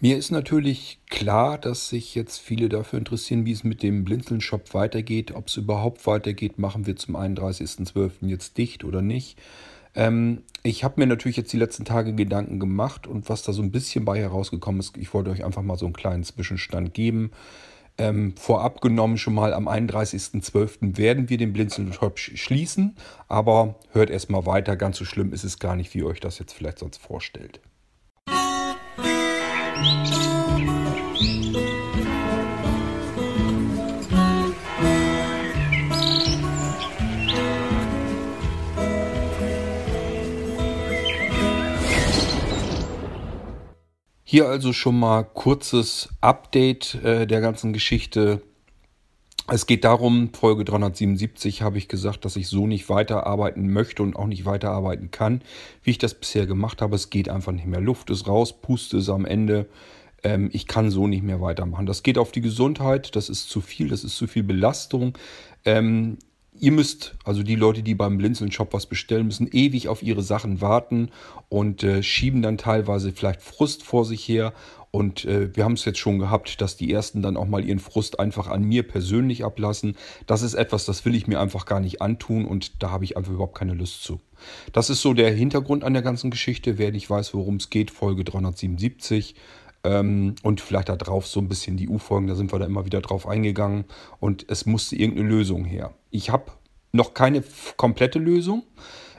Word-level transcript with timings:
Mir 0.00 0.16
ist 0.16 0.30
natürlich 0.30 1.00
klar, 1.10 1.58
dass 1.58 1.88
sich 1.88 2.14
jetzt 2.14 2.38
viele 2.38 2.68
dafür 2.68 3.00
interessieren, 3.00 3.44
wie 3.46 3.52
es 3.52 3.64
mit 3.64 3.82
dem 3.82 4.04
Blinzeln-Shop 4.04 4.72
weitergeht, 4.72 5.32
ob 5.32 5.48
es 5.48 5.56
überhaupt 5.56 6.06
weitergeht. 6.06 6.56
Machen 6.56 6.86
wir 6.86 6.94
zum 6.94 7.16
31.12. 7.16 8.28
jetzt 8.28 8.58
dicht 8.58 8.84
oder 8.84 9.02
nicht? 9.02 9.40
Ähm, 9.96 10.42
ich 10.62 10.84
habe 10.84 11.00
mir 11.00 11.08
natürlich 11.08 11.36
jetzt 11.36 11.52
die 11.52 11.56
letzten 11.56 11.84
Tage 11.84 12.14
Gedanken 12.14 12.60
gemacht 12.60 13.08
und 13.08 13.28
was 13.28 13.42
da 13.42 13.52
so 13.52 13.60
ein 13.60 13.72
bisschen 13.72 14.04
bei 14.04 14.20
herausgekommen 14.20 14.78
ist, 14.78 14.96
ich 14.96 15.12
wollte 15.12 15.30
euch 15.30 15.44
einfach 15.44 15.62
mal 15.62 15.76
so 15.76 15.86
einen 15.86 15.94
kleinen 15.94 16.22
Zwischenstand 16.22 16.94
geben. 16.94 17.32
Ähm, 18.00 18.36
vorab 18.36 18.80
genommen 18.80 19.18
schon 19.18 19.34
mal 19.34 19.52
am 19.52 19.66
31.12. 19.66 20.96
werden 20.96 21.28
wir 21.28 21.38
den 21.38 21.52
Blinzeln-Shop 21.52 22.20
schließen, 22.20 22.94
aber 23.26 23.74
hört 23.90 24.10
erstmal 24.10 24.46
weiter, 24.46 24.76
ganz 24.76 24.98
so 24.98 25.04
schlimm 25.04 25.32
ist 25.32 25.42
es 25.42 25.58
gar 25.58 25.74
nicht, 25.74 25.92
wie 25.92 25.98
ihr 25.98 26.06
euch 26.06 26.20
das 26.20 26.38
jetzt 26.38 26.52
vielleicht 26.52 26.78
sonst 26.78 26.98
vorstellt. 26.98 27.60
Hier 44.30 44.46
also 44.46 44.74
schon 44.74 45.00
mal 45.00 45.24
kurzes 45.24 46.10
Update 46.20 46.96
äh, 46.96 47.26
der 47.26 47.40
ganzen 47.40 47.72
Geschichte. 47.72 48.42
Es 49.50 49.64
geht 49.64 49.84
darum, 49.84 50.34
Folge 50.34 50.62
377 50.66 51.62
habe 51.62 51.78
ich 51.78 51.88
gesagt, 51.88 52.26
dass 52.26 52.36
ich 52.36 52.48
so 52.48 52.66
nicht 52.66 52.90
weiterarbeiten 52.90 53.72
möchte 53.72 54.02
und 54.02 54.14
auch 54.14 54.26
nicht 54.26 54.44
weiterarbeiten 54.44 55.10
kann, 55.10 55.40
wie 55.82 55.92
ich 55.92 55.98
das 55.98 56.12
bisher 56.12 56.46
gemacht 56.46 56.82
habe. 56.82 56.96
Es 56.96 57.08
geht 57.08 57.30
einfach 57.30 57.52
nicht 57.52 57.66
mehr. 57.66 57.80
Luft 57.80 58.10
ist 58.10 58.26
raus, 58.26 58.60
Puste 58.60 58.98
ist 58.98 59.08
am 59.08 59.24
Ende. 59.24 59.66
Ähm, 60.22 60.50
ich 60.52 60.66
kann 60.66 60.90
so 60.90 61.06
nicht 61.06 61.22
mehr 61.22 61.40
weitermachen. 61.40 61.86
Das 61.86 62.02
geht 62.02 62.18
auf 62.18 62.30
die 62.30 62.42
Gesundheit, 62.42 63.16
das 63.16 63.30
ist 63.30 63.48
zu 63.48 63.62
viel, 63.62 63.88
das 63.88 64.04
ist 64.04 64.16
zu 64.16 64.26
viel 64.26 64.42
Belastung. 64.42 65.16
Ähm, 65.64 66.18
ihr 66.60 66.72
müsst, 66.72 67.16
also 67.24 67.42
die 67.42 67.54
Leute, 67.54 67.82
die 67.82 67.94
beim 67.94 68.18
Blinzeln-Shop 68.18 68.74
was 68.74 68.84
bestellen, 68.84 69.26
müssen 69.26 69.48
ewig 69.50 69.88
auf 69.88 70.02
ihre 70.02 70.22
Sachen 70.22 70.60
warten 70.60 71.10
und 71.48 71.82
äh, 71.82 72.02
schieben 72.02 72.42
dann 72.42 72.58
teilweise 72.58 73.12
vielleicht 73.12 73.40
Frust 73.40 73.82
vor 73.82 74.04
sich 74.04 74.28
her. 74.28 74.52
Und 74.90 75.24
äh, 75.26 75.54
wir 75.54 75.64
haben 75.64 75.74
es 75.74 75.84
jetzt 75.84 75.98
schon 75.98 76.18
gehabt, 76.18 76.60
dass 76.60 76.76
die 76.76 76.92
ersten 76.92 77.20
dann 77.20 77.36
auch 77.36 77.46
mal 77.46 77.64
ihren 77.64 77.78
Frust 77.78 78.18
einfach 78.18 78.48
an 78.48 78.62
mir 78.64 78.86
persönlich 78.86 79.44
ablassen. 79.44 79.96
Das 80.26 80.42
ist 80.42 80.54
etwas, 80.54 80.86
das 80.86 81.04
will 81.04 81.14
ich 81.14 81.26
mir 81.26 81.40
einfach 81.40 81.66
gar 81.66 81.80
nicht 81.80 82.00
antun 82.00 82.46
und 82.46 82.82
da 82.82 82.90
habe 82.90 83.04
ich 83.04 83.16
einfach 83.16 83.32
überhaupt 83.32 83.58
keine 83.58 83.74
Lust 83.74 84.02
zu. 84.02 84.20
Das 84.72 84.88
ist 84.88 85.02
so 85.02 85.12
der 85.12 85.32
Hintergrund 85.32 85.84
an 85.84 85.92
der 85.92 86.02
ganzen 86.02 86.30
Geschichte. 86.30 86.78
Wer 86.78 86.92
nicht 86.92 87.10
weiß, 87.10 87.34
worum 87.34 87.56
es 87.56 87.70
geht, 87.70 87.90
Folge 87.90 88.24
377. 88.24 89.34
Ähm, 89.84 90.34
und 90.42 90.60
vielleicht 90.60 90.88
da 90.88 90.96
drauf 90.96 91.26
so 91.26 91.40
ein 91.40 91.48
bisschen 91.48 91.76
die 91.76 91.88
U-Folgen, 91.88 92.26
da 92.26 92.34
sind 92.34 92.52
wir 92.52 92.58
da 92.58 92.66
immer 92.66 92.84
wieder 92.84 93.00
drauf 93.00 93.26
eingegangen. 93.26 93.84
Und 94.20 94.46
es 94.48 94.66
musste 94.66 94.96
irgendeine 94.96 95.28
Lösung 95.28 95.64
her. 95.64 95.94
Ich 96.10 96.30
habe 96.30 96.52
noch 96.92 97.14
keine 97.14 97.44
komplette 97.76 98.18
Lösung. 98.18 98.64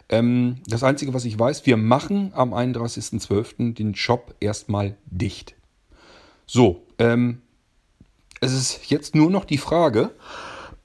Ähm, 0.10 0.56
das 0.68 0.84
Einzige, 0.84 1.14
was 1.14 1.26
ich 1.26 1.38
weiß, 1.38 1.66
wir 1.66 1.78
machen 1.78 2.32
am 2.34 2.54
31.12. 2.54 3.76
den 3.76 3.96
Shop 3.96 4.36
erstmal 4.40 4.98
dicht. 5.06 5.56
So, 6.52 6.82
ähm, 6.98 7.44
es 8.42 8.54
ist 8.54 8.90
jetzt 8.90 9.14
nur 9.14 9.30
noch 9.30 9.46
die 9.46 9.60
Frage, 9.60 10.10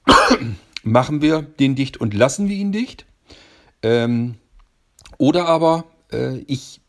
machen 0.83 1.23
wir 1.23 1.41
den 1.41 1.73
dicht 1.73 1.97
und 1.97 2.13
lassen 2.13 2.49
wir 2.49 2.55
ihn 2.55 2.71
dicht? 2.71 3.07
Ähm, 3.81 4.35
oder 5.17 5.47
aber 5.47 5.85
äh, 6.11 6.37
ich 6.45 6.81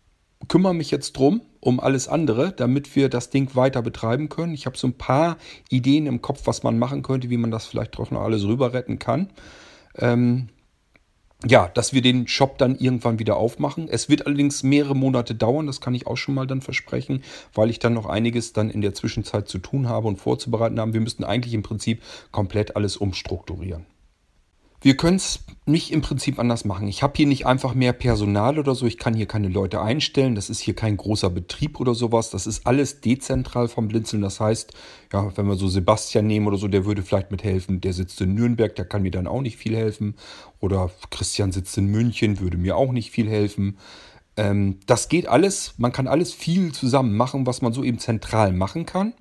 kümmere 0.49 0.75
mich 0.75 0.91
jetzt 0.91 1.15
drum, 1.15 1.41
um 1.61 1.81
alles 1.81 2.07
andere, 2.07 2.53
damit 2.53 2.95
wir 2.95 3.09
das 3.09 3.31
Ding 3.31 3.55
weiter 3.55 3.81
betreiben 3.81 4.29
können. 4.29 4.53
Ich 4.53 4.67
habe 4.67 4.77
so 4.77 4.89
ein 4.89 4.99
paar 4.99 5.39
Ideen 5.71 6.05
im 6.05 6.21
Kopf, 6.21 6.43
was 6.45 6.63
man 6.63 6.79
machen 6.79 7.01
könnte, 7.01 7.31
wie 7.31 7.39
man 7.39 7.51
das 7.51 7.65
vielleicht 7.65 7.99
doch 7.99 8.11
noch 8.11 8.21
alles 8.21 8.45
rüber 8.45 8.75
retten 8.75 8.99
kann. 8.99 9.31
Ähm, 9.95 10.51
ja, 11.45 11.69
dass 11.69 11.93
wir 11.93 12.03
den 12.03 12.29
Shop 12.29 12.57
dann 12.59 12.77
irgendwann 12.77 13.19
wieder 13.19 13.37
aufmachen. 13.37 13.89
Es 13.89 14.09
wird 14.09 14.27
allerdings 14.27 14.63
mehrere 14.63 14.97
Monate 14.97 15.35
dauern, 15.35 15.67
das 15.67 15.81
kann 15.81 15.95
ich 15.95 16.07
auch 16.07 16.17
schon 16.17 16.35
mal 16.35 16.47
dann 16.47 16.63
versprechen, 16.63 17.23
weil 17.53 17.71
ich 17.71 17.79
dann 17.79 17.95
noch 17.95 18.07
einiges 18.07 18.53
dann 18.53 18.71
in 18.71 18.81
der 18.81 18.95
Zwischenzeit 18.95 19.49
zu 19.49 19.59
tun 19.59 19.89
habe 19.89 20.09
und 20.09 20.17
vorzubereiten 20.17 20.81
habe. 20.81 20.95
Wir 20.95 21.01
müssten 21.01 21.25
eigentlich 21.25 21.55
im 21.55 21.63
Prinzip 21.63 22.03
komplett 22.33 22.77
alles 22.77 22.97
umstrukturieren. 22.97 23.85
Wir 24.87 24.97
können 24.97 25.17
es 25.17 25.41
nicht 25.65 25.91
im 25.91 26.01
Prinzip 26.01 26.39
anders 26.39 26.65
machen. 26.65 26.87
Ich 26.87 27.03
habe 27.03 27.15
hier 27.17 27.27
nicht 27.27 27.45
einfach 27.45 27.75
mehr 27.75 27.93
Personal 27.93 28.57
oder 28.57 28.77
so. 28.77 28.87
Ich 28.87 28.99
kann 28.99 29.15
hier 29.15 29.27
keine 29.27 29.49
Leute 29.49 29.81
einstellen. 29.81 30.37
Das 30.37 30.49
ist 30.49 30.61
hier 30.61 30.77
kein 30.77 30.97
großer 30.97 31.29
Betrieb 31.29 31.81
oder 31.81 31.93
sowas. 31.93 32.31
Das 32.31 32.47
ist 32.47 32.69
alles 32.69 33.01
dezentral 33.01 33.67
vom 33.67 33.89
Blinzeln. 33.89 34.23
Das 34.23 34.39
heißt, 34.39 34.75
ja, 35.13 35.37
wenn 35.37 35.49
wir 35.49 35.57
so 35.57 35.67
Sebastian 35.67 36.29
nehmen 36.29 36.47
oder 36.47 36.57
so, 36.57 36.69
der 36.69 36.85
würde 36.85 37.03
vielleicht 37.03 37.33
mithelfen. 37.33 37.81
Der 37.81 37.95
sitzt 37.95 38.21
in 38.21 38.35
Nürnberg, 38.35 38.77
der 38.77 38.85
kann 38.85 39.03
mir 39.03 39.11
dann 39.11 39.27
auch 39.27 39.41
nicht 39.41 39.57
viel 39.57 39.75
helfen. 39.75 40.15
Oder 40.61 40.93
Christian 41.11 41.51
sitzt 41.51 41.77
in 41.77 41.87
München, 41.87 42.39
würde 42.39 42.57
mir 42.57 42.77
auch 42.77 42.93
nicht 42.93 43.11
viel 43.11 43.29
helfen. 43.29 43.79
Ähm, 44.37 44.79
das 44.87 45.09
geht 45.09 45.27
alles. 45.27 45.75
Man 45.79 45.91
kann 45.91 46.07
alles 46.07 46.33
viel 46.33 46.71
zusammen 46.71 47.17
machen, 47.17 47.45
was 47.45 47.61
man 47.61 47.73
so 47.73 47.83
eben 47.83 47.99
zentral 47.99 48.53
machen 48.53 48.87
kann 48.87 49.15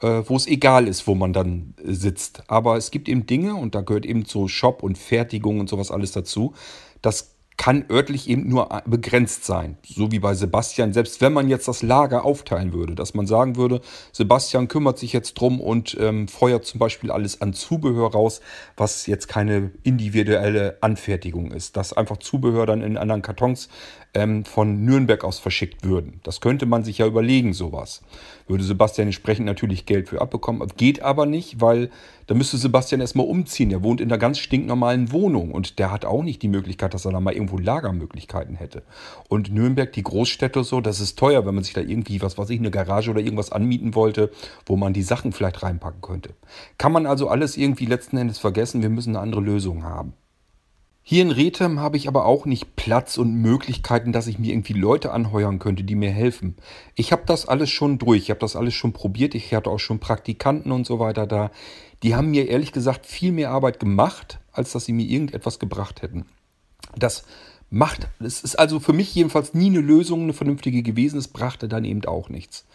wo 0.00 0.36
es 0.36 0.46
egal 0.46 0.86
ist, 0.86 1.06
wo 1.06 1.14
man 1.14 1.32
dann 1.32 1.74
äh, 1.84 1.92
sitzt. 1.92 2.42
Aber 2.48 2.76
es 2.76 2.90
gibt 2.90 3.08
eben 3.08 3.26
Dinge, 3.26 3.54
und 3.54 3.74
da 3.74 3.80
gehört 3.80 4.06
eben 4.06 4.24
so 4.24 4.48
Shop 4.48 4.82
und 4.82 4.98
Fertigung 4.98 5.60
und 5.60 5.68
sowas 5.68 5.90
alles 5.90 6.12
dazu. 6.12 6.54
Das 7.02 7.38
kann 7.58 7.84
örtlich 7.90 8.30
eben 8.30 8.48
nur 8.48 8.72
äh, 8.72 8.82
begrenzt 8.86 9.44
sein. 9.44 9.76
So 9.84 10.12
wie 10.12 10.20
bei 10.20 10.32
Sebastian, 10.34 10.92
selbst 10.92 11.20
wenn 11.20 11.32
man 11.32 11.48
jetzt 11.48 11.66
das 11.66 11.82
Lager 11.82 12.24
aufteilen 12.24 12.72
würde, 12.72 12.94
dass 12.94 13.14
man 13.14 13.26
sagen 13.26 13.56
würde, 13.56 13.80
Sebastian 14.12 14.68
kümmert 14.68 14.98
sich 14.98 15.12
jetzt 15.12 15.34
drum 15.34 15.60
und 15.60 15.96
ähm, 16.00 16.28
feuert 16.28 16.64
zum 16.64 16.78
Beispiel 16.78 17.10
alles 17.10 17.42
an 17.42 17.52
Zubehör 17.52 18.12
raus, 18.12 18.40
was 18.76 19.06
jetzt 19.06 19.26
keine 19.26 19.72
individuelle 19.82 20.78
Anfertigung 20.80 21.50
ist. 21.50 21.76
Dass 21.76 21.92
einfach 21.92 22.18
Zubehör 22.18 22.64
dann 22.64 22.80
in 22.80 22.96
anderen 22.96 23.22
Kartons 23.22 23.68
ähm, 24.14 24.44
von 24.44 24.84
Nürnberg 24.84 25.24
aus 25.24 25.38
verschickt 25.38 25.84
würden. 25.84 26.20
Das 26.22 26.40
könnte 26.40 26.66
man 26.66 26.84
sich 26.84 26.98
ja 26.98 27.06
überlegen, 27.06 27.52
sowas. 27.52 28.02
Würde 28.46 28.64
Sebastian 28.64 29.08
entsprechend 29.08 29.46
natürlich 29.46 29.86
Geld 29.86 30.08
für 30.08 30.20
abbekommen. 30.20 30.66
Geht 30.76 31.02
aber 31.02 31.26
nicht, 31.26 31.60
weil 31.60 31.90
da 32.26 32.34
müsste 32.34 32.56
Sebastian 32.56 33.00
erstmal 33.00 33.26
umziehen. 33.26 33.70
Er 33.70 33.82
wohnt 33.82 34.00
in 34.00 34.08
einer 34.08 34.18
ganz 34.18 34.38
stinknormalen 34.38 35.12
Wohnung 35.12 35.52
und 35.52 35.78
der 35.78 35.90
hat 35.90 36.04
auch 36.04 36.22
nicht 36.22 36.42
die 36.42 36.48
Möglichkeit, 36.48 36.94
dass 36.94 37.04
er 37.04 37.12
da 37.12 37.20
mal 37.20 37.34
irgendwo 37.34 37.58
Lagermöglichkeiten 37.58 38.56
hätte. 38.56 38.82
Und 39.28 39.52
Nürnberg, 39.52 39.92
die 39.92 40.02
Großstädte 40.02 40.64
so, 40.64 40.80
das 40.80 41.00
ist 41.00 41.18
teuer, 41.18 41.46
wenn 41.46 41.54
man 41.54 41.64
sich 41.64 41.74
da 41.74 41.80
irgendwie, 41.80 42.22
was 42.22 42.38
weiß 42.38 42.50
ich, 42.50 42.58
eine 42.58 42.70
Garage 42.70 43.10
oder 43.10 43.20
irgendwas 43.20 43.52
anmieten 43.52 43.94
wollte, 43.94 44.30
wo 44.66 44.76
man 44.76 44.92
die 44.92 45.02
Sachen 45.02 45.32
vielleicht 45.32 45.62
reinpacken 45.62 46.00
könnte. 46.00 46.30
Kann 46.78 46.92
man 46.92 47.06
also 47.06 47.28
alles 47.28 47.56
irgendwie 47.56 47.86
letzten 47.86 48.16
Endes 48.16 48.38
vergessen. 48.38 48.82
Wir 48.82 48.90
müssen 48.90 49.16
eine 49.16 49.20
andere 49.20 49.40
Lösung 49.40 49.84
haben. 49.84 50.14
Hier 51.10 51.22
in 51.22 51.30
Rethem 51.30 51.80
habe 51.80 51.96
ich 51.96 52.06
aber 52.06 52.26
auch 52.26 52.44
nicht 52.44 52.76
Platz 52.76 53.16
und 53.16 53.32
Möglichkeiten, 53.32 54.12
dass 54.12 54.26
ich 54.26 54.38
mir 54.38 54.52
irgendwie 54.52 54.74
Leute 54.74 55.10
anheuern 55.10 55.58
könnte, 55.58 55.82
die 55.82 55.94
mir 55.94 56.10
helfen. 56.10 56.54
Ich 56.96 57.12
habe 57.12 57.22
das 57.24 57.48
alles 57.48 57.70
schon 57.70 57.96
durch, 57.96 58.24
ich 58.24 58.28
habe 58.28 58.40
das 58.40 58.56
alles 58.56 58.74
schon 58.74 58.92
probiert, 58.92 59.34
ich 59.34 59.54
hatte 59.54 59.70
auch 59.70 59.78
schon 59.78 60.00
Praktikanten 60.00 60.70
und 60.70 60.86
so 60.86 60.98
weiter 60.98 61.26
da. 61.26 61.50
Die 62.02 62.14
haben 62.14 62.30
mir 62.30 62.50
ehrlich 62.50 62.72
gesagt 62.72 63.06
viel 63.06 63.32
mehr 63.32 63.52
Arbeit 63.52 63.80
gemacht, 63.80 64.38
als 64.52 64.72
dass 64.72 64.84
sie 64.84 64.92
mir 64.92 65.06
irgendetwas 65.06 65.58
gebracht 65.58 66.02
hätten. 66.02 66.26
Das 66.94 67.24
macht, 67.70 68.06
es 68.20 68.44
ist 68.44 68.58
also 68.58 68.78
für 68.78 68.92
mich 68.92 69.14
jedenfalls 69.14 69.54
nie 69.54 69.68
eine 69.68 69.80
Lösung, 69.80 70.24
eine 70.24 70.34
vernünftige 70.34 70.82
gewesen, 70.82 71.18
es 71.18 71.28
brachte 71.28 71.68
dann 71.68 71.86
eben 71.86 72.04
auch 72.04 72.28
nichts. 72.28 72.66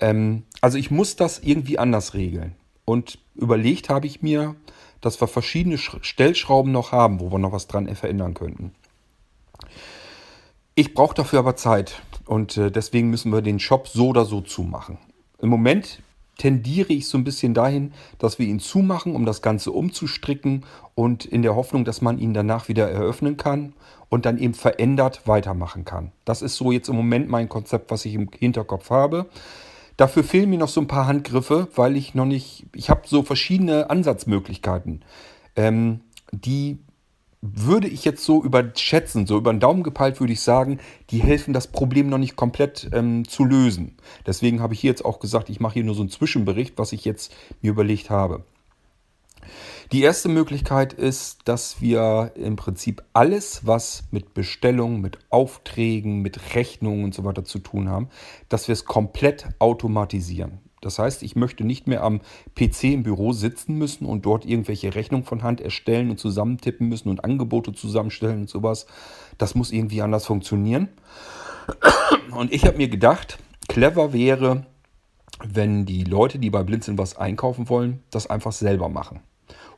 Ähm, 0.00 0.42
also 0.60 0.76
ich 0.76 0.90
muss 0.90 1.16
das 1.16 1.38
irgendwie 1.38 1.78
anders 1.78 2.12
regeln. 2.12 2.56
Und 2.84 3.20
überlegt 3.34 3.88
habe 3.88 4.06
ich 4.06 4.20
mir, 4.20 4.54
dass 5.04 5.20
wir 5.20 5.28
verschiedene 5.28 5.78
Stellschrauben 5.78 6.72
noch 6.72 6.92
haben, 6.92 7.20
wo 7.20 7.30
wir 7.30 7.38
noch 7.38 7.52
was 7.52 7.66
dran 7.66 7.94
verändern 7.94 8.34
könnten. 8.34 8.72
Ich 10.74 10.94
brauche 10.94 11.14
dafür 11.14 11.40
aber 11.40 11.56
Zeit 11.56 12.02
und 12.26 12.56
äh, 12.56 12.70
deswegen 12.70 13.10
müssen 13.10 13.32
wir 13.32 13.42
den 13.42 13.60
Shop 13.60 13.86
so 13.86 14.08
oder 14.08 14.24
so 14.24 14.40
zumachen. 14.40 14.98
Im 15.38 15.48
Moment 15.48 16.00
tendiere 16.38 16.92
ich 16.92 17.06
so 17.06 17.16
ein 17.16 17.24
bisschen 17.24 17.54
dahin, 17.54 17.92
dass 18.18 18.38
wir 18.38 18.46
ihn 18.46 18.58
zumachen, 18.58 19.14
um 19.14 19.24
das 19.24 19.40
Ganze 19.40 19.70
umzustricken 19.70 20.64
und 20.94 21.24
in 21.24 21.42
der 21.42 21.54
Hoffnung, 21.54 21.84
dass 21.84 22.00
man 22.00 22.18
ihn 22.18 22.34
danach 22.34 22.68
wieder 22.68 22.90
eröffnen 22.90 23.36
kann 23.36 23.74
und 24.08 24.26
dann 24.26 24.38
eben 24.38 24.54
verändert 24.54 25.26
weitermachen 25.26 25.84
kann. 25.84 26.12
Das 26.24 26.42
ist 26.42 26.56
so 26.56 26.72
jetzt 26.72 26.88
im 26.88 26.96
Moment 26.96 27.28
mein 27.28 27.48
Konzept, 27.48 27.90
was 27.90 28.04
ich 28.04 28.14
im 28.14 28.30
Hinterkopf 28.36 28.90
habe. 28.90 29.26
Dafür 29.96 30.24
fehlen 30.24 30.50
mir 30.50 30.58
noch 30.58 30.68
so 30.68 30.80
ein 30.80 30.88
paar 30.88 31.06
Handgriffe, 31.06 31.68
weil 31.74 31.96
ich 31.96 32.14
noch 32.14 32.24
nicht, 32.24 32.66
ich 32.74 32.90
habe 32.90 33.02
so 33.06 33.22
verschiedene 33.22 33.90
Ansatzmöglichkeiten. 33.90 35.04
Ähm, 35.56 36.00
die 36.32 36.78
würde 37.46 37.88
ich 37.88 38.04
jetzt 38.06 38.24
so 38.24 38.42
überschätzen, 38.42 39.26
so 39.26 39.36
über 39.36 39.52
den 39.52 39.60
Daumen 39.60 39.82
gepeilt 39.82 40.18
würde 40.18 40.32
ich 40.32 40.40
sagen, 40.40 40.80
die 41.10 41.18
helfen 41.18 41.52
das 41.52 41.66
Problem 41.66 42.08
noch 42.08 42.18
nicht 42.18 42.36
komplett 42.36 42.88
ähm, 42.92 43.28
zu 43.28 43.44
lösen. 43.44 43.96
Deswegen 44.26 44.62
habe 44.62 44.72
ich 44.72 44.80
hier 44.80 44.90
jetzt 44.90 45.04
auch 45.04 45.20
gesagt, 45.20 45.50
ich 45.50 45.60
mache 45.60 45.74
hier 45.74 45.84
nur 45.84 45.94
so 45.94 46.00
einen 46.00 46.10
Zwischenbericht, 46.10 46.78
was 46.78 46.92
ich 46.92 47.04
jetzt 47.04 47.34
mir 47.60 47.70
überlegt 47.70 48.08
habe. 48.08 48.44
Die 49.94 50.02
erste 50.02 50.28
Möglichkeit 50.28 50.92
ist, 50.92 51.42
dass 51.44 51.80
wir 51.80 52.32
im 52.34 52.56
Prinzip 52.56 53.04
alles, 53.12 53.64
was 53.64 54.02
mit 54.10 54.34
Bestellungen, 54.34 55.00
mit 55.00 55.18
Aufträgen, 55.30 56.20
mit 56.20 56.56
Rechnungen 56.56 57.04
und 57.04 57.14
so 57.14 57.22
weiter 57.22 57.44
zu 57.44 57.60
tun 57.60 57.88
haben, 57.88 58.08
dass 58.48 58.66
wir 58.66 58.72
es 58.72 58.86
komplett 58.86 59.46
automatisieren. 59.60 60.58
Das 60.80 60.98
heißt, 60.98 61.22
ich 61.22 61.36
möchte 61.36 61.62
nicht 61.62 61.86
mehr 61.86 62.02
am 62.02 62.22
PC 62.56 62.82
im 62.92 63.04
Büro 63.04 63.32
sitzen 63.32 63.78
müssen 63.78 64.04
und 64.04 64.26
dort 64.26 64.44
irgendwelche 64.44 64.96
Rechnungen 64.96 65.24
von 65.24 65.44
Hand 65.44 65.60
erstellen 65.60 66.10
und 66.10 66.18
zusammentippen 66.18 66.88
müssen 66.88 67.08
und 67.08 67.22
Angebote 67.22 67.72
zusammenstellen 67.72 68.40
und 68.40 68.50
sowas. 68.50 68.86
Das 69.38 69.54
muss 69.54 69.70
irgendwie 69.70 70.02
anders 70.02 70.26
funktionieren. 70.26 70.88
Und 72.36 72.52
ich 72.52 72.66
habe 72.66 72.78
mir 72.78 72.88
gedacht, 72.88 73.38
clever 73.68 74.12
wäre, 74.12 74.66
wenn 75.44 75.86
die 75.86 76.02
Leute, 76.02 76.40
die 76.40 76.50
bei 76.50 76.64
Blinzeln 76.64 76.98
was 76.98 77.16
einkaufen 77.16 77.68
wollen, 77.68 78.02
das 78.10 78.26
einfach 78.26 78.50
selber 78.50 78.88
machen 78.88 79.20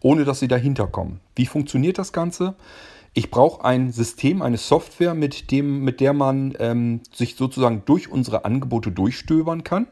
ohne 0.00 0.24
dass 0.24 0.40
sie 0.40 0.48
dahinter 0.48 0.86
kommen. 0.86 1.20
Wie 1.34 1.46
funktioniert 1.46 1.98
das 1.98 2.12
Ganze? 2.12 2.54
Ich 3.14 3.30
brauche 3.30 3.64
ein 3.64 3.92
System, 3.92 4.42
eine 4.42 4.58
Software, 4.58 5.14
mit, 5.14 5.50
dem, 5.50 5.80
mit 5.82 6.00
der 6.00 6.12
man 6.12 6.54
ähm, 6.58 7.00
sich 7.12 7.36
sozusagen 7.36 7.82
durch 7.86 8.10
unsere 8.10 8.44
Angebote 8.44 8.92
durchstöbern 8.92 9.64
kann, 9.64 9.86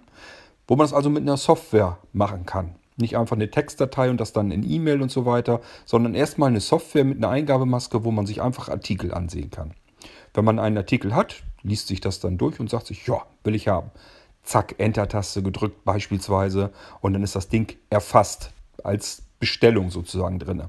wo 0.68 0.76
man 0.76 0.84
es 0.84 0.92
also 0.92 1.08
mit 1.08 1.22
einer 1.22 1.38
Software 1.38 1.98
machen 2.12 2.44
kann. 2.44 2.74
Nicht 2.96 3.16
einfach 3.16 3.36
eine 3.36 3.50
Textdatei 3.50 4.10
und 4.10 4.20
das 4.20 4.32
dann 4.32 4.50
in 4.50 4.62
E-Mail 4.62 5.02
und 5.02 5.10
so 5.10 5.26
weiter, 5.26 5.60
sondern 5.84 6.14
erstmal 6.14 6.50
eine 6.50 6.60
Software 6.60 7.04
mit 7.04 7.18
einer 7.18 7.30
Eingabemaske, 7.30 8.04
wo 8.04 8.10
man 8.10 8.26
sich 8.26 8.42
einfach 8.42 8.68
Artikel 8.68 9.12
ansehen 9.12 9.50
kann. 9.50 9.72
Wenn 10.34 10.44
man 10.44 10.58
einen 10.58 10.76
Artikel 10.76 11.14
hat, 11.14 11.42
liest 11.62 11.88
sich 11.88 12.00
das 12.00 12.20
dann 12.20 12.38
durch 12.38 12.60
und 12.60 12.70
sagt 12.70 12.86
sich, 12.86 13.06
ja, 13.06 13.22
will 13.42 13.54
ich 13.54 13.68
haben. 13.68 13.90
Zack, 14.42 14.74
Enter-Taste 14.78 15.42
gedrückt 15.42 15.84
beispielsweise 15.84 16.70
und 17.00 17.14
dann 17.14 17.22
ist 17.22 17.34
das 17.34 17.48
Ding 17.48 17.74
erfasst 17.88 18.52
als 18.82 19.24
Bestellung 19.38 19.90
sozusagen 19.90 20.38
drin. 20.38 20.62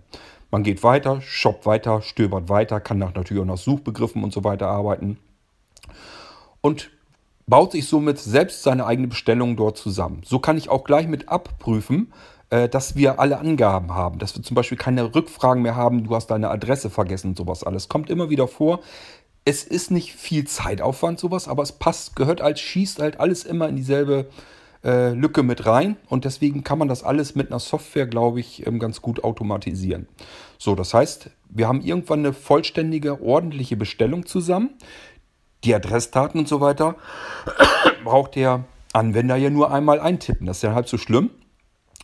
Man 0.52 0.64
geht 0.64 0.84
weiter, 0.84 1.22
shoppt 1.22 1.66
weiter, 1.66 2.02
stöbert 2.02 2.50
weiter, 2.50 2.80
kann 2.80 2.98
nach 2.98 3.14
natürlich 3.14 3.42
auch 3.42 3.48
nach 3.48 3.58
Suchbegriffen 3.58 4.24
und 4.24 4.34
so 4.34 4.44
weiter 4.44 4.68
arbeiten 4.68 5.18
und 6.62 6.92
baut 7.48 7.74
sich 7.74 7.88
somit 7.88 8.20
selbst 8.20 8.64
seine 8.64 8.86
eigene 8.86 9.08
Bestellung 9.08 9.56
dort 9.56 9.78
zusammen. 9.78 10.22
So 10.26 10.40
kann 10.40 10.58
ich 10.58 10.70
auch 10.70 10.84
gleich 10.84 11.08
mit 11.08 11.30
abprüfen, 11.30 12.12
äh, 12.50 12.70
dass 12.70 12.96
wir 12.96 13.20
alle 13.20 13.38
Angaben 13.38 13.94
haben, 13.94 14.20
dass 14.20 14.36
wir 14.36 14.44
zum 14.44 14.56
Beispiel 14.56 14.78
keine 14.78 15.14
Rückfragen 15.14 15.62
mehr 15.62 15.76
haben, 15.76 16.04
du 16.04 16.16
hast 16.16 16.28
deine 16.28 16.50
Adresse 16.50 16.90
vergessen 16.90 17.30
und 17.30 17.38
sowas 17.38 17.64
alles. 17.64 17.90
Kommt 17.90 18.10
immer 18.10 18.30
wieder 18.30 18.48
vor. 18.48 18.80
Es 19.46 19.64
ist 19.64 19.92
nicht 19.92 20.14
viel 20.14 20.48
Zeitaufwand 20.48 21.20
sowas, 21.20 21.48
aber 21.48 21.62
es 21.62 21.72
passt, 21.72 22.16
gehört 22.16 22.42
als 22.42 22.60
schießt 22.60 23.00
halt 23.00 23.20
alles 23.20 23.44
immer 23.44 23.70
in 23.70 23.76
dieselbe 23.76 24.28
äh, 24.86 25.14
Lücke 25.14 25.44
mit 25.44 25.66
rein 25.66 25.98
und 26.08 26.26
deswegen 26.26 26.64
kann 26.64 26.78
man 26.78 26.88
das 26.88 27.04
alles 27.04 27.36
mit 27.36 27.50
einer 27.50 27.60
Software, 27.60 28.06
glaube 28.06 28.40
ich, 28.40 28.66
ähm, 28.68 28.80
ganz 28.80 29.02
gut 29.02 29.24
automatisieren. 29.24 30.08
So, 30.58 30.76
das 30.76 30.94
heißt, 30.94 31.32
wir 31.50 31.68
haben 31.68 31.82
irgendwann 31.82 32.20
eine 32.20 32.34
vollständige, 32.34 33.22
ordentliche 33.22 33.76
Bestellung 33.76 34.26
zusammen. 34.26 34.70
Die 35.64 35.74
Adressdaten 35.74 36.40
und 36.40 36.48
so 36.48 36.62
weiter 36.62 36.96
braucht 38.04 38.36
der 38.36 38.66
Anwender 38.94 39.36
ja 39.36 39.50
nur 39.50 39.72
einmal 39.72 40.00
eintippen. 40.00 40.46
Das 40.46 40.58
ist 40.58 40.64
ja 40.64 40.76
halb 40.76 40.88
so 40.88 40.98
schlimm. 40.98 41.32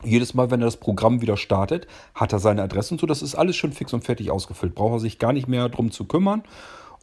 Jedes 0.04 0.34
Mal, 0.34 0.50
wenn 0.50 0.62
er 0.62 0.66
das 0.66 0.78
Programm 0.78 1.22
wieder 1.22 1.38
startet, 1.38 1.86
hat 2.16 2.34
er 2.34 2.40
seine 2.40 2.64
Adresse 2.64 2.96
und 2.96 3.00
so. 3.00 3.06
Das 3.06 3.22
ist 3.22 3.36
alles 3.36 3.56
schon 3.56 3.72
fix 3.72 3.94
und 3.94 4.04
fertig 4.04 4.32
ausgefüllt. 4.32 4.74
Braucht 4.74 4.94
er 4.94 5.00
sich 5.00 5.20
gar 5.20 5.32
nicht 5.32 5.48
mehr 5.48 5.70
drum 5.70 5.92
zu 5.92 6.06
kümmern. 6.06 6.44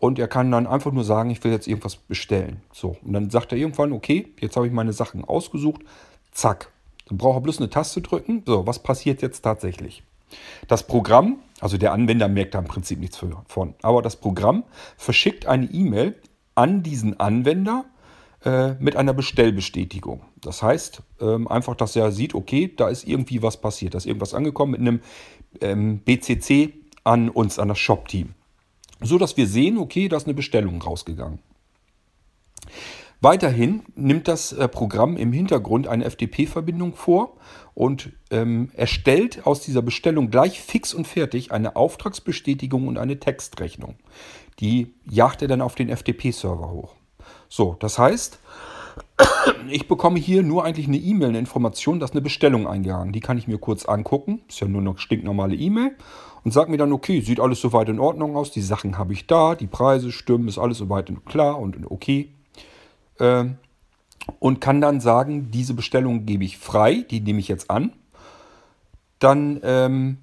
Und 0.01 0.19
er 0.19 0.29
kann 0.29 0.51
dann 0.51 0.67
einfach 0.67 0.93
nur 0.93 1.05
sagen, 1.05 1.31
ich 1.31 1.43
will 1.43 1.51
jetzt 1.51 1.67
irgendwas 1.67 1.97
bestellen. 1.97 2.63
So, 2.73 2.97
und 3.05 3.13
dann 3.13 3.31
sagt 3.31 3.53
er 3.53 3.59
irgendwann, 3.59 3.93
okay, 3.93 4.33
jetzt 4.41 4.57
habe 4.57 4.67
ich 4.67 4.73
meine 4.73 4.93
Sachen 4.93 5.25
ausgesucht. 5.25 5.83
Zack. 6.31 6.71
Dann 7.07 7.19
braucht 7.19 7.39
er 7.39 7.41
bloß 7.41 7.59
eine 7.59 7.71
Taste 7.71 8.01
drücken. 8.01 8.43
So, 8.47 8.67
was 8.67 8.79
passiert 8.79 9.23
jetzt 9.23 9.41
tatsächlich? 9.43 10.03
Das 10.69 10.87
Programm, 10.87 11.39
also 11.61 11.79
der 11.79 11.93
Anwender 11.93 12.29
merkt 12.29 12.55
da 12.55 12.59
im 12.59 12.67
Prinzip 12.67 13.01
nichts 13.01 13.19
von, 13.47 13.75
aber 13.83 14.03
das 14.03 14.17
Programm 14.17 14.65
verschickt 14.97 15.47
eine 15.47 15.67
E-Mail 15.67 16.15
an 16.55 16.83
diesen 16.83 17.19
Anwender 17.19 17.87
äh, 18.45 18.75
mit 18.75 18.95
einer 18.95 19.15
Bestellbestätigung. 19.15 20.21
Das 20.37 20.63
heißt 20.63 21.03
ähm, 21.21 21.49
einfach, 21.49 21.75
dass 21.75 21.97
er 21.97 22.13
sieht, 22.13 22.35
okay, 22.35 22.73
da 22.77 22.89
ist 22.89 23.09
irgendwie 23.09 23.43
was 23.43 23.57
passiert, 23.57 23.95
da 23.95 23.99
ist 23.99 24.07
irgendwas 24.07 24.35
angekommen 24.35 24.73
mit 24.73 24.81
einem 24.81 25.01
ähm, 25.63 26.01
BCC 26.01 26.75
an 27.05 27.31
uns, 27.31 27.59
an 27.59 27.69
das 27.69 27.79
Shop-Team 27.79 28.35
so 29.01 29.19
dass 29.19 29.37
wir 29.37 29.47
sehen, 29.47 29.79
okay, 29.79 30.09
da 30.09 30.17
ist 30.17 30.27
eine 30.27 30.35
Bestellung 30.35 30.81
rausgegangen. 30.83 31.41
Weiterhin 33.21 33.83
nimmt 33.97 34.29
das 34.29 34.53
äh, 34.53 34.69
Programm 34.69 35.17
im 35.17 35.33
Hintergrund 35.33 35.89
eine 35.89 36.09
FTP-Verbindung 36.09 36.95
vor 36.95 37.37
und 37.75 38.11
ähm, 38.31 38.71
erstellt 38.75 39.45
aus 39.45 39.61
dieser 39.61 39.83
Bestellung 39.83 40.31
gleich 40.31 40.61
fix 40.61 40.95
und 40.95 41.07
fertig 41.07 41.51
eine 41.51 41.75
Auftragsbestätigung 41.75 42.87
und 42.87 42.97
eine 42.97 43.19
Textrechnung. 43.19 43.97
Die 44.61 44.95
jagt 45.09 45.43
er 45.43 45.49
dann 45.49 45.63
auf 45.63 45.75
den 45.75 45.89
FTP-Server 45.89 46.71
hoch. 46.71 46.95
So, 47.49 47.77
das 47.81 47.99
heißt, 47.99 48.39
ich 49.69 49.89
bekomme 49.89 50.21
hier 50.21 50.45
nur 50.45 50.65
eigentlich 50.65 50.87
eine 50.87 50.99
E-Mail, 50.99 51.31
eine 51.31 51.39
Information, 51.41 51.99
dass 51.99 52.13
eine 52.13 52.21
Bestellung 52.21 52.69
eingegangen. 52.69 53.13
Die 53.13 53.21
kann 53.21 53.39
ich 53.39 53.49
mir 53.49 53.59
kurz 53.59 53.85
angucken. 53.85 54.43
Ist 54.49 54.61
ja 54.61 54.69
nur 54.69 54.81
eine 54.81 54.97
stinknormale 54.97 55.57
E-Mail 55.57 55.97
und 56.45 56.53
sage 56.53 56.71
mir 56.71 56.77
dann, 56.77 56.93
okay, 56.93 57.21
sieht 57.21 57.41
alles 57.41 57.61
soweit 57.61 57.89
in 57.89 58.01
Ordnung 58.01 58.37
aus, 58.37 58.51
die 58.51 58.63
Sachen 58.63 58.99
habe 58.99 59.13
ich 59.13 59.27
da, 59.27 59.55
die 59.55 59.67
Preise 59.67 60.13
stimmen, 60.13 60.49
ist 60.49 60.59
alles 60.59 60.79
soweit 60.79 61.11
klar 61.27 61.59
und 61.59 61.77
okay. 61.91 62.31
Ähm, 63.21 63.57
und 64.41 64.61
kann 64.61 64.81
dann 64.81 65.01
sagen, 65.01 65.51
diese 65.51 65.75
Bestellung 65.75 66.27
gebe 66.27 66.45
ich 66.45 66.59
frei, 66.59 67.05
die 67.11 67.21
nehme 67.21 67.41
ich 67.41 67.49
jetzt 67.49 67.71
an. 67.71 67.93
Dann 69.19 69.61
ähm, 69.63 70.19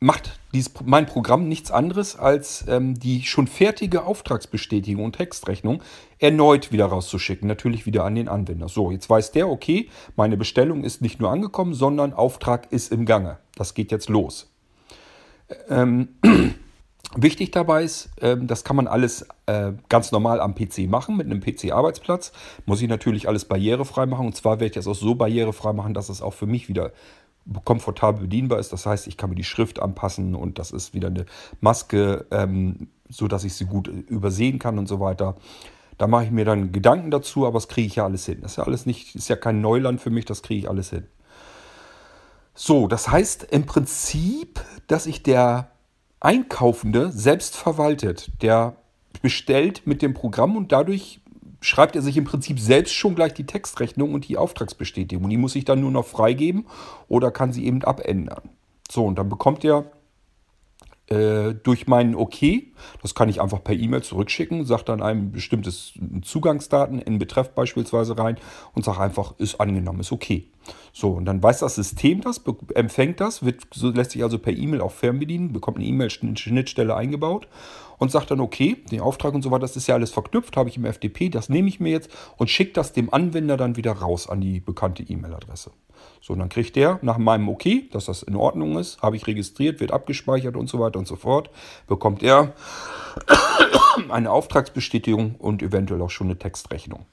macht 0.00 0.38
dieses, 0.52 0.72
mein 0.84 1.06
Programm 1.06 1.48
nichts 1.48 1.70
anderes, 1.70 2.16
als 2.16 2.64
ähm, 2.68 2.98
die 2.98 3.22
schon 3.22 3.46
fertige 3.46 4.04
Auftragsbestätigung 4.04 5.04
und 5.04 5.16
Textrechnung 5.16 5.82
erneut 6.18 6.72
wieder 6.72 6.86
rauszuschicken. 6.86 7.48
Natürlich 7.48 7.86
wieder 7.86 8.04
an 8.04 8.14
den 8.14 8.28
Anwender. 8.28 8.68
So, 8.68 8.90
jetzt 8.90 9.08
weiß 9.08 9.32
der, 9.32 9.48
okay, 9.48 9.88
meine 10.16 10.36
Bestellung 10.36 10.84
ist 10.84 11.02
nicht 11.02 11.20
nur 11.20 11.30
angekommen, 11.30 11.74
sondern 11.74 12.12
Auftrag 12.12 12.72
ist 12.72 12.92
im 12.92 13.06
Gange. 13.06 13.38
Das 13.56 13.74
geht 13.74 13.92
jetzt 13.92 14.08
los. 14.08 14.49
Ähm, 15.68 16.08
wichtig 17.16 17.50
dabei 17.50 17.84
ist, 17.84 18.10
ähm, 18.20 18.46
das 18.46 18.64
kann 18.64 18.76
man 18.76 18.86
alles 18.86 19.26
äh, 19.46 19.72
ganz 19.88 20.12
normal 20.12 20.40
am 20.40 20.54
PC 20.54 20.88
machen, 20.88 21.16
mit 21.16 21.26
einem 21.26 21.40
PC-Arbeitsplatz. 21.40 22.32
Muss 22.66 22.82
ich 22.82 22.88
natürlich 22.88 23.28
alles 23.28 23.44
barrierefrei 23.44 24.06
machen. 24.06 24.26
Und 24.26 24.36
zwar 24.36 24.54
werde 24.54 24.66
ich 24.66 24.72
das 24.72 24.86
auch 24.86 24.94
so 24.94 25.14
barrierefrei 25.14 25.72
machen, 25.72 25.94
dass 25.94 26.08
es 26.08 26.22
auch 26.22 26.34
für 26.34 26.46
mich 26.46 26.68
wieder 26.68 26.92
komfortabel 27.64 28.22
bedienbar 28.22 28.58
ist. 28.58 28.72
Das 28.72 28.86
heißt, 28.86 29.06
ich 29.06 29.16
kann 29.16 29.30
mir 29.30 29.36
die 29.36 29.44
Schrift 29.44 29.80
anpassen 29.80 30.34
und 30.34 30.58
das 30.58 30.70
ist 30.70 30.94
wieder 30.94 31.08
eine 31.08 31.26
Maske, 31.60 32.26
ähm, 32.30 32.88
so 33.08 33.28
dass 33.28 33.44
ich 33.44 33.54
sie 33.54 33.64
gut 33.64 33.88
übersehen 33.88 34.58
kann 34.58 34.78
und 34.78 34.86
so 34.86 35.00
weiter. 35.00 35.36
Da 35.98 36.06
mache 36.06 36.24
ich 36.24 36.30
mir 36.30 36.44
dann 36.44 36.72
Gedanken 36.72 37.10
dazu, 37.10 37.46
aber 37.46 37.54
das 37.54 37.68
kriege 37.68 37.86
ich 37.86 37.96
ja 37.96 38.04
alles 38.04 38.24
hin. 38.24 38.38
Das 38.40 38.52
ist 38.52 38.56
ja 38.56 38.64
alles 38.64 38.86
nicht, 38.86 39.14
ist 39.14 39.28
ja 39.28 39.36
kein 39.36 39.60
Neuland 39.60 40.00
für 40.00 40.10
mich, 40.10 40.24
das 40.24 40.42
kriege 40.42 40.60
ich 40.60 40.68
alles 40.68 40.90
hin. 40.90 41.06
So, 42.54 42.88
das 42.88 43.08
heißt 43.08 43.44
im 43.50 43.66
Prinzip, 43.66 44.60
dass 44.86 45.04
sich 45.04 45.22
der 45.22 45.70
Einkaufende 46.20 47.10
selbst 47.10 47.56
verwaltet. 47.56 48.30
Der 48.42 48.76
bestellt 49.22 49.86
mit 49.86 50.02
dem 50.02 50.14
Programm 50.14 50.56
und 50.56 50.72
dadurch 50.72 51.20
schreibt 51.60 51.96
er 51.96 52.02
sich 52.02 52.16
im 52.16 52.24
Prinzip 52.24 52.58
selbst 52.58 52.94
schon 52.94 53.14
gleich 53.14 53.34
die 53.34 53.46
Textrechnung 53.46 54.14
und 54.14 54.28
die 54.28 54.36
Auftragsbestätigung. 54.36 55.28
Die 55.28 55.36
muss 55.36 55.56
ich 55.56 55.64
dann 55.64 55.80
nur 55.80 55.90
noch 55.90 56.06
freigeben 56.06 56.66
oder 57.08 57.30
kann 57.30 57.52
sie 57.52 57.66
eben 57.66 57.82
abändern. 57.84 58.50
So, 58.90 59.04
und 59.06 59.18
dann 59.18 59.28
bekommt 59.28 59.64
er 59.64 59.90
äh, 61.10 61.54
durch 61.54 61.88
meinen 61.88 62.14
OK, 62.14 62.38
das 63.02 63.14
kann 63.14 63.28
ich 63.28 63.40
einfach 63.40 63.62
per 63.64 63.74
E-Mail 63.74 64.02
zurückschicken, 64.02 64.64
sagt 64.64 64.88
dann 64.88 65.02
ein 65.02 65.32
bestimmtes 65.32 65.94
Zugangsdaten 66.22 67.00
in 67.00 67.18
Betreff 67.18 67.50
beispielsweise 67.50 68.16
rein 68.16 68.36
und 68.74 68.84
sage 68.84 69.00
einfach, 69.00 69.34
ist 69.38 69.60
angenommen, 69.60 70.00
ist 70.00 70.12
okay. 70.12 70.46
So, 70.92 71.10
und 71.10 71.24
dann 71.24 71.42
weiß 71.42 71.58
das 71.58 71.74
System 71.74 72.20
das, 72.20 72.40
empfängt 72.74 73.20
das, 73.20 73.44
wird, 73.44 73.62
so 73.72 73.90
lässt 73.90 74.12
sich 74.12 74.22
also 74.22 74.38
per 74.38 74.52
E-Mail 74.52 74.80
auch 74.80 74.92
fernbedienen, 74.92 75.52
bekommt 75.52 75.78
eine 75.78 75.86
E-Mail-Schnittstelle 75.86 76.94
eingebaut 76.94 77.48
und 77.98 78.12
sagt 78.12 78.30
dann, 78.30 78.40
okay, 78.40 78.76
den 78.90 79.00
Auftrag 79.00 79.34
und 79.34 79.42
so 79.42 79.50
weiter, 79.50 79.62
das 79.62 79.76
ist 79.76 79.88
ja 79.88 79.96
alles 79.96 80.10
verknüpft, 80.10 80.56
habe 80.56 80.68
ich 80.68 80.76
im 80.76 80.84
FTP, 80.84 81.28
das 81.28 81.48
nehme 81.48 81.68
ich 81.68 81.80
mir 81.80 81.90
jetzt 81.90 82.10
und 82.36 82.50
schicke 82.50 82.72
das 82.72 82.92
dem 82.92 83.12
Anwender 83.12 83.56
dann 83.56 83.76
wieder 83.76 83.92
raus 83.92 84.28
an 84.28 84.40
die 84.40 84.60
bekannte 84.60 85.02
E-Mail-Adresse. 85.02 85.72
So, 86.20 86.34
dann 86.34 86.50
kriegt 86.50 86.76
der 86.76 86.98
nach 87.02 87.18
meinem 87.18 87.48
OK, 87.48 87.90
dass 87.92 88.04
das 88.04 88.22
in 88.22 88.36
Ordnung 88.36 88.78
ist, 88.78 89.00
habe 89.00 89.16
ich 89.16 89.26
registriert, 89.26 89.80
wird 89.80 89.90
abgespeichert 89.90 90.56
und 90.56 90.68
so 90.68 90.78
weiter 90.78 90.98
und 90.98 91.08
so 91.08 91.16
fort, 91.16 91.50
bekommt 91.86 92.22
er 92.22 92.52
eine 94.10 94.30
Auftragsbestätigung 94.30 95.36
und 95.36 95.62
eventuell 95.62 96.02
auch 96.02 96.10
schon 96.10 96.26
eine 96.26 96.38
Textrechnung. 96.38 97.06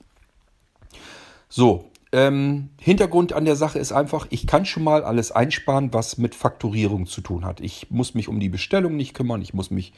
So, 1.47 1.89
ähm, 2.11 2.69
Hintergrund 2.79 3.33
an 3.33 3.45
der 3.45 3.55
Sache 3.55 3.79
ist 3.79 3.91
einfach, 3.91 4.27
ich 4.29 4.47
kann 4.47 4.65
schon 4.65 4.83
mal 4.83 5.03
alles 5.03 5.31
einsparen, 5.31 5.93
was 5.93 6.17
mit 6.17 6.35
Fakturierung 6.35 7.05
zu 7.05 7.21
tun 7.21 7.45
hat. 7.45 7.61
Ich 7.61 7.89
muss 7.89 8.13
mich 8.13 8.27
um 8.27 8.39
die 8.39 8.49
Bestellung 8.49 8.95
nicht 8.95 9.13
kümmern, 9.13 9.41
ich 9.41 9.53
muss 9.53 9.71
mich 9.71 9.93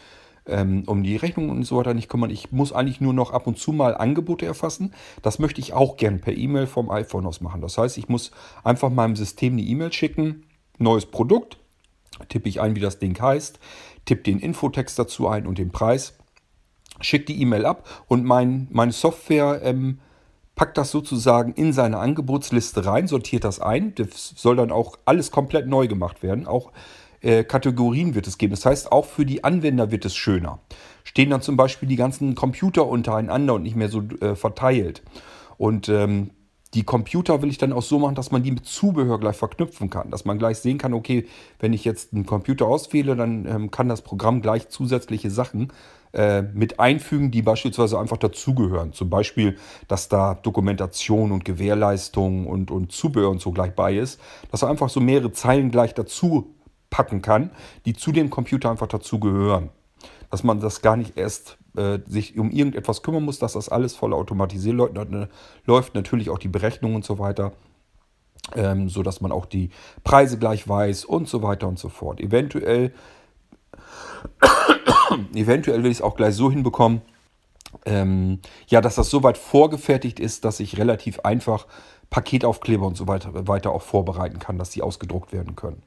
ähm, 0.50 0.84
um 0.86 1.03
die 1.03 1.15
Rechnung 1.15 1.50
und 1.50 1.63
so 1.63 1.77
weiter 1.77 1.94
nicht 1.94 2.10
kümmern. 2.10 2.29
Ich 2.29 2.51
muss 2.51 2.74
eigentlich 2.74 3.01
nur 3.01 3.13
noch 3.13 3.32
ab 3.32 3.48
und 3.48 3.58
zu 3.58 3.72
mal 3.72 3.96
Angebote 3.96 4.46
erfassen. 4.46 4.94
Das 5.22 5.39
möchte 5.39 5.62
ich 5.62 5.74
auch 5.74 5.98
gern 5.98 6.22
per 6.22 6.36
E-Mail 6.36 6.68
vom 6.68 6.89
iPhone 6.89 7.25
aus 7.25 7.41
machen. 7.41 7.62
Das 7.62 7.77
heißt, 7.77 7.98
ich 7.98 8.10
muss 8.10 8.32
einfach 8.63 8.89
meinem 8.89 9.15
System 9.15 9.53
eine 9.53 9.62
E-Mail 9.62 9.94
schicken 9.94 10.44
neues 10.79 11.06
Produkt, 11.06 11.58
tippe 12.29 12.50
ich 12.50 12.62
ein, 12.62 12.75
wie 12.75 12.79
das 12.79 13.00
Ding 13.00 13.20
heißt, 13.20 13.60
tippe 14.06 14.24
den 14.24 14.39
Infotext 14.39 14.98
dazu 14.98 15.27
ein 15.27 15.46
und 15.46 15.58
den 15.58 15.72
Preis, 15.72 16.18
schicke 17.01 17.25
die 17.25 17.41
E-Mail 17.41 17.65
ab 17.65 17.88
und 18.08 18.25
mein, 18.25 18.68
meine 18.72 18.91
Software 18.91 19.62
ähm, 19.63 20.00
packt 20.56 20.77
das 20.77 20.91
sozusagen 20.91 21.53
in 21.53 21.72
seine 21.72 22.00
Angebotsliste 22.00 22.86
rein, 22.86 23.08
sortiert 23.08 23.44
das 23.44 23.62
ein. 23.62 23.96
Das 23.96 24.34
soll 24.36 24.58
dann 24.58 24.72
auch 24.72 24.98
alles 25.06 25.32
komplett 25.32 25.68
neu 25.68 25.88
gemacht 25.88 26.22
werden. 26.22 26.48
Auch 26.48 26.72
äh, 27.22 27.44
Kategorien 27.44 28.16
wird 28.16 28.28
es 28.28 28.38
geben. 28.38 28.52
Das 28.52 28.66
heißt, 28.66 28.92
auch 28.92 29.06
für 29.06 29.26
die 29.26 29.44
Anwender 29.44 29.92
wird 29.92 30.06
es 30.06 30.16
schöner. 30.16 30.60
Stehen 31.04 31.30
dann 31.30 31.42
zum 31.42 31.58
Beispiel 31.58 31.90
die 31.90 31.96
ganzen 31.96 32.36
Computer 32.36 32.88
untereinander 32.88 33.56
und 33.56 33.64
nicht 33.64 33.76
mehr 33.76 33.90
so 33.90 34.04
äh, 34.22 34.36
verteilt. 34.36 35.04
Und 35.58 35.90
ähm, 35.90 36.32
die 36.76 36.84
Computer 36.84 37.42
will 37.42 37.50
ich 37.50 37.58
dann 37.58 37.74
auch 37.74 37.82
so 37.82 37.98
machen, 37.98 38.16
dass 38.16 38.32
man 38.32 38.44
die 38.44 38.52
mit 38.52 38.66
Zubehör 38.66 39.20
gleich 39.20 39.36
verknüpfen 39.36 39.90
kann. 39.90 40.12
Dass 40.12 40.26
man 40.26 40.38
gleich 40.38 40.60
sehen 40.60 40.78
kann, 40.78 40.94
okay, 40.94 41.26
wenn 41.60 41.74
ich 41.74 41.84
jetzt 41.84 42.14
einen 42.14 42.26
Computer 42.26 42.68
auswähle, 42.68 43.16
dann 43.16 43.46
ähm, 43.48 43.72
kann 43.72 43.90
das 43.90 44.04
Programm 44.04 44.42
gleich 44.42 44.70
zusätzliche 44.70 45.32
Sachen 45.32 45.74
äh, 46.14 46.44
mit 46.44 46.80
einfügen, 46.80 47.32
die 47.32 47.42
beispielsweise 47.42 48.00
einfach 48.00 48.18
dazugehören. 48.18 48.94
Zum 48.94 49.10
Beispiel, 49.10 49.58
dass 49.88 50.10
da 50.10 50.36
Dokumentation 50.36 51.32
und 51.32 51.44
Gewährleistung 51.44 52.46
und, 52.46 52.70
und 52.70 52.92
Zubehör 52.92 53.32
und 53.32 53.42
so 53.42 53.52
gleich 53.52 53.74
bei 53.74 53.96
ist. 53.96 54.20
Dass 54.52 54.62
er 54.62 54.70
einfach 54.70 54.90
so 54.90 55.00
mehrere 55.00 55.32
Zeilen 55.32 55.72
gleich 55.72 55.96
dazu 55.96 56.54
packen 56.89 57.22
kann, 57.22 57.51
die 57.86 57.93
zu 57.93 58.12
dem 58.12 58.29
Computer 58.29 58.69
einfach 58.69 58.88
dazugehören. 58.88 59.69
Dass 60.31 60.43
man 60.43 60.60
das 60.60 60.81
gar 60.81 60.96
nicht 60.96 61.17
erst 61.17 61.58
äh, 61.75 62.00
sich 62.05 62.38
um 62.38 62.51
irgendetwas 62.51 63.01
kümmern 63.01 63.24
muss, 63.24 63.39
dass 63.39 63.53
das 63.53 63.69
alles 63.69 63.96
voll 63.96 64.13
automatisiert 64.13 64.75
läuft, 64.75 64.98
läuft 65.65 65.96
natürlich 65.96 66.29
auch 66.29 66.39
die 66.39 66.48
Berechnung 66.48 66.96
und 66.96 67.05
so 67.05 67.19
weiter, 67.19 67.53
ähm, 68.55 68.89
so 68.89 69.03
dass 69.03 69.22
man 69.22 69.31
auch 69.31 69.46
die 69.46 69.69
Preise 70.03 70.38
gleich 70.38 70.67
weiß 70.67 71.05
und 71.05 71.27
so 71.27 71.41
weiter 71.41 71.67
und 71.67 71.79
so 71.79 71.89
fort. 71.89 72.19
Eventuell, 72.19 72.93
eventuell 75.34 75.84
will 75.84 75.91
ich 75.91 75.98
es 75.98 76.01
auch 76.03 76.15
gleich 76.15 76.36
so 76.36 76.51
hinbekommen, 76.51 77.01
ähm, 77.86 78.39
ja, 78.67 78.81
dass 78.81 78.96
das 78.96 79.10
soweit 79.10 79.38
vorgefertigt 79.38 80.19
ist, 80.19 80.46
dass 80.46 80.60
ich 80.60 80.77
relativ 80.77 81.19
einfach 81.22 81.67
Paketaufkleber 82.10 82.88
und 82.88 82.98
so 82.98 83.08
weiter, 83.08 83.48
weiter 83.48 83.72
auch 83.72 83.84
vorbereiten 83.84 84.39
kann, 84.39 84.58
dass 84.58 84.72
die 84.72 84.82
ausgedruckt 84.82 85.32
werden 85.32 85.56
können. 85.56 85.84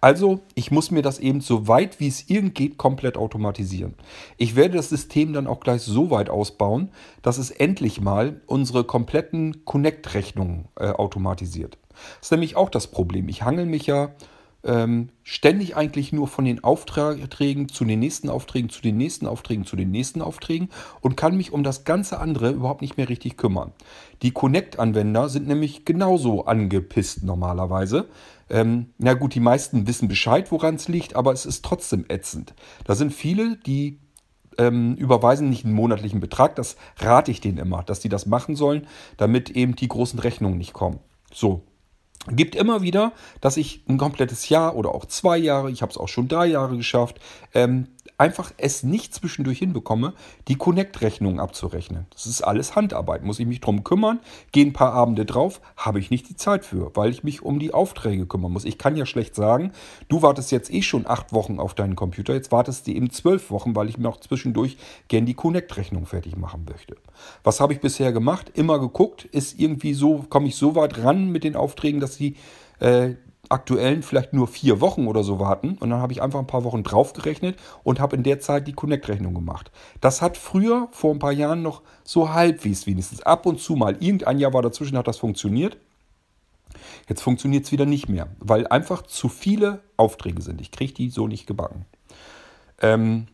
Also, 0.00 0.40
ich 0.54 0.70
muss 0.70 0.90
mir 0.90 1.02
das 1.02 1.18
eben 1.18 1.40
so 1.40 1.68
weit 1.68 2.00
wie 2.00 2.08
es 2.08 2.28
irgend 2.28 2.54
geht 2.54 2.76
komplett 2.76 3.16
automatisieren. 3.16 3.94
Ich 4.36 4.56
werde 4.56 4.76
das 4.76 4.88
System 4.88 5.32
dann 5.32 5.46
auch 5.46 5.60
gleich 5.60 5.82
so 5.82 6.10
weit 6.10 6.30
ausbauen, 6.30 6.90
dass 7.22 7.38
es 7.38 7.50
endlich 7.50 8.00
mal 8.00 8.40
unsere 8.46 8.84
kompletten 8.84 9.64
Connect-Rechnungen 9.64 10.68
äh, 10.76 10.88
automatisiert. 10.88 11.78
Das 11.90 12.26
ist 12.26 12.30
nämlich 12.32 12.56
auch 12.56 12.70
das 12.70 12.88
Problem. 12.88 13.28
Ich 13.28 13.42
hangel 13.42 13.66
mich 13.66 13.86
ja 13.86 14.10
ähm, 14.64 15.08
ständig 15.22 15.76
eigentlich 15.76 16.12
nur 16.12 16.28
von 16.28 16.44
den 16.44 16.62
Aufträgen 16.62 17.68
zu 17.68 17.84
den 17.84 17.98
nächsten 17.98 18.28
Aufträgen, 18.28 18.68
zu 18.68 18.82
den 18.82 18.96
nächsten 18.96 19.26
Aufträgen, 19.26 19.64
zu 19.64 19.76
den 19.76 19.90
nächsten 19.90 20.22
Aufträgen 20.22 20.68
und 21.00 21.16
kann 21.16 21.36
mich 21.36 21.52
um 21.52 21.62
das 21.62 21.84
ganze 21.84 22.18
andere 22.20 22.50
überhaupt 22.50 22.82
nicht 22.82 22.96
mehr 22.96 23.08
richtig 23.08 23.36
kümmern. 23.36 23.72
Die 24.22 24.32
Connect-Anwender 24.32 25.28
sind 25.28 25.48
nämlich 25.48 25.84
genauso 25.84 26.44
angepisst 26.44 27.24
normalerweise. 27.24 28.08
Ähm, 28.50 28.86
na 28.98 29.14
gut, 29.14 29.34
die 29.34 29.40
meisten 29.40 29.86
wissen 29.86 30.08
Bescheid, 30.08 30.50
woran 30.50 30.74
es 30.74 30.88
liegt, 30.88 31.16
aber 31.16 31.32
es 31.32 31.46
ist 31.46 31.64
trotzdem 31.64 32.04
ätzend. 32.08 32.54
Da 32.84 32.94
sind 32.94 33.12
viele, 33.12 33.56
die 33.56 33.98
ähm, 34.58 34.94
überweisen 34.96 35.48
nicht 35.48 35.64
einen 35.64 35.74
monatlichen 35.74 36.20
Betrag. 36.20 36.56
Das 36.56 36.76
rate 36.98 37.30
ich 37.30 37.40
denen 37.40 37.58
immer, 37.58 37.82
dass 37.82 38.00
die 38.00 38.08
das 38.08 38.26
machen 38.26 38.56
sollen, 38.56 38.86
damit 39.16 39.50
eben 39.50 39.76
die 39.76 39.88
großen 39.88 40.18
Rechnungen 40.18 40.58
nicht 40.58 40.72
kommen. 40.72 40.98
So, 41.32 41.62
gibt 42.28 42.54
immer 42.54 42.82
wieder, 42.82 43.12
dass 43.40 43.56
ich 43.56 43.82
ein 43.88 43.98
komplettes 43.98 44.48
Jahr 44.48 44.76
oder 44.76 44.94
auch 44.94 45.06
zwei 45.06 45.38
Jahre, 45.38 45.70
ich 45.70 45.82
habe 45.82 45.90
es 45.90 45.98
auch 45.98 46.08
schon 46.08 46.28
drei 46.28 46.46
Jahre 46.46 46.76
geschafft, 46.76 47.18
ähm, 47.54 47.88
einfach 48.18 48.52
es 48.56 48.82
nicht 48.82 49.14
zwischendurch 49.14 49.58
hinbekomme, 49.58 50.14
die 50.48 50.56
Connect-Rechnung 50.56 51.40
abzurechnen. 51.40 52.06
Das 52.10 52.26
ist 52.26 52.42
alles 52.42 52.76
Handarbeit, 52.76 53.22
muss 53.22 53.38
ich 53.38 53.46
mich 53.46 53.60
drum 53.60 53.84
kümmern, 53.84 54.20
gehe 54.52 54.66
ein 54.66 54.72
paar 54.72 54.92
Abende 54.92 55.24
drauf, 55.24 55.60
habe 55.76 56.00
ich 56.00 56.10
nicht 56.10 56.28
die 56.28 56.36
Zeit 56.36 56.64
für, 56.64 56.90
weil 56.94 57.10
ich 57.10 57.24
mich 57.24 57.42
um 57.42 57.58
die 57.58 57.74
Aufträge 57.74 58.26
kümmern 58.26 58.52
muss. 58.52 58.64
Ich 58.64 58.78
kann 58.78 58.96
ja 58.96 59.06
schlecht 59.06 59.34
sagen, 59.34 59.72
du 60.08 60.22
wartest 60.22 60.52
jetzt 60.52 60.72
eh 60.72 60.82
schon 60.82 61.06
acht 61.06 61.32
Wochen 61.32 61.58
auf 61.58 61.74
deinen 61.74 61.96
Computer, 61.96 62.34
jetzt 62.34 62.52
wartest 62.52 62.86
du 62.86 62.92
eben 62.92 63.10
zwölf 63.10 63.50
Wochen, 63.50 63.74
weil 63.74 63.88
ich 63.88 63.98
mir 63.98 64.08
auch 64.08 64.20
zwischendurch 64.20 64.76
gern 65.08 65.26
die 65.26 65.34
Connect-Rechnung 65.34 66.06
fertig 66.06 66.36
machen 66.36 66.66
möchte. 66.68 66.96
Was 67.44 67.60
habe 67.60 67.72
ich 67.72 67.80
bisher 67.80 68.12
gemacht? 68.12 68.50
Immer 68.54 68.78
geguckt, 68.78 69.24
ist 69.24 69.58
irgendwie 69.58 69.94
so, 69.94 70.24
komme 70.28 70.48
ich 70.48 70.56
so 70.56 70.74
weit 70.74 71.02
ran 71.02 71.30
mit 71.30 71.44
den 71.44 71.56
Aufträgen, 71.56 72.00
dass 72.00 72.14
sie 72.14 72.36
äh, 72.80 73.14
aktuellen 73.50 74.02
vielleicht 74.02 74.32
nur 74.32 74.48
vier 74.48 74.80
Wochen 74.80 75.06
oder 75.06 75.22
so 75.22 75.38
warten. 75.38 75.76
Und 75.78 75.90
dann 75.90 76.00
habe 76.00 76.12
ich 76.12 76.22
einfach 76.22 76.38
ein 76.38 76.46
paar 76.46 76.64
Wochen 76.64 76.82
draufgerechnet 76.82 77.58
und 77.82 78.00
habe 78.00 78.16
in 78.16 78.22
der 78.22 78.40
Zeit 78.40 78.66
die 78.66 78.72
Connect-Rechnung 78.72 79.34
gemacht. 79.34 79.70
Das 80.00 80.22
hat 80.22 80.36
früher, 80.36 80.88
vor 80.92 81.12
ein 81.12 81.18
paar 81.18 81.32
Jahren, 81.32 81.62
noch 81.62 81.82
so 82.04 82.32
halbwegs 82.32 82.86
wenigstens 82.86 83.22
ab 83.22 83.46
und 83.46 83.60
zu 83.60 83.76
mal. 83.76 83.96
Irgendein 84.00 84.38
Jahr 84.38 84.54
war 84.54 84.62
dazwischen, 84.62 84.96
hat 84.96 85.08
das 85.08 85.18
funktioniert. 85.18 85.76
Jetzt 87.08 87.22
funktioniert 87.22 87.64
es 87.64 87.72
wieder 87.72 87.86
nicht 87.86 88.08
mehr, 88.08 88.28
weil 88.38 88.66
einfach 88.68 89.02
zu 89.02 89.28
viele 89.28 89.82
Aufträge 89.96 90.42
sind. 90.42 90.60
Ich 90.60 90.70
kriege 90.70 90.94
die 90.94 91.10
so 91.10 91.26
nicht 91.26 91.46
gebacken. 91.46 91.84
Ähm, 92.80 93.26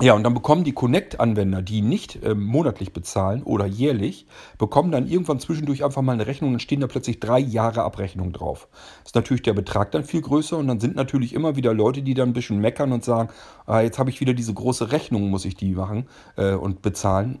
ja, 0.00 0.14
und 0.14 0.22
dann 0.22 0.34
bekommen 0.34 0.64
die 0.64 0.72
Connect-Anwender, 0.72 1.62
die 1.62 1.82
nicht 1.82 2.22
äh, 2.22 2.34
monatlich 2.34 2.92
bezahlen 2.92 3.42
oder 3.42 3.66
jährlich, 3.66 4.26
bekommen 4.58 4.90
dann 4.92 5.06
irgendwann 5.06 5.40
zwischendurch 5.40 5.84
einfach 5.84 6.02
mal 6.02 6.12
eine 6.12 6.26
Rechnung, 6.26 6.52
dann 6.52 6.60
stehen 6.60 6.80
da 6.80 6.86
plötzlich 6.86 7.20
drei 7.20 7.38
Jahre 7.38 7.82
Abrechnung 7.82 8.32
drauf. 8.32 8.68
Ist 9.04 9.14
natürlich 9.14 9.42
der 9.42 9.52
Betrag 9.52 9.92
dann 9.92 10.04
viel 10.04 10.22
größer 10.22 10.56
und 10.56 10.68
dann 10.68 10.80
sind 10.80 10.96
natürlich 10.96 11.34
immer 11.34 11.56
wieder 11.56 11.74
Leute, 11.74 12.02
die 12.02 12.14
dann 12.14 12.30
ein 12.30 12.32
bisschen 12.32 12.60
meckern 12.60 12.92
und 12.92 13.04
sagen, 13.04 13.30
ah, 13.66 13.80
jetzt 13.80 13.98
habe 13.98 14.10
ich 14.10 14.20
wieder 14.20 14.34
diese 14.34 14.54
große 14.54 14.90
Rechnung, 14.92 15.28
muss 15.30 15.44
ich 15.44 15.56
die 15.56 15.74
machen 15.74 16.06
äh, 16.36 16.54
und 16.54 16.82
bezahlen. 16.82 17.40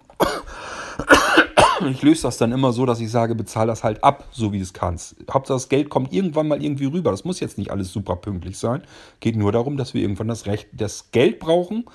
Ich 1.88 2.02
löse 2.02 2.22
das 2.22 2.36
dann 2.36 2.52
immer 2.52 2.72
so, 2.72 2.84
dass 2.84 3.00
ich 3.00 3.10
sage, 3.10 3.34
bezahl 3.34 3.66
das 3.66 3.84
halt 3.84 4.04
ab, 4.04 4.24
so 4.32 4.52
wie 4.52 4.58
du 4.58 4.62
es 4.62 4.74
kannst. 4.74 5.16
Hauptsache 5.30 5.56
das 5.56 5.68
Geld 5.70 5.88
kommt 5.88 6.12
irgendwann 6.12 6.46
mal 6.46 6.62
irgendwie 6.62 6.84
rüber. 6.84 7.10
Das 7.10 7.24
muss 7.24 7.40
jetzt 7.40 7.56
nicht 7.56 7.70
alles 7.70 7.90
super 7.90 8.16
pünktlich 8.16 8.58
sein. 8.58 8.82
Geht 9.20 9.36
nur 9.36 9.50
darum, 9.50 9.78
dass 9.78 9.94
wir 9.94 10.02
irgendwann 10.02 10.28
das, 10.28 10.44
Recht, 10.44 10.68
das 10.72 11.10
Geld 11.10 11.38
brauchen 11.38 11.86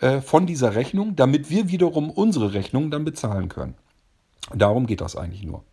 äh, 0.00 0.20
von 0.20 0.46
dieser 0.46 0.74
Rechnung, 0.74 1.16
damit 1.16 1.50
wir 1.50 1.68
wiederum 1.68 2.10
unsere 2.10 2.52
Rechnung 2.54 2.90
dann 2.90 3.04
bezahlen 3.04 3.48
können. 3.48 3.74
Darum 4.54 4.86
geht 4.86 5.00
das 5.00 5.16
eigentlich 5.16 5.44
nur. 5.44 5.64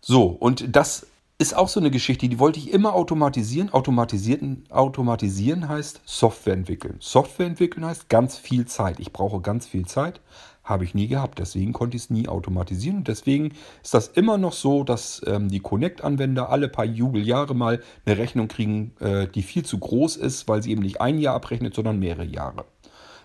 So, 0.00 0.26
und 0.26 0.76
das 0.76 1.06
ist 1.38 1.56
auch 1.56 1.68
so 1.68 1.78
eine 1.78 1.92
Geschichte, 1.92 2.28
die 2.28 2.40
wollte 2.40 2.58
ich 2.58 2.72
immer 2.72 2.94
automatisieren. 2.94 3.72
Automatisieren, 3.72 4.64
automatisieren 4.70 5.68
heißt 5.68 6.00
Software 6.04 6.54
entwickeln. 6.54 6.96
Software 6.98 7.46
entwickeln 7.46 7.84
heißt 7.84 8.08
ganz 8.08 8.36
viel 8.36 8.66
Zeit. 8.66 8.98
Ich 8.98 9.12
brauche 9.12 9.40
ganz 9.40 9.66
viel 9.66 9.86
Zeit. 9.86 10.20
Habe 10.64 10.84
ich 10.84 10.94
nie 10.94 11.06
gehabt. 11.06 11.38
Deswegen 11.38 11.72
konnte 11.72 11.96
ich 11.96 12.04
es 12.04 12.10
nie 12.10 12.28
automatisieren. 12.28 12.98
Und 12.98 13.08
deswegen 13.08 13.52
ist 13.82 13.94
das 13.94 14.08
immer 14.08 14.36
noch 14.36 14.52
so, 14.52 14.82
dass 14.82 15.22
ähm, 15.26 15.48
die 15.48 15.60
Connect-Anwender 15.60 16.50
alle 16.50 16.68
paar 16.68 16.84
Jubeljahre 16.84 17.54
mal 17.54 17.80
eine 18.04 18.18
Rechnung 18.18 18.48
kriegen, 18.48 18.92
äh, 18.98 19.28
die 19.28 19.42
viel 19.42 19.64
zu 19.64 19.78
groß 19.78 20.16
ist, 20.16 20.48
weil 20.48 20.62
sie 20.62 20.72
eben 20.72 20.82
nicht 20.82 21.00
ein 21.00 21.18
Jahr 21.18 21.36
abrechnet, 21.36 21.72
sondern 21.72 22.00
mehrere 22.00 22.24
Jahre. 22.24 22.64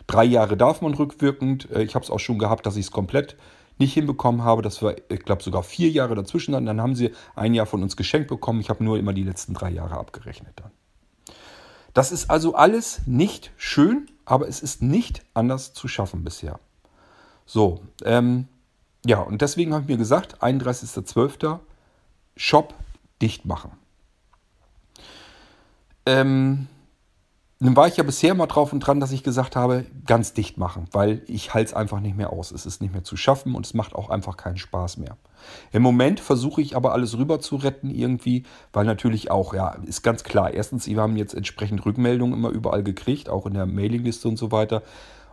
Drei 0.08 0.24
Jahre 0.24 0.58
darf 0.58 0.82
man 0.82 0.94
rückwirkend. 0.94 1.70
Äh, 1.72 1.84
ich 1.84 1.96
habe 1.96 2.04
es 2.04 2.12
auch 2.12 2.20
schon 2.20 2.40
gehabt, 2.40 2.66
dass 2.66 2.76
ich 2.76 2.86
es 2.86 2.92
komplett 2.92 3.36
nicht 3.78 3.94
hinbekommen 3.94 4.44
habe. 4.44 4.62
Das 4.62 4.82
war, 4.82 4.96
ich 5.10 5.20
glaube, 5.22 5.44
sogar 5.44 5.64
vier 5.64 5.90
Jahre 5.90 6.16
dazwischen. 6.16 6.52
Dann, 6.54 6.66
dann 6.66 6.82
haben 6.82 6.96
sie 6.96 7.12
ein 7.36 7.54
Jahr 7.54 7.66
von 7.66 7.82
uns 7.82 7.98
geschenkt 7.98 8.30
bekommen. 8.30 8.60
Ich 8.60 8.70
habe 8.70 8.84
nur 8.84 8.98
immer 8.98 9.14
die 9.14 9.24
letzten 9.24 9.54
drei 9.54 9.72
Jahre 9.72 9.98
abgerechnet 9.98 10.54
dann. 10.58 10.72
Das 11.94 12.12
ist 12.12 12.30
also 12.30 12.56
alles 12.56 13.02
nicht 13.06 13.52
schön, 13.56 14.10
aber 14.26 14.48
es 14.48 14.62
ist 14.62 14.82
nicht 14.82 15.22
anders 15.34 15.74
zu 15.74 15.88
schaffen 15.88 16.24
bisher. 16.24 16.60
So, 17.46 17.82
ähm, 18.04 18.48
ja, 19.06 19.20
und 19.20 19.42
deswegen 19.42 19.74
habe 19.74 19.84
ich 19.84 19.90
mir 19.90 19.98
gesagt, 19.98 20.42
31.12. 20.42 21.60
Shop 22.36 22.74
dicht 23.22 23.46
machen. 23.46 23.72
Ähm, 26.06 26.68
nun 27.64 27.78
war 27.78 27.88
ich 27.88 27.96
ja 27.96 28.04
bisher 28.04 28.36
mal 28.36 28.48
drauf 28.48 28.74
und 28.74 28.82
dran, 28.82 29.00
dass 29.00 29.14
ich 29.14 29.24
gesagt 29.24 29.56
habe, 29.56 29.86
ganz 30.06 30.34
dicht 30.34 30.58
machen, 30.58 30.86
weil 30.92 31.22
ich 31.28 31.54
halte 31.54 31.70
es 31.70 31.74
einfach 31.74 32.02
nicht 32.02 32.18
mehr 32.18 32.34
aus. 32.34 32.52
Es 32.52 32.66
ist 32.66 32.82
nicht 32.82 32.92
mehr 32.92 33.06
zu 33.06 33.16
schaffen 33.16 33.56
und 33.56 33.66
es 33.66 33.74
macht 33.74 33.96
auch 33.96 34.10
einfach 34.10 34.36
keinen 34.36 34.58
Spaß 34.58 34.98
mehr. 34.98 35.16
Im 35.72 35.82
Moment 35.82 36.20
versuche 36.20 36.62
ich 36.62 36.76
aber 36.76 36.92
alles 36.92 37.18
rüber 37.18 37.40
zu 37.40 37.56
retten 37.56 37.90
irgendwie, 37.90 38.44
weil 38.74 38.84
natürlich 38.84 39.32
auch, 39.32 39.54
ja, 39.54 39.78
ist 39.86 40.04
ganz 40.04 40.26
klar. 40.26 40.54
Erstens, 40.54 40.88
wir 40.88 41.00
haben 41.00 41.16
jetzt 41.16 41.34
entsprechend 41.34 41.86
Rückmeldungen 41.86 42.38
immer 42.38 42.50
überall 42.50 42.84
gekriegt, 42.84 43.30
auch 43.30 43.46
in 43.46 43.54
der 43.54 43.66
Mailingliste 43.66 44.28
und 44.28 44.38
so 44.38 44.52
weiter. 44.52 44.84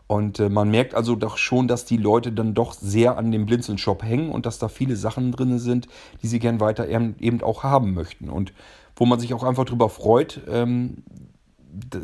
Und 0.06 0.38
äh, 0.38 0.48
man 0.48 0.70
merkt 0.70 0.94
also 0.94 1.16
doch 1.16 1.36
schon, 1.36 1.66
dass 1.66 1.84
die 1.84 1.96
Leute 1.96 2.30
dann 2.30 2.54
doch 2.54 2.74
sehr 2.74 3.18
an 3.18 3.32
dem 3.32 3.46
Blinzeln-Shop 3.46 4.04
hängen 4.04 4.30
und 4.30 4.46
dass 4.46 4.60
da 4.60 4.68
viele 4.68 4.94
Sachen 4.94 5.32
drin 5.32 5.58
sind, 5.58 5.88
die 6.22 6.28
sie 6.28 6.38
gern 6.38 6.60
weiter 6.60 6.86
eben 6.88 7.42
auch 7.42 7.64
haben 7.64 7.92
möchten. 7.92 8.30
Und 8.30 8.52
wo 8.94 9.04
man 9.04 9.18
sich 9.18 9.34
auch 9.34 9.42
einfach 9.42 9.64
drüber 9.64 9.88
freut, 9.88 10.42
ähm, 10.48 11.02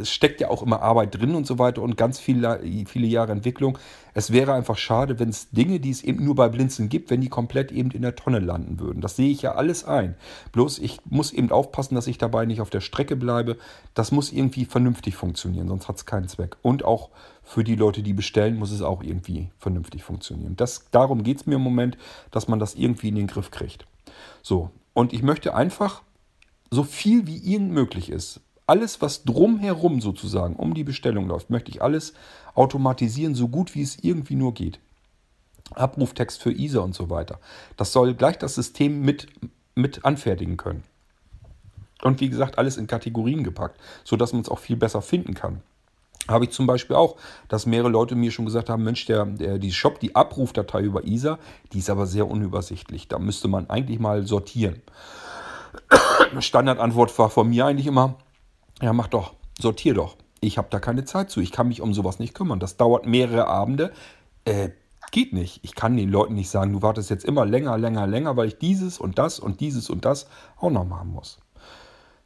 es 0.01 0.11
steckt 0.11 0.41
ja 0.41 0.49
auch 0.49 0.63
immer 0.63 0.83
Arbeit 0.83 1.19
drin 1.19 1.35
und 1.35 1.47
so 1.47 1.59
weiter 1.59 1.83
und 1.83 1.97
ganz 1.97 2.19
viele, 2.19 2.61
viele 2.87 3.07
Jahre 3.07 3.33
Entwicklung. 3.33 3.79
Es 4.15 4.33
wäre 4.33 4.55
einfach 4.55 4.77
schade, 4.77 5.19
wenn 5.19 5.29
es 5.29 5.51
Dinge, 5.51 5.81
die 5.81 5.91
es 5.91 6.03
eben 6.03 6.25
nur 6.25 6.35
bei 6.35 6.49
Blinzeln 6.49 6.89
gibt, 6.89 7.11
wenn 7.11 7.21
die 7.21 7.29
komplett 7.29 7.73
eben 7.73 7.91
in 7.91 8.03
der 8.03 8.17
Tonne 8.17 8.39
landen 8.39 8.81
würden. 8.81 9.01
Das 9.01 9.17
sehe 9.17 9.31
ich 9.31 9.43
ja 9.43 9.55
alles 9.55 9.85
ein. 9.85 10.15
Bloß 10.53 10.79
ich 10.79 10.99
muss 11.05 11.33
eben 11.33 11.51
aufpassen, 11.51 11.95
dass 11.95 12.07
ich 12.07 12.19
dabei 12.19 12.47
nicht 12.47 12.61
auf 12.61 12.71
der 12.71 12.81
Strecke 12.81 13.17
bleibe. 13.17 13.57
Das 13.95 14.13
muss 14.13 14.33
irgendwie 14.33 14.65
vernünftig 14.65 15.17
funktionieren, 15.17 15.69
sonst 15.69 15.89
hat 15.89 15.97
es 15.97 16.07
keinen 16.07 16.29
Zweck. 16.29 16.57
Und 16.63 16.85
auch 16.85 17.11
für 17.43 17.63
die 17.63 17.77
Leute, 17.77 18.03
die 18.03 18.13
bestellen, 18.13 18.57
muss 18.57 18.73
es 18.73 18.83
auch 18.83 19.03
irgendwie 19.03 19.51
vernünftig 19.59 20.03
funktionieren. 20.03 20.57
Das, 20.57 20.87
darum 20.91 21.23
geht 21.23 21.39
es 21.39 21.47
mir 21.47 21.57
im 21.57 21.63
Moment, 21.63 21.97
dass 22.31 22.49
man 22.49 22.59
das 22.59 22.75
irgendwie 22.75 23.09
in 23.09 23.15
den 23.15 23.27
Griff 23.27 23.51
kriegt. 23.51 23.87
So, 24.43 24.71
und 24.95 25.13
ich 25.13 25.23
möchte 25.23 25.55
einfach 25.55 26.03
so 26.71 26.83
viel 26.83 27.27
wie 27.27 27.37
irgend 27.37 27.73
möglich 27.73 28.11
ist, 28.11 28.41
alles, 28.67 29.01
was 29.01 29.25
drumherum 29.25 30.01
sozusagen 30.01 30.57
um 30.57 30.75
die 30.75 30.85
Bestellung 30.85 31.29
läuft, 31.29 31.51
möchte 31.51 31.71
ich 31.71 31.83
alles 31.83 32.15
automatisieren, 32.55 33.35
so 33.35 33.49
gut 33.49 33.75
wie 33.75 33.83
es 33.83 33.99
irgendwie 34.03 34.35
nur 34.35 34.55
geht. 34.55 34.81
Abruftext 35.75 36.43
für 36.43 36.53
ISA 36.53 36.81
und 36.81 36.95
so 36.95 37.11
weiter. 37.11 37.39
Das 37.77 37.93
soll 37.93 38.15
gleich 38.15 38.39
das 38.39 38.55
System 38.55 39.03
mit, 39.03 39.27
mit 39.75 40.05
anfertigen 40.05 40.57
können. 40.57 40.85
Und 42.03 42.21
wie 42.21 42.29
gesagt, 42.29 42.59
alles 42.59 42.77
in 42.77 42.87
Kategorien 42.87 43.43
gepackt, 43.43 43.81
sodass 44.05 44.33
man 44.33 44.43
es 44.43 44.49
auch 44.49 44.59
viel 44.59 44.77
besser 44.77 45.03
finden 45.03 45.35
kann. 45.35 45.63
Habe 46.29 46.45
ich 46.45 46.51
zum 46.51 46.67
Beispiel 46.67 46.97
auch, 46.97 47.17
dass 47.49 47.67
mehrere 47.67 47.89
Leute 47.89 48.17
mir 48.17 48.33
schon 48.33 48.47
gesagt 48.47 48.69
haben, 48.69 48.83
Mensch, 48.83 49.07
der, 49.07 49.25
der, 49.27 49.59
die 49.59 49.73
Shop, 49.73 50.01
die 50.01 50.15
Abrufdatei 50.15 50.83
über 50.83 51.05
ISA, 51.05 51.39
die 51.73 51.79
ist 51.79 51.91
aber 51.91 52.07
sehr 52.07 52.29
unübersichtlich. 52.29 53.07
Da 53.09 53.19
müsste 53.19 53.49
man 53.49 53.71
eigentlich 53.71 54.01
mal 54.01 54.27
sortieren. 54.27 54.83
Standardantwort 56.41 57.17
war 57.19 57.31
von 57.31 57.49
mir 57.49 57.67
eigentlich 57.67 57.87
immer, 57.87 58.17
ja, 58.83 58.93
mach 58.93 59.09
doch, 59.09 59.35
sortier 59.59 59.95
doch. 59.95 60.17
Ich 60.41 60.59
habe 60.59 60.69
da 60.71 60.79
keine 60.79 61.05
Zeit 61.05 61.31
zu. 61.31 61.41
Ich 61.41 61.53
kann 61.53 61.69
mich 61.69 61.81
um 61.81 61.95
sowas 61.95 62.19
nicht 62.19 62.35
kümmern. 62.35 62.61
Das 62.61 62.77
dauert 62.77 63.07
mehrere 63.07 63.47
Abende. 63.49 63.93
Äh, 64.45 64.71
geht 65.11 65.33
nicht. 65.33 65.61
Ich 65.63 65.75
kann 65.75 65.97
den 65.97 66.11
Leuten 66.11 66.35
nicht 66.35 66.51
sagen, 66.51 66.73
du 66.73 66.83
wartest 66.83 67.11
jetzt 67.11 67.25
immer 67.25 67.47
länger, 67.47 67.79
länger, 67.79 68.07
länger, 68.07 68.37
weil 68.37 68.49
ich 68.49 68.59
dieses 68.59 68.99
und 68.99 69.19
das 69.19 69.39
und 69.39 69.61
dieses 69.61 69.89
und 69.89 70.05
das 70.05 70.29
auch 70.57 70.71
noch 70.71 70.85
machen 70.85 71.11
muss. 71.11 71.39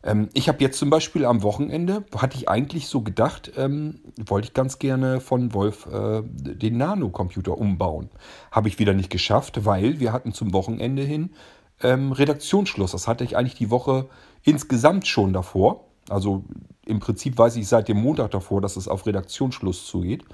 Ähm, 0.03 0.29
ich 0.33 0.49
habe 0.49 0.59
jetzt 0.61 0.79
zum 0.79 0.91
Beispiel 0.91 1.25
am 1.25 1.43
Wochenende, 1.43 2.05
hatte 2.17 2.37
ich 2.37 2.49
eigentlich 2.49 2.89
so 2.89 3.03
gedacht, 3.03 3.53
ähm, 3.57 4.01
wollte 4.19 4.49
ich 4.49 4.55
ganz 4.55 4.79
gerne 4.79 5.21
von 5.21 5.53
Wolf 5.55 5.87
äh, 5.87 6.23
den 6.25 6.79
Nano-Computer 6.79 7.57
umbauen. 7.57 8.11
Habe 8.51 8.69
ich 8.69 8.79
wieder 8.79 8.95
nicht 8.95 9.11
geschafft, 9.11 9.65
weil 9.65 10.01
wir 10.01 10.13
hatten 10.13 10.33
zum 10.33 10.53
Wochenende 10.53 11.03
hin 11.03 11.31
ähm, 11.83 12.13
Redaktionsschluss. 12.13 12.93
Das 12.93 13.09
hatte 13.09 13.25
ich 13.25 13.37
eigentlich 13.37 13.55
die 13.55 13.71
Woche 13.71 14.09
insgesamt 14.43 15.07
schon 15.07 15.33
davor. 15.33 15.90
Also 16.11 16.45
im 16.85 17.01
Prinzip 17.01 17.39
weiß 17.39 17.57
ich 17.57 17.69
seit 17.69 17.89
dem 17.89 17.99
Montag 17.99 18.31
davor, 18.33 18.61
dass 18.61 18.77
es 18.77 18.89
auf 18.89 19.07
Redaktionsschluss 19.07 19.87
zugeht. 19.87 20.25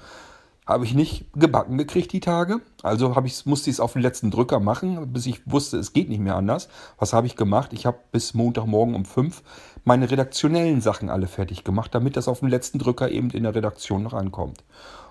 Habe 0.65 0.83
ich 0.83 0.93
nicht 0.93 1.27
gebacken 1.33 1.77
gekriegt 1.77 2.11
die 2.11 2.19
Tage. 2.19 2.59
Also 2.83 3.15
ich, 3.23 3.45
musste 3.45 3.69
ich 3.69 3.77
es 3.77 3.79
auf 3.79 3.93
den 3.93 4.01
letzten 4.01 4.31
Drücker 4.31 4.59
machen, 4.59 5.13
bis 5.13 5.25
ich 5.25 5.49
wusste, 5.49 5.77
es 5.77 5.93
geht 5.93 6.09
nicht 6.09 6.19
mehr 6.19 6.35
anders. 6.35 6.67
Was 6.97 7.13
habe 7.13 7.25
ich 7.25 7.37
gemacht? 7.37 7.71
Ich 7.71 7.85
habe 7.85 7.99
bis 8.11 8.33
Montagmorgen 8.33 8.93
um 8.93 9.05
5 9.05 9.43
meine 9.85 10.11
redaktionellen 10.11 10.81
Sachen 10.81 11.09
alle 11.09 11.27
fertig 11.27 11.63
gemacht, 11.63 11.95
damit 11.95 12.17
das 12.17 12.27
auf 12.27 12.41
den 12.41 12.49
letzten 12.49 12.79
Drücker 12.79 13.09
eben 13.09 13.29
in 13.29 13.43
der 13.43 13.55
Redaktion 13.55 14.03
noch 14.03 14.13
ankommt. 14.13 14.65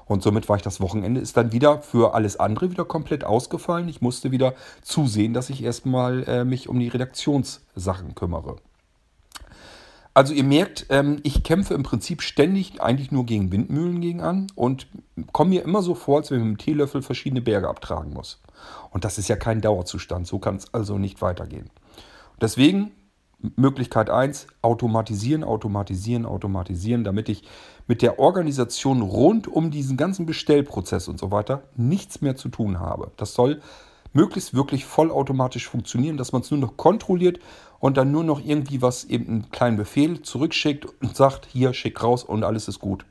Und 0.05 0.23
somit 0.23 0.49
war 0.49 0.57
ich 0.57 0.63
das 0.63 0.81
Wochenende, 0.81 1.21
ist 1.21 1.37
dann 1.37 1.53
wieder 1.53 1.81
für 1.81 2.15
alles 2.15 2.39
andere 2.39 2.71
wieder 2.71 2.85
komplett 2.85 3.25
ausgefallen. 3.25 3.89
Ich 3.89 4.01
musste 4.01 4.31
wieder 4.31 4.55
zusehen, 4.83 5.33
dass 5.33 5.51
ich 5.51 5.63
erstmal 5.63 6.23
äh, 6.25 6.45
mich 6.45 6.69
um 6.69 6.79
die 6.79 6.89
Redaktionssachen 6.89 8.15
kümmere. 8.15 8.57
Also 10.17 10.33
ihr 10.33 10.45
merkt, 10.45 10.87
ähm, 10.89 11.19
ich 11.25 11.43
kämpfe 11.43 11.75
im 11.75 11.83
Prinzip 11.83 12.23
ständig 12.23 12.81
eigentlich 12.81 13.13
nur 13.13 13.27
gegen 13.27 13.53
Windmühlen 13.53 14.01
gegen 14.01 14.23
an 14.23 14.47
und 14.55 14.87
komme 15.33 15.51
mir 15.51 15.63
immer 15.63 15.83
so 15.83 15.95
vor, 15.95 16.17
als 16.17 16.31
wenn 16.31 16.39
ich 16.39 16.45
mit 16.47 16.57
dem 16.57 16.65
Teelöffel 16.65 17.03
verschiedene 17.03 17.43
Berge 17.43 17.69
abtragen 17.69 18.15
muss. 18.15 18.41
Und 18.89 19.05
das 19.05 19.19
ist 19.19 19.29
ja 19.29 19.37
kein 19.37 19.61
Dauerzustand, 19.61 20.27
so 20.27 20.39
kann 20.39 20.57
es 20.57 20.73
also 20.73 20.97
nicht 20.97 21.21
weitergehen. 21.21 21.69
Deswegen 22.41 22.93
Möglichkeit 23.57 24.09
1, 24.09 24.47
automatisieren, 24.63 25.45
automatisieren, 25.45 26.25
automatisieren, 26.25 27.05
damit 27.05 27.29
ich 27.29 27.43
mit 27.87 28.01
der 28.01 28.19
Organisation 28.19 29.03
rund 29.03 29.47
um 29.47 29.71
diesen 29.71 29.99
ganzen 29.99 30.25
Bestellprozess 30.25 31.09
und 31.09 31.21
so 31.21 31.31
weiter 31.31 31.65
nichts 31.77 32.23
mehr 32.23 32.37
zu 32.37 32.49
tun 32.49 32.81
habe. 32.81 33.11
Das 33.19 33.35
soll 33.35 33.61
möglichst 34.15 34.55
wirklich 34.55 34.87
vollautomatisch 34.87 35.69
funktionieren, 35.69 36.17
dass 36.17 36.33
man 36.33 36.41
es 36.41 36.51
nur 36.51 36.59
noch 36.59 36.79
kontrolliert 36.79 37.39
und 37.79 37.97
dann 37.97 38.11
nur 38.11 38.25
noch 38.25 38.45
irgendwie 38.45 38.83
was, 38.83 39.05
eben 39.05 39.27
einen 39.27 39.51
kleinen 39.51 39.77
Befehl 39.77 40.23
zurückschickt 40.23 40.87
und 40.87 41.17
sagt, 41.17 41.49
hier, 41.53 41.75
schick 41.75 42.03
raus 42.03 42.25
und 42.25 42.45
alles 42.45 42.69
ist 42.69 42.79
gut. 42.79 43.05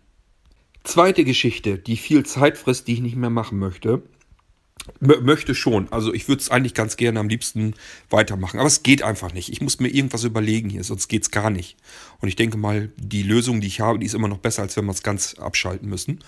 Zweite 0.84 1.24
Geschichte, 1.24 1.78
die 1.78 1.98
viel 1.98 2.26
Zeit 2.26 2.58
frisst, 2.58 2.88
die 2.88 2.94
ich 2.94 3.02
nicht 3.02 3.16
mehr 3.16 3.30
machen 3.32 3.58
möchte. 3.58 4.04
M 5.02 5.26
möchte 5.26 5.56
schon. 5.56 5.92
Also 5.92 6.14
ich 6.14 6.28
würde 6.28 6.42
es 6.42 6.52
eigentlich 6.52 6.76
ganz 6.76 6.96
gerne 6.96 7.20
am 7.20 7.28
liebsten 7.28 7.74
weitermachen. 8.10 8.60
Aber 8.60 8.68
es 8.68 8.84
geht 8.84 9.02
einfach 9.02 9.34
nicht. 9.34 9.50
Ich 9.50 9.62
muss 9.62 9.80
mir 9.80 9.88
irgendwas 9.88 10.24
überlegen 10.24 10.70
hier, 10.70 10.84
sonst 10.84 11.08
geht 11.08 11.24
es 11.24 11.32
gar 11.32 11.50
nicht. 11.50 11.76
Und 12.22 12.28
ich 12.28 12.36
denke 12.36 12.58
mal, 12.58 12.92
die 12.98 13.24
Lösung, 13.24 13.62
die 13.62 13.68
ich 13.68 13.80
habe, 13.80 13.98
die 13.98 14.06
ist 14.06 14.14
immer 14.14 14.28
noch 14.28 14.38
besser, 14.38 14.62
als 14.62 14.78
wenn 14.78 14.86
wir 14.86 14.92
es 14.92 15.02
ganz 15.02 15.36
abschalten 15.36 15.90
müssen. 15.90 16.20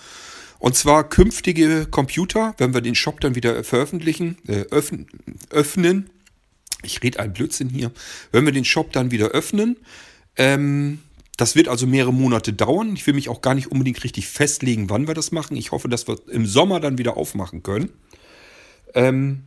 Und 0.58 0.74
zwar 0.74 1.08
künftige 1.08 1.86
Computer, 1.86 2.54
wenn 2.58 2.74
wir 2.74 2.80
den 2.80 2.96
Shop 2.96 3.20
dann 3.20 3.36
wieder 3.36 3.62
veröffentlichen, 3.62 4.38
äh, 4.48 4.64
öffnen, 4.70 5.06
öffnen 5.50 6.10
ich 6.82 7.02
rede 7.02 7.20
ein 7.20 7.32
Blödsinn 7.32 7.68
hier. 7.68 7.90
Wenn 8.32 8.44
wir 8.44 8.52
den 8.52 8.64
Shop 8.64 8.92
dann 8.92 9.10
wieder 9.10 9.28
öffnen, 9.28 9.76
ähm, 10.36 11.00
das 11.36 11.54
wird 11.54 11.68
also 11.68 11.86
mehrere 11.86 12.12
Monate 12.12 12.52
dauern. 12.52 12.94
Ich 12.94 13.06
will 13.06 13.14
mich 13.14 13.28
auch 13.28 13.42
gar 13.42 13.54
nicht 13.54 13.70
unbedingt 13.70 14.02
richtig 14.02 14.26
festlegen, 14.26 14.90
wann 14.90 15.06
wir 15.06 15.14
das 15.14 15.30
machen. 15.32 15.56
Ich 15.56 15.72
hoffe, 15.72 15.88
dass 15.88 16.08
wir 16.08 16.16
im 16.28 16.46
Sommer 16.46 16.80
dann 16.80 16.98
wieder 16.98 17.16
aufmachen 17.16 17.62
können. 17.62 17.90
Ähm, 18.94 19.44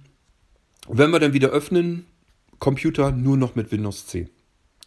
wenn 0.88 1.12
wir 1.12 1.20
dann 1.20 1.34
wieder 1.34 1.50
öffnen, 1.50 2.06
Computer 2.60 3.12
nur 3.12 3.38
noch 3.38 3.56
mit 3.56 3.72
Windows 3.72 4.08
10. 4.08 4.30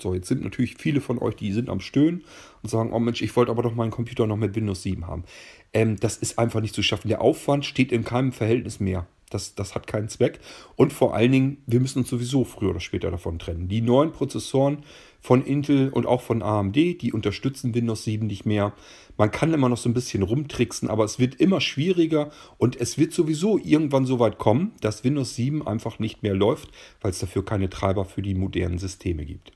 So, 0.00 0.14
jetzt 0.14 0.28
sind 0.28 0.42
natürlich 0.42 0.76
viele 0.78 1.00
von 1.00 1.18
euch, 1.18 1.36
die 1.36 1.52
sind 1.52 1.68
am 1.68 1.80
Stöhnen 1.80 2.24
und 2.62 2.68
sagen, 2.68 2.92
oh 2.92 2.98
Mensch, 2.98 3.22
ich 3.22 3.34
wollte 3.36 3.50
aber 3.50 3.62
doch 3.62 3.74
meinen 3.74 3.90
Computer 3.90 4.26
noch 4.26 4.36
mit 4.36 4.54
Windows 4.54 4.82
7 4.82 5.06
haben. 5.06 5.24
Ähm, 5.72 5.98
das 6.00 6.16
ist 6.16 6.38
einfach 6.38 6.60
nicht 6.60 6.74
zu 6.74 6.82
schaffen. 6.82 7.08
Der 7.08 7.20
Aufwand 7.20 7.64
steht 7.64 7.92
in 7.92 8.04
keinem 8.04 8.32
Verhältnis 8.32 8.80
mehr. 8.80 9.06
Das, 9.34 9.56
das 9.56 9.74
hat 9.74 9.88
keinen 9.88 10.08
Zweck. 10.08 10.38
Und 10.76 10.92
vor 10.92 11.14
allen 11.14 11.32
Dingen, 11.32 11.58
wir 11.66 11.80
müssen 11.80 11.98
uns 11.98 12.08
sowieso 12.08 12.44
früher 12.44 12.70
oder 12.70 12.80
später 12.80 13.10
davon 13.10 13.40
trennen. 13.40 13.66
Die 13.66 13.80
neuen 13.80 14.12
Prozessoren 14.12 14.78
von 15.20 15.44
Intel 15.44 15.88
und 15.88 16.06
auch 16.06 16.22
von 16.22 16.42
AMD, 16.42 16.76
die 16.76 17.12
unterstützen 17.12 17.74
Windows 17.74 18.04
7 18.04 18.26
nicht 18.26 18.46
mehr. 18.46 18.74
Man 19.16 19.30
kann 19.30 19.52
immer 19.52 19.68
noch 19.68 19.76
so 19.76 19.88
ein 19.88 19.94
bisschen 19.94 20.22
rumtricksen, 20.22 20.88
aber 20.88 21.04
es 21.04 21.18
wird 21.18 21.36
immer 21.36 21.60
schwieriger 21.60 22.30
und 22.58 22.80
es 22.80 22.96
wird 22.96 23.12
sowieso 23.12 23.58
irgendwann 23.58 24.06
so 24.06 24.20
weit 24.20 24.38
kommen, 24.38 24.72
dass 24.80 25.02
Windows 25.02 25.34
7 25.34 25.66
einfach 25.66 25.98
nicht 25.98 26.22
mehr 26.22 26.34
läuft, 26.34 26.68
weil 27.00 27.10
es 27.10 27.18
dafür 27.18 27.44
keine 27.44 27.68
Treiber 27.68 28.04
für 28.04 28.22
die 28.22 28.34
modernen 28.34 28.78
Systeme 28.78 29.24
gibt. 29.24 29.52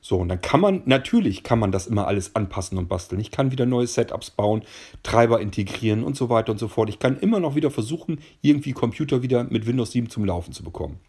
So, 0.00 0.18
und 0.18 0.28
dann 0.28 0.40
kann 0.40 0.60
man, 0.60 0.82
natürlich 0.86 1.42
kann 1.42 1.58
man 1.58 1.72
das 1.72 1.86
immer 1.86 2.06
alles 2.06 2.34
anpassen 2.34 2.78
und 2.78 2.88
basteln. 2.88 3.20
Ich 3.20 3.30
kann 3.30 3.50
wieder 3.52 3.66
neue 3.66 3.86
Setups 3.86 4.30
bauen, 4.30 4.62
Treiber 5.02 5.40
integrieren 5.40 6.04
und 6.04 6.16
so 6.16 6.30
weiter 6.30 6.52
und 6.52 6.58
so 6.58 6.68
fort. 6.68 6.88
Ich 6.88 6.98
kann 6.98 7.18
immer 7.18 7.38
noch 7.38 7.54
wieder 7.54 7.70
versuchen, 7.70 8.20
irgendwie 8.40 8.72
Computer 8.72 9.22
wieder 9.22 9.44
mit 9.44 9.66
Windows 9.66 9.92
7 9.92 10.08
zum 10.08 10.24
Laufen 10.24 10.52
zu 10.52 10.64
bekommen. 10.64 11.00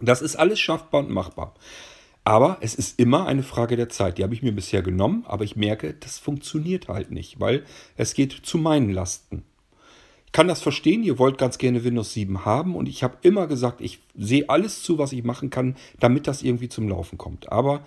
Das 0.00 0.20
ist 0.20 0.36
alles 0.36 0.60
schaffbar 0.60 1.00
und 1.00 1.10
machbar. 1.10 1.54
Aber 2.24 2.58
es 2.60 2.74
ist 2.74 2.98
immer 2.98 3.26
eine 3.26 3.44
Frage 3.44 3.76
der 3.76 3.88
Zeit. 3.88 4.18
Die 4.18 4.24
habe 4.24 4.34
ich 4.34 4.42
mir 4.42 4.52
bisher 4.52 4.82
genommen, 4.82 5.24
aber 5.26 5.44
ich 5.44 5.56
merke, 5.56 5.94
das 5.94 6.18
funktioniert 6.18 6.88
halt 6.88 7.10
nicht, 7.10 7.40
weil 7.40 7.64
es 7.96 8.14
geht 8.14 8.32
zu 8.32 8.58
meinen 8.58 8.90
Lasten. 8.90 9.44
Ich 10.26 10.32
kann 10.32 10.48
das 10.48 10.60
verstehen, 10.60 11.04
ihr 11.04 11.18
wollt 11.18 11.38
ganz 11.38 11.56
gerne 11.56 11.84
Windows 11.84 12.12
7 12.12 12.44
haben 12.44 12.74
und 12.74 12.88
ich 12.88 13.02
habe 13.02 13.16
immer 13.22 13.46
gesagt, 13.46 13.80
ich 13.80 14.00
sehe 14.16 14.48
alles 14.48 14.82
zu, 14.82 14.98
was 14.98 15.12
ich 15.12 15.22
machen 15.22 15.50
kann, 15.50 15.76
damit 16.00 16.26
das 16.26 16.42
irgendwie 16.42 16.68
zum 16.68 16.88
Laufen 16.88 17.16
kommt. 17.16 17.52
Aber 17.52 17.82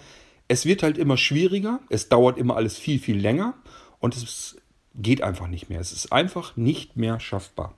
es 0.50 0.66
wird 0.66 0.84
halt 0.84 0.98
immer 0.98 1.16
schwieriger, 1.16 1.80
es 1.90 2.10
dauert 2.10 2.38
immer 2.38 2.58
alles 2.58 2.78
viel, 2.78 3.00
viel 3.00 3.18
länger 3.18 3.54
und 4.00 4.18
es 4.18 4.58
geht 4.96 5.22
einfach 5.22 5.48
nicht 5.48 5.70
mehr. 5.70 5.80
Es 5.80 5.94
ist 5.94 6.12
einfach 6.12 6.58
nicht 6.58 6.98
mehr 6.98 7.20
schaffbar. 7.20 7.76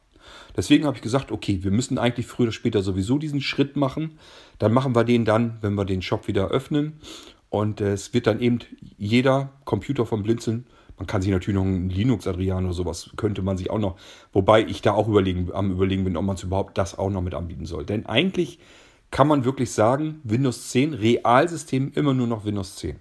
Deswegen 0.56 0.86
habe 0.86 0.96
ich 0.96 1.04
gesagt, 1.04 1.32
okay, 1.32 1.64
wir 1.64 1.72
müssen 1.72 1.98
eigentlich 1.98 2.26
früher 2.26 2.46
oder 2.46 2.52
später 2.54 2.82
sowieso 2.82 3.18
diesen 3.18 3.42
Schritt 3.42 3.76
machen. 3.76 4.18
Dann 4.58 4.74
machen 4.74 4.96
wir 4.96 5.04
den 5.04 5.26
dann, 5.26 5.58
wenn 5.62 5.76
wir 5.76 5.86
den 5.86 6.02
Shop 6.02 6.28
wieder 6.28 6.48
öffnen. 6.48 7.00
Und 7.50 7.82
es 7.82 8.14
wird 8.14 8.28
dann 8.28 8.40
eben 8.40 8.60
jeder 8.98 9.52
Computer 9.66 10.06
vom 10.06 10.24
Blinzeln, 10.24 10.66
man 10.98 11.08
kann 11.08 11.22
sich 11.24 11.32
natürlich 11.32 11.56
noch 11.56 11.66
einen 11.66 11.90
Linux 11.90 12.28
Adriano 12.28 12.68
oder 12.68 12.74
sowas, 12.74 13.10
könnte 13.18 13.42
man 13.42 13.58
sich 13.58 13.72
auch 13.72 13.80
noch, 13.80 13.98
wobei 14.34 14.64
ich 14.64 14.84
da 14.84 14.94
auch 14.94 15.08
überlegen, 15.08 15.52
am 15.52 15.72
überlegen 15.72 16.04
bin, 16.04 16.16
ob 16.16 16.24
man 16.24 16.36
es 16.36 16.44
überhaupt 16.44 16.78
das 16.78 16.98
auch 16.98 17.10
noch 17.10 17.24
mit 17.24 17.34
anbieten 17.34 17.66
soll. 17.66 17.86
Denn 17.86 18.06
eigentlich 18.06 18.60
kann 19.12 19.28
man 19.28 19.46
wirklich 19.46 19.72
sagen, 19.72 20.22
Windows 20.24 20.70
10, 20.70 20.94
Realsystem 20.94 21.92
immer 21.94 22.14
nur 22.14 22.28
noch 22.28 22.46
Windows 22.46 22.78
10. 22.78 22.98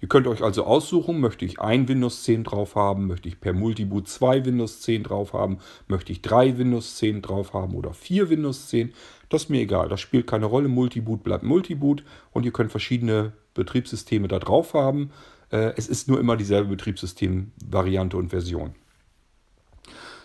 Ihr 0.00 0.08
könnt 0.08 0.28
euch 0.28 0.42
also 0.42 0.64
aussuchen, 0.64 1.18
möchte 1.18 1.44
ich 1.44 1.58
ein 1.58 1.88
Windows 1.88 2.22
10 2.22 2.44
drauf 2.44 2.76
haben, 2.76 3.08
möchte 3.08 3.28
ich 3.28 3.40
per 3.40 3.52
Multiboot 3.52 4.06
zwei 4.06 4.44
Windows 4.44 4.80
10 4.82 5.02
drauf 5.02 5.32
haben, 5.32 5.58
möchte 5.88 6.12
ich 6.12 6.22
drei 6.22 6.56
Windows 6.56 6.96
10 6.98 7.20
drauf 7.20 7.52
haben 7.52 7.74
oder 7.74 7.92
vier 7.92 8.30
Windows 8.30 8.68
10. 8.68 8.92
Das 9.28 9.44
ist 9.44 9.48
mir 9.48 9.60
egal, 9.60 9.88
das 9.88 10.00
spielt 10.00 10.28
keine 10.28 10.46
Rolle. 10.46 10.68
Multiboot 10.68 11.24
bleibt 11.24 11.42
Multiboot 11.42 12.04
und 12.30 12.44
ihr 12.44 12.52
könnt 12.52 12.70
verschiedene 12.70 13.32
Betriebssysteme 13.54 14.28
da 14.28 14.38
drauf 14.38 14.74
haben. 14.74 15.10
Äh, 15.50 15.72
es 15.76 15.88
ist 15.88 16.06
nur 16.06 16.20
immer 16.20 16.36
dieselbe 16.36 16.68
Betriebssystem-Variante 16.68 18.16
und 18.16 18.28
Version. 18.28 18.74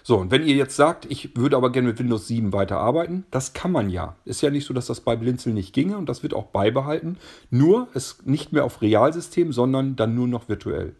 So, 0.05 0.17
und 0.17 0.31
wenn 0.31 0.45
ihr 0.45 0.55
jetzt 0.55 0.75
sagt, 0.75 1.05
ich 1.09 1.37
würde 1.37 1.55
aber 1.55 1.71
gerne 1.71 1.87
mit 1.87 1.99
Windows 1.99 2.27
7 2.27 2.51
weiterarbeiten, 2.51 3.25
das 3.31 3.53
kann 3.53 3.71
man 3.71 3.89
ja. 3.89 4.17
Ist 4.25 4.41
ja 4.41 4.49
nicht 4.49 4.65
so, 4.65 4.73
dass 4.73 4.87
das 4.87 4.99
bei 4.99 5.15
Blinzeln 5.15 5.55
nicht 5.55 5.73
ginge 5.73 5.97
und 5.97 6.09
das 6.09 6.23
wird 6.23 6.33
auch 6.33 6.47
beibehalten. 6.47 7.17
Nur 7.49 7.87
es 7.93 8.17
nicht 8.25 8.51
mehr 8.51 8.65
auf 8.65 8.81
Realsystem, 8.81 9.53
sondern 9.53 9.95
dann 9.95 10.13
nur 10.13 10.27
noch 10.27 10.49
virtuell. 10.49 10.93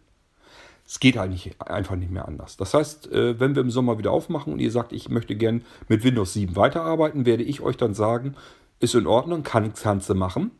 Es 0.86 1.00
geht 1.00 1.18
eigentlich 1.18 1.60
einfach 1.60 1.96
nicht 1.96 2.10
mehr 2.10 2.26
anders. 2.26 2.56
Das 2.56 2.72
heißt, 2.72 3.12
äh, 3.12 3.38
wenn 3.38 3.54
wir 3.54 3.62
im 3.62 3.70
Sommer 3.70 3.98
wieder 3.98 4.10
aufmachen 4.10 4.54
und 4.54 4.58
ihr 4.58 4.70
sagt, 4.70 4.92
ich 4.92 5.10
möchte 5.10 5.36
gerne 5.36 5.60
mit 5.88 6.02
Windows 6.02 6.32
7 6.32 6.56
weiterarbeiten, 6.56 7.26
werde 7.26 7.42
ich 7.42 7.60
euch 7.60 7.76
dann 7.76 7.92
sagen, 7.92 8.34
ist 8.80 8.94
in 8.94 9.06
Ordnung, 9.06 9.42
kann, 9.42 9.74
kannst 9.74 10.08
du 10.08 10.14
machen. 10.14 10.50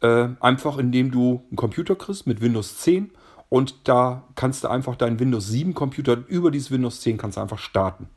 Äh, 0.00 0.28
einfach 0.40 0.76
indem 0.76 1.10
du 1.10 1.42
einen 1.48 1.56
Computer 1.56 1.96
kriegst 1.96 2.26
mit 2.26 2.42
Windows 2.42 2.78
10 2.78 3.10
und 3.48 3.88
da 3.88 4.24
kannst 4.34 4.64
du 4.64 4.68
einfach 4.68 4.96
deinen 4.96 5.20
Windows 5.20 5.48
7 5.48 5.74
Computer 5.74 6.18
über 6.28 6.50
dieses 6.50 6.70
Windows 6.70 7.00
10 7.00 7.16
kannst 7.16 7.36
du 7.36 7.40
einfach 7.40 7.58
starten. 7.58 8.08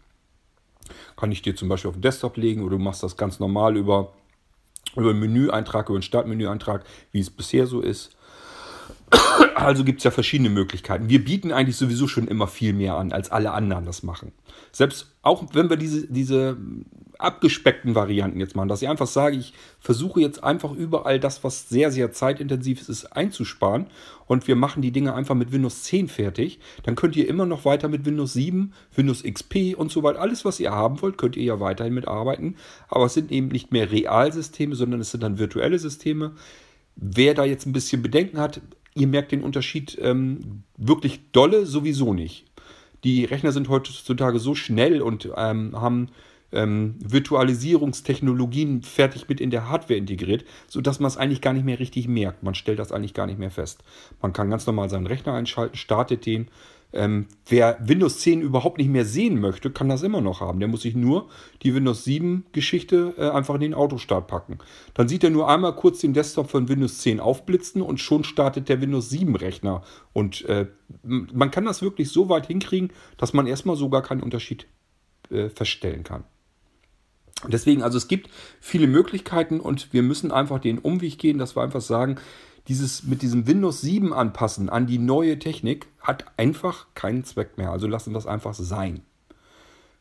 Kann 1.15 1.31
ich 1.31 1.41
dir 1.41 1.55
zum 1.55 1.69
Beispiel 1.69 1.89
auf 1.89 1.95
den 1.95 2.01
Desktop 2.01 2.37
legen 2.37 2.63
oder 2.63 2.77
du 2.77 2.83
machst 2.83 3.03
das 3.03 3.15
ganz 3.15 3.39
normal 3.39 3.77
über, 3.77 4.13
über 4.95 5.11
einen 5.11 5.19
Menüeintrag, 5.19 5.87
über 5.87 5.95
einen 5.95 6.03
Startmenüeintrag, 6.03 6.83
wie 7.11 7.19
es 7.19 7.29
bisher 7.29 7.67
so 7.67 7.79
ist. 7.81 8.15
Also 9.55 9.83
gibt 9.83 9.99
es 9.99 10.03
ja 10.05 10.11
verschiedene 10.11 10.49
Möglichkeiten. 10.49 11.07
Wir 11.07 11.23
bieten 11.23 11.51
eigentlich 11.51 11.77
sowieso 11.77 12.07
schon 12.07 12.27
immer 12.27 12.47
viel 12.47 12.73
mehr 12.73 12.95
an, 12.95 13.11
als 13.11 13.31
alle 13.31 13.51
anderen 13.51 13.85
das 13.85 14.01
machen. 14.01 14.31
Selbst 14.71 15.11
auch 15.21 15.45
wenn 15.53 15.69
wir 15.69 15.77
diese, 15.77 16.07
diese 16.07 16.57
abgespeckten 17.21 17.93
Varianten 17.93 18.39
jetzt 18.39 18.55
machen, 18.55 18.67
dass 18.67 18.81
ich 18.81 18.89
einfach 18.89 19.07
sage, 19.07 19.37
ich 19.37 19.53
versuche 19.79 20.19
jetzt 20.19 20.43
einfach 20.43 20.71
überall 20.71 21.19
das, 21.19 21.43
was 21.43 21.69
sehr, 21.69 21.91
sehr 21.91 22.11
zeitintensiv 22.11 22.89
ist, 22.89 23.05
einzusparen 23.05 23.87
und 24.25 24.47
wir 24.47 24.55
machen 24.55 24.81
die 24.81 24.91
Dinge 24.91 25.13
einfach 25.13 25.35
mit 25.35 25.51
Windows 25.51 25.83
10 25.83 26.07
fertig, 26.07 26.59
dann 26.83 26.95
könnt 26.95 27.15
ihr 27.15 27.27
immer 27.27 27.45
noch 27.45 27.63
weiter 27.63 27.89
mit 27.89 28.05
Windows 28.05 28.33
7, 28.33 28.73
Windows 28.95 29.23
XP 29.23 29.75
und 29.77 29.91
so 29.91 30.01
weiter, 30.01 30.19
alles, 30.19 30.45
was 30.45 30.59
ihr 30.59 30.71
haben 30.71 31.01
wollt, 31.01 31.17
könnt 31.17 31.37
ihr 31.37 31.43
ja 31.43 31.59
weiterhin 31.59 31.93
mitarbeiten, 31.93 32.55
aber 32.89 33.05
es 33.05 33.13
sind 33.13 33.31
eben 33.31 33.49
nicht 33.49 33.71
mehr 33.71 33.91
Realsysteme, 33.91 34.75
sondern 34.75 35.01
es 35.01 35.11
sind 35.11 35.21
dann 35.21 35.37
virtuelle 35.37 35.77
Systeme. 35.77 36.31
Wer 36.95 37.35
da 37.35 37.45
jetzt 37.45 37.65
ein 37.65 37.73
bisschen 37.73 38.01
Bedenken 38.01 38.39
hat, 38.39 38.61
ihr 38.95 39.07
merkt 39.07 39.31
den 39.31 39.43
Unterschied 39.43 39.97
ähm, 40.01 40.63
wirklich 40.77 41.31
dolle 41.31 41.65
sowieso 41.65 42.13
nicht. 42.13 42.45
Die 43.03 43.25
Rechner 43.25 43.51
sind 43.51 43.69
heutzutage 43.69 44.39
so 44.39 44.53
schnell 44.53 45.01
und 45.01 45.29
ähm, 45.35 45.79
haben 45.79 46.09
ähm, 46.51 46.95
Virtualisierungstechnologien 46.99 48.83
fertig 48.83 49.27
mit 49.29 49.39
in 49.39 49.49
der 49.49 49.69
Hardware 49.69 49.97
integriert, 49.97 50.43
sodass 50.67 50.99
man 50.99 51.07
es 51.07 51.17
eigentlich 51.17 51.41
gar 51.41 51.53
nicht 51.53 51.65
mehr 51.65 51.79
richtig 51.79 52.07
merkt. 52.07 52.43
Man 52.43 52.55
stellt 52.55 52.79
das 52.79 52.91
eigentlich 52.91 53.13
gar 53.13 53.25
nicht 53.25 53.39
mehr 53.39 53.51
fest. 53.51 53.83
Man 54.21 54.33
kann 54.33 54.49
ganz 54.49 54.65
normal 54.67 54.89
seinen 54.89 55.07
Rechner 55.07 55.33
einschalten, 55.33 55.77
startet 55.77 56.25
den. 56.25 56.49
Ähm, 56.93 57.27
wer 57.47 57.77
Windows 57.81 58.19
10 58.19 58.41
überhaupt 58.41 58.77
nicht 58.77 58.89
mehr 58.89 59.05
sehen 59.05 59.39
möchte, 59.39 59.71
kann 59.71 59.87
das 59.87 60.03
immer 60.03 60.19
noch 60.19 60.41
haben. 60.41 60.59
Der 60.59 60.67
muss 60.67 60.81
sich 60.81 60.95
nur 60.95 61.29
die 61.63 61.73
Windows 61.73 62.03
7 62.03 62.45
Geschichte 62.51 63.13
äh, 63.17 63.29
einfach 63.29 63.55
in 63.55 63.61
den 63.61 63.73
Autostart 63.73 64.27
packen. 64.27 64.59
Dann 64.93 65.07
sieht 65.07 65.23
er 65.23 65.29
nur 65.29 65.49
einmal 65.49 65.75
kurz 65.75 65.99
den 65.99 66.13
Desktop 66.13 66.49
von 66.49 66.67
Windows 66.67 66.99
10 66.99 67.19
aufblitzen 67.19 67.81
und 67.81 67.99
schon 67.99 68.23
startet 68.23 68.67
der 68.67 68.81
Windows 68.81 69.09
7 69.09 69.35
Rechner. 69.35 69.83
Und 70.11 70.43
äh, 70.45 70.67
man 71.03 71.51
kann 71.51 71.65
das 71.65 71.81
wirklich 71.81 72.09
so 72.09 72.27
weit 72.27 72.47
hinkriegen, 72.47 72.91
dass 73.17 73.33
man 73.33 73.47
erstmal 73.47 73.77
sogar 73.77 74.01
keinen 74.01 74.21
Unterschied 74.21 74.67
äh, 75.29 75.49
feststellen 75.49 76.03
kann. 76.03 76.25
Deswegen, 77.47 77.81
also 77.81 77.97
es 77.97 78.07
gibt 78.07 78.29
viele 78.59 78.87
Möglichkeiten 78.87 79.59
und 79.59 79.93
wir 79.93 80.03
müssen 80.03 80.31
einfach 80.31 80.59
den 80.59 80.77
Umweg 80.77 81.17
gehen, 81.17 81.37
dass 81.37 81.55
wir 81.55 81.63
einfach 81.63 81.81
sagen, 81.81 82.17
dieses 82.67 83.03
mit 83.03 83.21
diesem 83.21 83.47
Windows 83.47 83.81
7 83.81 84.13
anpassen 84.13 84.69
an 84.69 84.87
die 84.87 84.99
neue 84.99 85.39
Technik 85.39 85.87
hat 85.99 86.25
einfach 86.37 86.87
keinen 86.93 87.23
Zweck 87.23 87.57
mehr. 87.57 87.71
Also 87.71 87.87
lassen 87.87 88.11
wir 88.11 88.15
das 88.15 88.27
einfach 88.27 88.53
sein. 88.53 89.01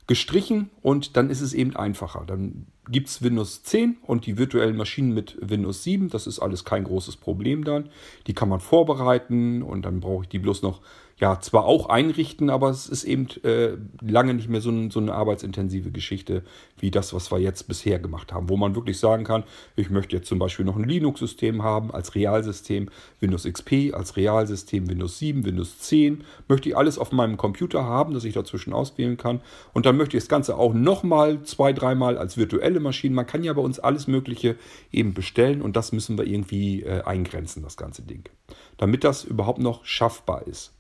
Gestrichen 0.07 0.71
und 0.83 1.17
dann 1.17 1.31
ist 1.31 1.41
es 1.41 1.55
eben 1.55 1.77
einfacher. 1.77 2.25
Dann 2.27 2.67
gibt 2.91 3.09
es 3.09 3.23
Windows 3.23 3.63
10 3.63 3.99
und 4.03 4.27
die 4.27 4.39
virtuellen 4.39 4.77
Maschinen 4.77 5.15
mit 5.15 5.37
Windows 5.41 5.85
7. 5.85 6.09
Das 6.09 6.27
ist 6.27 6.39
alles 6.39 6.65
kein 6.65 6.85
großes 6.85 7.17
Problem 7.17 7.65
dann. 7.65 7.89
Die 8.27 8.35
kann 8.35 8.49
man 8.49 8.61
vorbereiten 8.61 9.63
und 9.63 9.83
dann 9.83 10.01
brauche 10.01 10.25
ich 10.25 10.29
die 10.29 10.39
bloß 10.39 10.63
noch 10.63 10.81
ja, 11.21 11.39
zwar 11.39 11.67
auch 11.67 11.91
einrichten, 11.91 12.49
aber 12.49 12.71
es 12.71 12.89
ist 12.89 13.05
eben 13.05 13.29
äh, 13.45 13.77
lange 14.01 14.33
nicht 14.33 14.49
mehr 14.49 14.63
so, 14.63 14.71
ein, 14.71 14.91
so, 14.91 15.01
eine 15.01 15.13
arbeitsintensive 15.13 15.91
Geschichte 15.91 16.43
wie 16.79 16.91
das, 16.91 17.13
was 17.13 17.31
wir 17.31 17.39
jetzt 17.39 17.69
bisher 17.69 17.99
gemacht 17.99 18.33
haben, 18.33 18.49
wo 18.49 18.57
man 18.57 18.75
wirklich 18.75 18.99
sagen 18.99 19.25
kann, 19.25 19.45
ich 19.77 19.91
möchte 19.91 20.17
jetzt 20.17 20.29
zum 20.29 20.39
Beispiel 20.39 20.65
noch 20.65 20.77
ein 20.77 20.89
Linux-System 20.89 21.63
haben 21.63 21.91
als 21.91 22.15
Realsystem, 22.15 22.89
Windows 23.21 23.45
XP 23.45 23.93
als 23.93 24.17
Realsystem, 24.17 24.89
Windows 24.89 25.19
7, 25.19 25.45
Windows 25.45 25.79
10, 25.81 26.25
möchte 26.49 26.71
ich 26.71 26.77
alles 26.77 26.99
auf 26.99 27.13
meinem 27.13 27.37
Computer 27.37 27.85
haben, 27.85 28.15
dass 28.15 28.25
ich 28.25 28.33
dazwischen 28.33 28.73
auswählen 28.73 29.19
kann 29.19 29.43
und 29.75 29.85
dann 29.85 29.99
möchte 29.99 30.17
ich 30.17 30.23
das 30.23 30.29
Ganze 30.31 30.57
auch 30.57 30.73
nochmal 30.73 31.43
zwei, 31.43 31.75
dreimal 31.75 32.17
als 32.17 32.39
virtuelle 32.39 32.80
Maschine, 32.81 33.15
man 33.15 33.27
kann 33.27 33.45
ja 33.45 33.53
bei 33.53 33.63
uns 33.63 33.79
alles 33.79 34.07
Mögliche 34.07 34.57
eben 34.91 35.15
bestellen 35.15 35.63
und 35.63 35.77
das 35.77 35.93
müssen 35.93 36.19
wir 36.19 36.27
irgendwie 36.27 36.83
äh, 36.83 37.03
eingrenzen, 37.03 37.63
das 37.63 37.77
ganze 37.77 38.03
Ding, 38.03 38.29
damit 38.77 39.05
das 39.05 39.25
überhaupt 39.25 39.61
noch 39.61 39.85
schaffbar 39.85 40.47
ist. 40.47 40.73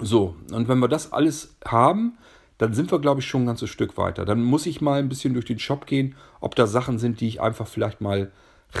So, 0.00 0.36
und 0.52 0.68
wenn 0.68 0.78
wir 0.78 0.88
das 0.88 1.12
alles 1.12 1.56
haben, 1.64 2.18
dann 2.58 2.74
sind 2.74 2.92
wir, 2.92 3.00
glaube 3.00 3.20
ich, 3.20 3.26
schon 3.26 3.42
ein 3.42 3.46
ganzes 3.46 3.70
Stück 3.70 3.96
weiter. 3.96 4.24
Dann 4.24 4.42
muss 4.44 4.66
ich 4.66 4.80
mal 4.80 4.98
ein 4.98 5.08
bisschen 5.08 5.32
durch 5.32 5.46
den 5.46 5.58
Shop 5.58 5.86
gehen, 5.86 6.14
ob 6.40 6.54
da 6.54 6.66
Sachen 6.66 6.98
sind, 6.98 7.20
die 7.20 7.26
ich 7.26 7.40
einfach 7.40 7.66
vielleicht 7.66 8.00
mal 8.00 8.30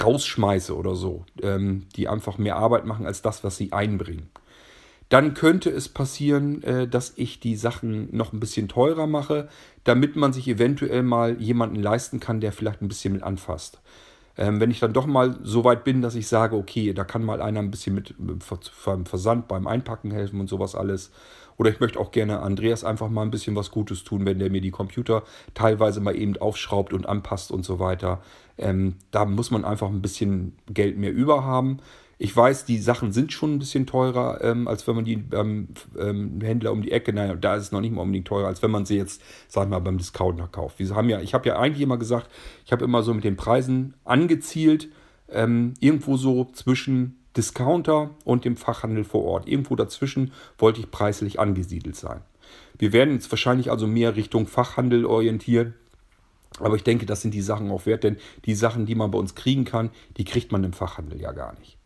rausschmeiße 0.04 0.76
oder 0.76 0.94
so, 0.94 1.24
ähm, 1.42 1.86
die 1.96 2.06
einfach 2.06 2.38
mehr 2.38 2.56
Arbeit 2.56 2.84
machen 2.84 3.06
als 3.06 3.22
das, 3.22 3.42
was 3.42 3.56
sie 3.56 3.72
einbringen. 3.72 4.30
Dann 5.10 5.34
könnte 5.34 5.70
es 5.70 5.88
passieren, 5.88 6.62
äh, 6.62 6.88
dass 6.88 7.12
ich 7.16 7.40
die 7.40 7.56
Sachen 7.56 8.08
noch 8.16 8.32
ein 8.32 8.40
bisschen 8.40 8.68
teurer 8.68 9.06
mache, 9.06 9.48
damit 9.84 10.16
man 10.16 10.32
sich 10.32 10.48
eventuell 10.48 11.02
mal 11.02 11.40
jemanden 11.40 11.76
leisten 11.76 12.20
kann, 12.20 12.40
der 12.40 12.52
vielleicht 12.52 12.80
ein 12.80 12.88
bisschen 12.88 13.12
mit 13.12 13.22
anfasst. 13.22 13.80
Ähm, 14.38 14.60
wenn 14.60 14.70
ich 14.70 14.78
dann 14.78 14.92
doch 14.92 15.06
mal 15.06 15.36
so 15.42 15.64
weit 15.64 15.84
bin, 15.84 16.00
dass 16.00 16.14
ich 16.14 16.28
sage, 16.28 16.56
okay, 16.56 16.94
da 16.94 17.04
kann 17.04 17.24
mal 17.24 17.42
einer 17.42 17.60
ein 17.60 17.72
bisschen 17.72 17.94
mit 17.94 18.14
beim 18.18 19.04
Versand, 19.04 19.48
beim 19.48 19.66
Einpacken 19.66 20.12
helfen 20.12 20.40
und 20.40 20.48
sowas 20.48 20.74
alles. 20.74 21.10
Oder 21.56 21.70
ich 21.70 21.80
möchte 21.80 21.98
auch 21.98 22.12
gerne 22.12 22.40
Andreas 22.40 22.84
einfach 22.84 23.10
mal 23.10 23.22
ein 23.22 23.30
bisschen 23.30 23.56
was 23.56 23.70
Gutes 23.70 24.04
tun, 24.04 24.24
wenn 24.24 24.38
der 24.38 24.48
mir 24.48 24.62
die 24.62 24.70
Computer 24.70 25.24
teilweise 25.52 26.00
mal 26.00 26.16
eben 26.16 26.36
aufschraubt 26.38 26.94
und 26.94 27.06
anpasst 27.06 27.50
und 27.50 27.64
so 27.64 27.78
weiter. 27.78 28.22
Ähm, 28.56 28.94
da 29.10 29.24
muss 29.24 29.50
man 29.50 29.64
einfach 29.64 29.88
ein 29.88 30.00
bisschen 30.00 30.56
Geld 30.68 30.96
mehr 30.96 31.12
über 31.12 31.44
haben. 31.44 31.80
Ich 32.22 32.36
weiß, 32.36 32.66
die 32.66 32.76
Sachen 32.76 33.12
sind 33.12 33.32
schon 33.32 33.54
ein 33.54 33.58
bisschen 33.58 33.86
teurer, 33.86 34.44
ähm, 34.44 34.68
als 34.68 34.86
wenn 34.86 34.94
man 34.94 35.06
die 35.06 35.16
beim 35.16 35.68
ähm, 35.98 36.38
Händler 36.42 36.70
um 36.70 36.82
die 36.82 36.92
Ecke, 36.92 37.14
naja, 37.14 37.34
da 37.34 37.56
ist 37.56 37.62
es 37.62 37.72
noch 37.72 37.80
nicht 37.80 37.94
mal 37.94 38.02
unbedingt 38.02 38.28
teurer, 38.28 38.46
als 38.46 38.60
wenn 38.62 38.70
man 38.70 38.84
sie 38.84 38.98
jetzt, 38.98 39.22
sagen 39.48 39.70
wir 39.70 39.78
mal, 39.78 39.84
beim 39.84 39.96
Discounter 39.96 40.46
kauft. 40.46 40.78
Wir 40.78 40.94
haben 40.94 41.08
ja, 41.08 41.22
ich 41.22 41.32
habe 41.32 41.48
ja 41.48 41.58
eigentlich 41.58 41.80
immer 41.80 41.96
gesagt, 41.96 42.30
ich 42.66 42.72
habe 42.72 42.84
immer 42.84 43.02
so 43.02 43.14
mit 43.14 43.24
den 43.24 43.36
Preisen 43.36 43.94
angezielt, 44.04 44.90
ähm, 45.30 45.72
irgendwo 45.80 46.18
so 46.18 46.44
zwischen 46.52 47.16
Discounter 47.38 48.10
und 48.26 48.44
dem 48.44 48.58
Fachhandel 48.58 49.04
vor 49.04 49.24
Ort. 49.24 49.48
Irgendwo 49.48 49.74
dazwischen 49.74 50.32
wollte 50.58 50.80
ich 50.80 50.90
preislich 50.90 51.40
angesiedelt 51.40 51.96
sein. 51.96 52.20
Wir 52.78 52.92
werden 52.92 53.14
jetzt 53.14 53.32
wahrscheinlich 53.32 53.70
also 53.70 53.86
mehr 53.86 54.14
Richtung 54.16 54.46
Fachhandel 54.46 55.06
orientieren. 55.06 55.72
Aber 56.58 56.76
ich 56.76 56.84
denke, 56.84 57.06
das 57.06 57.22
sind 57.22 57.32
die 57.32 57.40
Sachen 57.40 57.70
auch 57.70 57.86
wert, 57.86 58.04
denn 58.04 58.18
die 58.44 58.54
Sachen, 58.54 58.84
die 58.84 58.94
man 58.94 59.10
bei 59.10 59.18
uns 59.18 59.34
kriegen 59.34 59.64
kann, 59.64 59.88
die 60.18 60.24
kriegt 60.26 60.52
man 60.52 60.64
im 60.64 60.74
Fachhandel 60.74 61.18
ja 61.18 61.32
gar 61.32 61.58
nicht. 61.58 61.79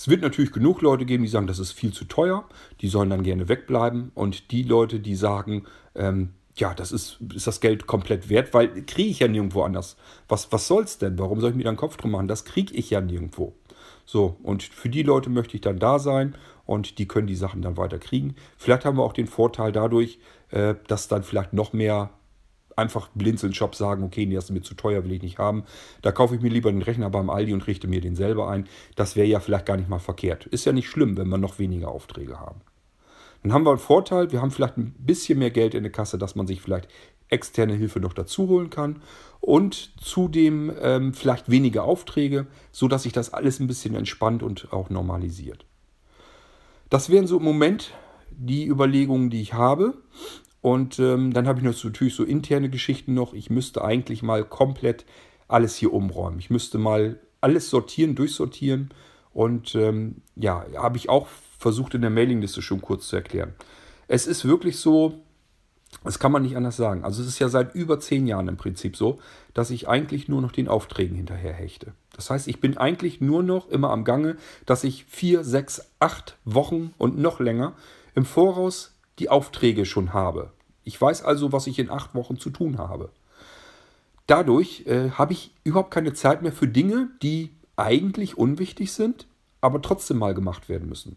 Es 0.00 0.08
wird 0.08 0.22
natürlich 0.22 0.52
genug 0.52 0.80
Leute 0.80 1.04
geben, 1.04 1.24
die 1.24 1.28
sagen, 1.28 1.46
das 1.46 1.58
ist 1.58 1.72
viel 1.72 1.92
zu 1.92 2.06
teuer, 2.06 2.48
die 2.80 2.88
sollen 2.88 3.10
dann 3.10 3.22
gerne 3.22 3.50
wegbleiben. 3.50 4.12
Und 4.14 4.50
die 4.50 4.62
Leute, 4.62 4.98
die 4.98 5.14
sagen, 5.14 5.66
ähm, 5.94 6.30
ja, 6.54 6.72
das 6.72 6.90
ist, 6.90 7.18
ist 7.34 7.46
das 7.46 7.60
Geld 7.60 7.86
komplett 7.86 8.30
wert, 8.30 8.54
weil 8.54 8.86
kriege 8.86 9.10
ich 9.10 9.18
ja 9.18 9.28
nirgendwo 9.28 9.60
anders. 9.60 9.98
Was, 10.26 10.50
was 10.52 10.66
soll's 10.66 10.96
denn? 10.96 11.18
Warum 11.18 11.38
soll 11.40 11.50
ich 11.50 11.56
mir 11.56 11.64
da 11.64 11.68
einen 11.68 11.76
Kopf 11.76 11.98
drum 11.98 12.12
machen? 12.12 12.28
Das 12.28 12.46
kriege 12.46 12.72
ich 12.72 12.88
ja 12.88 13.02
nirgendwo. 13.02 13.52
So, 14.06 14.38
und 14.42 14.62
für 14.62 14.88
die 14.88 15.02
Leute 15.02 15.28
möchte 15.28 15.56
ich 15.56 15.60
dann 15.60 15.78
da 15.78 15.98
sein 15.98 16.34
und 16.64 16.98
die 16.98 17.06
können 17.06 17.26
die 17.26 17.36
Sachen 17.36 17.60
dann 17.60 17.76
weiter 17.76 17.98
kriegen. 17.98 18.36
Vielleicht 18.56 18.86
haben 18.86 18.96
wir 18.96 19.02
auch 19.02 19.12
den 19.12 19.26
Vorteil 19.26 19.70
dadurch, 19.70 20.18
äh, 20.48 20.76
dass 20.88 21.08
dann 21.08 21.24
vielleicht 21.24 21.52
noch 21.52 21.74
mehr 21.74 22.08
einfach 22.80 23.08
blinzeln 23.14 23.54
Shop 23.54 23.74
sagen, 23.74 24.02
okay, 24.02 24.26
nee, 24.26 24.34
das 24.34 24.44
ist 24.44 24.50
mir 24.50 24.62
zu 24.62 24.74
teuer, 24.74 25.04
will 25.04 25.12
ich 25.12 25.22
nicht 25.22 25.38
haben. 25.38 25.64
Da 26.02 26.12
kaufe 26.12 26.34
ich 26.34 26.40
mir 26.40 26.50
lieber 26.50 26.72
den 26.72 26.82
Rechner 26.82 27.10
beim 27.10 27.30
Aldi 27.30 27.52
und 27.52 27.66
richte 27.66 27.86
mir 27.86 28.00
den 28.00 28.16
selber 28.16 28.48
ein. 28.48 28.66
Das 28.96 29.14
wäre 29.14 29.28
ja 29.28 29.40
vielleicht 29.40 29.66
gar 29.66 29.76
nicht 29.76 29.88
mal 29.88 29.98
verkehrt. 29.98 30.46
Ist 30.46 30.64
ja 30.64 30.72
nicht 30.72 30.88
schlimm, 30.88 31.16
wenn 31.16 31.28
wir 31.28 31.38
noch 31.38 31.58
weniger 31.58 31.88
Aufträge 31.88 32.40
haben. 32.40 32.62
Dann 33.42 33.52
haben 33.52 33.64
wir 33.64 33.70
einen 33.70 33.78
Vorteil, 33.78 34.32
wir 34.32 34.42
haben 34.42 34.50
vielleicht 34.50 34.76
ein 34.76 34.94
bisschen 34.98 35.38
mehr 35.38 35.50
Geld 35.50 35.74
in 35.74 35.82
der 35.82 35.92
Kasse, 35.92 36.18
dass 36.18 36.34
man 36.34 36.46
sich 36.46 36.60
vielleicht 36.60 36.88
externe 37.28 37.74
Hilfe 37.74 38.00
noch 38.00 38.12
dazu 38.12 38.48
holen 38.48 38.70
kann 38.70 39.02
und 39.40 39.92
zudem 40.00 40.72
ähm, 40.80 41.14
vielleicht 41.14 41.50
weniger 41.50 41.84
Aufträge, 41.84 42.46
sodass 42.72 43.04
sich 43.04 43.12
das 43.12 43.32
alles 43.32 43.60
ein 43.60 43.66
bisschen 43.66 43.94
entspannt 43.94 44.42
und 44.42 44.72
auch 44.72 44.90
normalisiert. 44.90 45.64
Das 46.90 47.08
wären 47.08 47.26
so 47.26 47.38
im 47.38 47.44
Moment 47.44 47.92
die 48.30 48.66
Überlegungen, 48.66 49.30
die 49.30 49.40
ich 49.40 49.54
habe. 49.54 49.94
Und 50.62 50.98
ähm, 50.98 51.32
dann 51.32 51.48
habe 51.48 51.60
ich 51.60 51.64
noch 51.64 51.84
natürlich 51.84 52.14
so 52.14 52.24
interne 52.24 52.68
Geschichten 52.68 53.14
noch. 53.14 53.32
Ich 53.32 53.50
müsste 53.50 53.82
eigentlich 53.82 54.22
mal 54.22 54.44
komplett 54.44 55.06
alles 55.48 55.76
hier 55.76 55.92
umräumen. 55.92 56.38
Ich 56.38 56.50
müsste 56.50 56.78
mal 56.78 57.18
alles 57.40 57.70
sortieren, 57.70 58.14
durchsortieren. 58.14 58.90
Und 59.32 59.74
ähm, 59.74 60.16
ja, 60.36 60.64
habe 60.76 60.96
ich 60.96 61.08
auch 61.08 61.28
versucht 61.58 61.94
in 61.94 62.02
der 62.02 62.10
Mailingliste 62.10 62.62
schon 62.62 62.82
kurz 62.82 63.08
zu 63.08 63.16
erklären. 63.16 63.54
Es 64.08 64.26
ist 64.26 64.44
wirklich 64.44 64.78
so, 64.78 65.20
das 66.04 66.18
kann 66.18 66.32
man 66.32 66.42
nicht 66.42 66.56
anders 66.56 66.76
sagen. 66.76 67.04
Also 67.04 67.22
es 67.22 67.28
ist 67.28 67.38
ja 67.38 67.48
seit 67.48 67.74
über 67.74 68.00
zehn 68.00 68.26
Jahren 68.26 68.48
im 68.48 68.56
Prinzip 68.56 68.96
so, 68.96 69.18
dass 69.54 69.70
ich 69.70 69.88
eigentlich 69.88 70.28
nur 70.28 70.40
noch 70.40 70.52
den 70.52 70.68
Aufträgen 70.68 71.16
hinterher 71.16 71.52
hechte. 71.52 71.92
Das 72.14 72.30
heißt, 72.30 72.48
ich 72.48 72.60
bin 72.60 72.76
eigentlich 72.76 73.20
nur 73.20 73.42
noch 73.42 73.68
immer 73.68 73.90
am 73.90 74.04
Gange, 74.04 74.36
dass 74.66 74.84
ich 74.84 75.04
vier, 75.04 75.44
sechs, 75.44 75.90
acht 76.00 76.36
Wochen 76.44 76.94
und 76.98 77.18
noch 77.18 77.40
länger 77.40 77.74
im 78.14 78.24
Voraus 78.24 78.94
die 79.20 79.28
Aufträge 79.28 79.84
schon 79.84 80.12
habe. 80.12 80.52
Ich 80.82 81.00
weiß 81.00 81.22
also, 81.22 81.52
was 81.52 81.66
ich 81.66 81.78
in 81.78 81.90
acht 81.90 82.14
Wochen 82.14 82.38
zu 82.38 82.50
tun 82.50 82.78
habe. 82.78 83.10
Dadurch 84.26 84.86
äh, 84.86 85.10
habe 85.10 85.32
ich 85.32 85.54
überhaupt 85.62 85.90
keine 85.90 86.14
Zeit 86.14 86.42
mehr 86.42 86.52
für 86.52 86.68
Dinge, 86.68 87.10
die 87.22 87.50
eigentlich 87.76 88.38
unwichtig 88.38 88.92
sind, 88.92 89.26
aber 89.60 89.82
trotzdem 89.82 90.18
mal 90.18 90.34
gemacht 90.34 90.68
werden 90.68 90.88
müssen. 90.88 91.16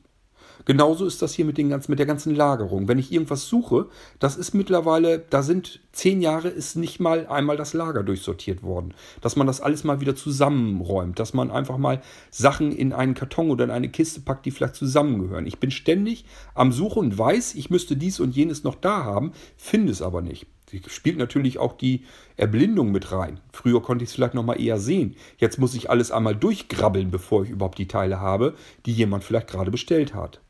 Genauso 0.66 1.06
ist 1.06 1.22
das 1.22 1.34
hier 1.34 1.46
mit, 1.46 1.58
den 1.58 1.70
ganzen, 1.70 1.92
mit 1.92 2.00
der 2.00 2.06
ganzen 2.06 2.36
Lagerung. 2.36 2.88
Wenn 2.88 3.00
ich 3.00 3.12
irgendwas 3.12 3.48
suche, 3.48 3.88
das 4.20 4.38
ist 4.38 4.54
mittlerweile, 4.54 5.20
da 5.20 5.44
sind 5.44 5.82
zehn 5.92 6.22
Jahre, 6.22 6.48
ist 6.48 6.76
nicht 6.76 7.00
mal 7.00 7.28
einmal 7.28 7.58
das 7.58 7.74
Lager 7.74 8.04
durchsortiert 8.04 8.64
worden. 8.64 8.94
Dass 9.22 9.36
man 9.36 9.48
das 9.48 9.62
alles 9.62 9.84
mal 9.84 10.02
wieder 10.02 10.16
zusammenräumt, 10.16 11.20
dass 11.20 11.34
man 11.34 11.52
einfach 11.52 11.78
mal 11.78 12.02
Sachen 12.32 12.72
in 12.72 12.94
einen 12.94 13.14
Karton 13.14 13.52
oder 13.52 13.66
in 13.66 13.72
eine 13.72 13.90
Kiste 13.90 14.22
packt, 14.22 14.46
die 14.46 14.52
vielleicht 14.52 14.76
zusammengehören. 14.76 15.46
Ich 15.46 15.60
bin 15.60 15.72
ständig 15.72 16.26
am 16.56 16.72
Suchen 16.72 17.00
und 17.00 17.18
weiß, 17.18 17.56
ich 17.56 17.70
müsste 17.70 17.98
dies 17.98 18.20
und 18.20 18.36
jenes 18.36 18.64
noch 18.64 18.76
da 18.76 19.04
haben, 19.04 19.34
finde 19.58 19.92
es 19.92 20.02
aber 20.02 20.22
nicht. 20.22 20.48
Spielt 20.88 21.18
natürlich 21.18 21.60
auch 21.60 21.74
die 21.74 22.04
Erblindung 22.36 22.92
mit 22.92 23.12
rein. 23.12 23.40
Früher 23.52 23.82
konnte 23.82 24.04
ich 24.04 24.10
es 24.10 24.16
vielleicht 24.16 24.34
noch 24.34 24.44
mal 24.44 24.60
eher 24.60 24.80
sehen. 24.80 25.16
Jetzt 25.38 25.60
muss 25.60 25.76
ich 25.76 25.90
alles 25.90 26.12
einmal 26.12 26.36
durchgrabbeln, 26.36 27.12
bevor 27.12 27.44
ich 27.44 27.50
überhaupt 27.50 27.78
die 27.78 27.88
Teile 27.88 28.20
habe, 28.20 28.56
die 28.86 28.94
jemand 28.94 29.24
vielleicht 29.24 29.50
gerade 29.50 29.70
bestellt 29.70 30.16
hat. 30.16 30.42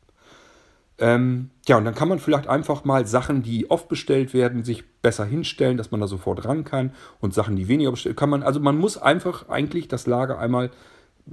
Ähm, 1.00 1.50
ja, 1.68 1.78
und 1.78 1.86
dann 1.86 1.96
kann 1.96 2.08
man 2.08 2.20
vielleicht 2.20 2.48
einfach 2.48 2.86
mal 2.86 3.08
Sachen, 3.08 3.42
die 3.42 3.70
oft 3.72 3.90
bestellt 3.90 4.34
werden, 4.34 4.64
sich 4.64 4.84
besser 5.02 5.26
hinstellen, 5.26 5.78
dass 5.78 5.92
man 5.92 6.00
da 6.00 6.08
sofort 6.08 6.46
ran 6.46 6.64
kann. 6.64 6.94
Und 7.20 7.34
Sachen, 7.34 7.56
die 7.56 7.68
weniger 7.68 7.92
bestellt 7.92 8.18
kann 8.18 8.30
man, 8.30 8.44
also 8.44 8.60
man 8.60 8.78
muss 8.78 8.98
einfach 8.98 9.50
eigentlich 9.50 9.88
das 9.88 10.06
Lager 10.06 10.38
einmal, 10.38 10.70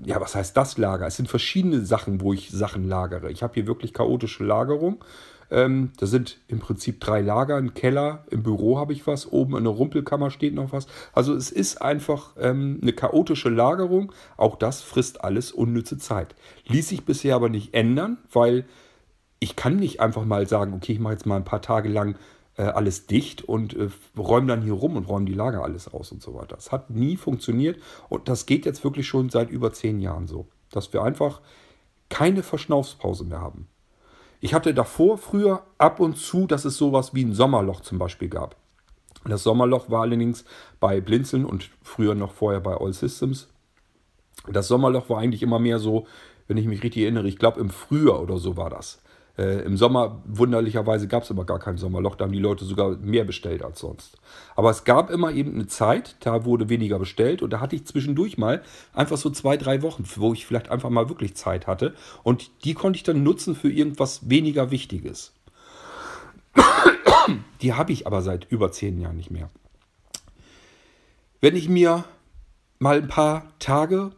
ja, 0.05 0.21
was 0.21 0.35
heißt 0.35 0.57
das 0.57 0.79
Lager? 0.79 1.07
Es 1.07 1.17
sind 1.17 1.29
verschiedene 1.29 1.85
Sachen, 1.85 2.21
wo 2.21 2.33
ich 2.33 2.51
Sachen 2.51 2.89
lagere. 2.89 3.31
Ich 3.31 3.43
habe 3.43 3.55
hier 3.55 3.67
wirklich 3.67 3.93
chaotische 3.93 4.45
Lagerung. 4.45 5.05
Ähm, 5.51 5.91
da 5.99 6.07
sind 6.07 6.39
im 6.47 6.61
Prinzip 6.61 7.01
drei 7.01 7.21
Lager, 7.21 7.57
ein 7.57 7.75
Keller, 7.75 8.25
im 8.31 8.45
Büro 8.45 8.79
habe 8.79 8.93
ich 8.93 9.07
was, 9.09 9.31
oben 9.31 9.57
in 9.57 9.65
der 9.65 9.73
Rumpelkammer 9.73 10.31
steht 10.31 10.55
noch 10.55 10.73
was. 10.73 10.87
Also 11.13 11.35
es 11.35 11.51
ist 11.51 11.83
einfach 11.83 12.35
ähm, 12.39 12.79
eine 12.81 12.93
chaotische 12.93 13.49
Lagerung. 13.49 14.13
Auch 14.37 14.57
das 14.57 14.81
frisst 14.81 15.25
alles 15.25 15.51
unnütze 15.51 15.99
Zeit. 15.99 16.37
Ließ 16.67 16.89
sich 16.89 17.05
bisher 17.05 17.35
aber 17.35 17.49
nicht 17.49 17.75
ändern, 17.75 18.19
weil 18.33 18.65
ich 19.41 19.57
kann 19.57 19.77
nicht 19.77 20.01
einfach 20.01 20.25
mal 20.25 20.47
sagen, 20.47 20.75
okay, 20.75 20.93
ich 20.93 21.01
mache 21.01 21.15
jetzt 21.15 21.27
mal 21.27 21.37
ein 21.37 21.45
paar 21.45 21.63
Tage 21.63 21.89
lang 21.89 22.17
äh, 22.57 22.63
alles 22.63 23.07
dicht 23.07 23.43
und 23.43 23.75
äh, 23.75 23.89
räume 24.17 24.49
dann 24.49 24.63
hier 24.63 24.75
rum 24.75 24.97
und 24.97 25.09
räume 25.09 25.25
die 25.25 25.35
Lager 25.35 25.65
alles 25.65 25.93
aus 25.93 26.13
und 26.13 26.23
so 26.23 26.35
weiter. 26.35 26.57
Das 26.57 26.73
hat 26.73 26.91
nie 26.91 27.17
funktioniert 27.17 27.81
und 28.09 28.29
das 28.29 28.47
geht 28.47 28.67
jetzt 28.67 28.85
wirklich 28.85 29.09
schon 29.09 29.31
seit 29.31 29.51
über 29.51 29.73
zehn 29.73 29.99
Jahren 29.99 30.27
so, 30.27 30.47
dass 30.71 30.93
wir 30.93 31.03
einfach 31.03 31.41
keine 32.11 32.43
Verschnaufspause 32.43 33.25
mehr 33.25 33.41
haben. 33.41 33.67
Ich 34.41 34.55
hatte 34.55 34.75
davor 34.75 35.17
früher 35.19 35.65
ab 35.79 36.01
und 36.01 36.17
zu, 36.17 36.47
dass 36.47 36.65
es 36.65 36.77
sowas 36.77 37.15
wie 37.15 37.25
ein 37.25 37.35
Sommerloch 37.35 37.81
zum 37.81 37.99
Beispiel 37.99 38.29
gab. 38.29 38.57
Das 39.25 39.43
Sommerloch 39.43 39.91
war 39.91 40.03
allerdings 40.03 40.45
bei 40.81 41.01
Blinzeln 41.01 41.45
und 41.45 41.71
früher 41.83 42.15
noch 42.15 42.33
vorher 42.33 42.61
bei 42.61 42.75
All 42.75 42.93
Systems. 42.93 43.49
Das 44.51 44.69
Sommerloch 44.69 45.11
war 45.11 45.19
eigentlich 45.19 45.43
immer 45.43 45.59
mehr 45.59 45.79
so, 45.79 46.07
wenn 46.49 46.57
ich 46.57 46.67
mich 46.67 46.83
richtig 46.83 47.03
erinnere, 47.03 47.29
ich 47.29 47.39
glaube 47.39 47.61
im 47.61 47.71
Frühjahr 47.71 48.21
oder 48.23 48.39
so 48.39 48.57
war 48.57 48.71
das. 48.71 49.03
Äh, 49.41 49.63
Im 49.63 49.79
Sommer, 49.79 50.21
wunderlicherweise, 50.27 51.09
gab 51.09 51.23
es 51.23 51.31
immer 51.31 51.47
gar 51.47 51.59
kein 51.59 51.79
Sommerloch. 51.79 52.15
Da 52.15 52.27
haben 52.27 52.33
die 52.33 52.39
Leute 52.39 52.67
sogar 52.67 52.97
mehr 52.99 53.25
bestellt 53.25 53.63
als 53.63 53.81
sonst. 53.81 54.19
Aber 54.55 54.69
es 54.69 54.85
gab 54.85 55.11
immer 55.11 55.33
eben 55.33 55.55
eine 55.55 55.67
Zeit, 55.67 56.17
da 56.21 56.45
wurde 56.45 56.69
weniger 56.69 56.99
bestellt. 56.99 57.41
Und 57.41 57.51
da 57.51 57.61
hatte 57.61 57.75
ich 57.75 57.87
zwischendurch 57.87 58.37
mal 58.37 58.63
einfach 58.93 59.17
so 59.17 59.31
zwei, 59.31 59.57
drei 59.57 59.81
Wochen, 59.81 60.05
wo 60.17 60.35
ich 60.35 60.45
vielleicht 60.45 60.71
einfach 60.71 60.91
mal 60.91 61.09
wirklich 61.09 61.37
Zeit 61.37 61.67
hatte. 61.67 61.95
Und 62.23 62.51
die 62.65 62.75
konnte 62.75 62.99
ich 62.99 63.03
dann 63.03 63.23
nutzen 63.23 63.57
für 63.57 63.71
irgendwas 63.71 64.29
weniger 64.29 64.71
Wichtiges. 64.71 65.33
Die 67.63 67.73
habe 67.73 67.93
ich 67.93 68.07
aber 68.07 68.21
seit 68.21 68.45
über 68.51 68.71
zehn 68.73 69.01
Jahren 69.01 69.17
nicht 69.17 69.31
mehr. 69.31 69.49
Wenn 71.41 71.57
ich 71.57 71.71
mir 71.71 72.05
mal 72.79 72.99
ein 72.99 73.09
paar 73.09 73.53
Tage, 73.59 74.11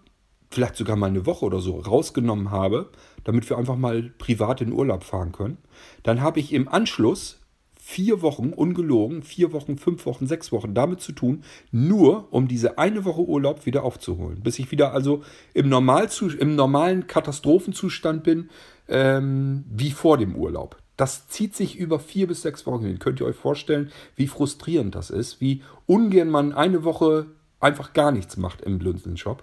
vielleicht 0.51 0.75
sogar 0.75 0.97
mal 0.97 1.07
eine 1.07 1.27
Woche 1.27 1.45
oder 1.45 1.61
so 1.61 1.79
rausgenommen 1.79 2.51
habe, 2.51 2.91
damit 3.25 3.49
wir 3.49 3.59
einfach 3.59 3.77
mal 3.77 4.13
privat 4.19 4.61
in 4.61 4.73
Urlaub 4.73 5.05
fahren 5.05 5.33
können. 5.33 5.59
Dann 6.03 6.21
habe 6.21 6.41
ich 6.41 6.53
im 6.53 6.69
Anschluss 6.69 7.41
vier 7.85 8.23
Wochen, 8.23 8.51
ungelogen, 8.51 9.25
vier 9.25 9.53
Wochen, 9.53 9.77
fünf 9.77 10.07
Wochen, 10.07 10.29
sechs 10.29 10.53
Wochen 10.53 10.73
damit 10.73 11.01
zu 11.01 11.11
tun, 11.11 11.43
nur 11.73 12.33
um 12.33 12.47
diese 12.47 12.79
eine 12.79 13.05
Woche 13.05 13.23
Urlaub 13.23 13.67
wieder 13.67 13.83
aufzuholen. 13.83 14.41
Bis 14.41 14.61
ich 14.61 14.71
wieder 14.71 14.93
also 14.93 15.25
im, 15.53 15.73
im 15.73 16.55
normalen 16.55 17.07
Katastrophenzustand 17.09 18.23
bin, 18.23 18.51
ähm, 18.89 19.65
wie 19.69 19.91
vor 19.91 20.17
dem 20.17 20.37
Urlaub. 20.37 20.77
Das 20.97 21.27
zieht 21.27 21.57
sich 21.57 21.77
über 21.77 21.99
vier 21.99 22.29
bis 22.29 22.43
sechs 22.43 22.67
Wochen 22.67 22.85
hin. 22.85 23.01
Könnt 23.01 23.19
ihr 23.21 23.27
euch 23.27 23.35
vorstellen, 23.35 23.91
wie 24.15 24.29
frustrierend 24.29 24.95
das 24.95 25.11
ist, 25.11 25.41
wie 25.41 25.63
ungern 25.87 26.31
man 26.31 26.53
eine 26.53 26.85
Woche 26.85 27.27
einfach 27.59 27.93
gar 27.95 28.13
nichts 28.13 28.37
macht 28.37 28.61
im 28.61 28.79
Blödsinn-Shop. 28.79 29.43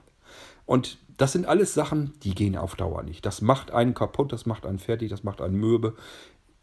Und 0.66 0.98
das 1.20 1.34
sind 1.34 1.46
alles 1.46 1.74
Sachen, 1.74 2.14
die 2.24 2.34
gehen 2.34 2.56
auf 2.58 2.76
Dauer 2.76 3.04
nicht. 3.04 3.26
Das 3.26 3.42
macht 3.42 3.72
einen 3.72 3.94
kaputt, 3.94 4.32
das 4.32 4.46
macht 4.46 4.66
einen 4.66 4.80
fertig, 4.80 5.10
das 5.10 5.24
macht 5.24 5.42
einen 5.42 5.60
mürbe. 5.60 5.96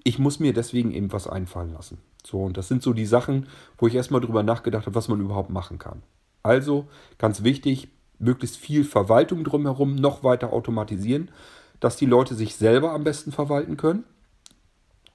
Ich 0.02 0.18
muss 0.18 0.40
mir 0.40 0.54
deswegen 0.54 0.92
eben 0.92 1.12
was 1.12 1.28
einfallen 1.28 1.74
lassen. 1.74 1.98
So, 2.24 2.42
und 2.42 2.56
das 2.56 2.66
sind 2.66 2.82
so 2.82 2.94
die 2.94 3.04
Sachen, 3.04 3.48
wo 3.76 3.86
ich 3.86 3.94
erstmal 3.94 4.22
drüber 4.22 4.42
nachgedacht 4.42 4.86
habe, 4.86 4.94
was 4.94 5.08
man 5.08 5.20
überhaupt 5.20 5.50
machen 5.50 5.78
kann. 5.78 6.02
Also, 6.42 6.88
ganz 7.18 7.42
wichtig, 7.42 7.88
möglichst 8.18 8.56
viel 8.56 8.84
Verwaltung 8.84 9.44
drumherum 9.44 9.94
noch 9.94 10.24
weiter 10.24 10.54
automatisieren, 10.54 11.30
dass 11.78 11.98
die 11.98 12.06
Leute 12.06 12.34
sich 12.34 12.56
selber 12.56 12.92
am 12.92 13.04
besten 13.04 13.32
verwalten 13.32 13.76
können. 13.76 14.04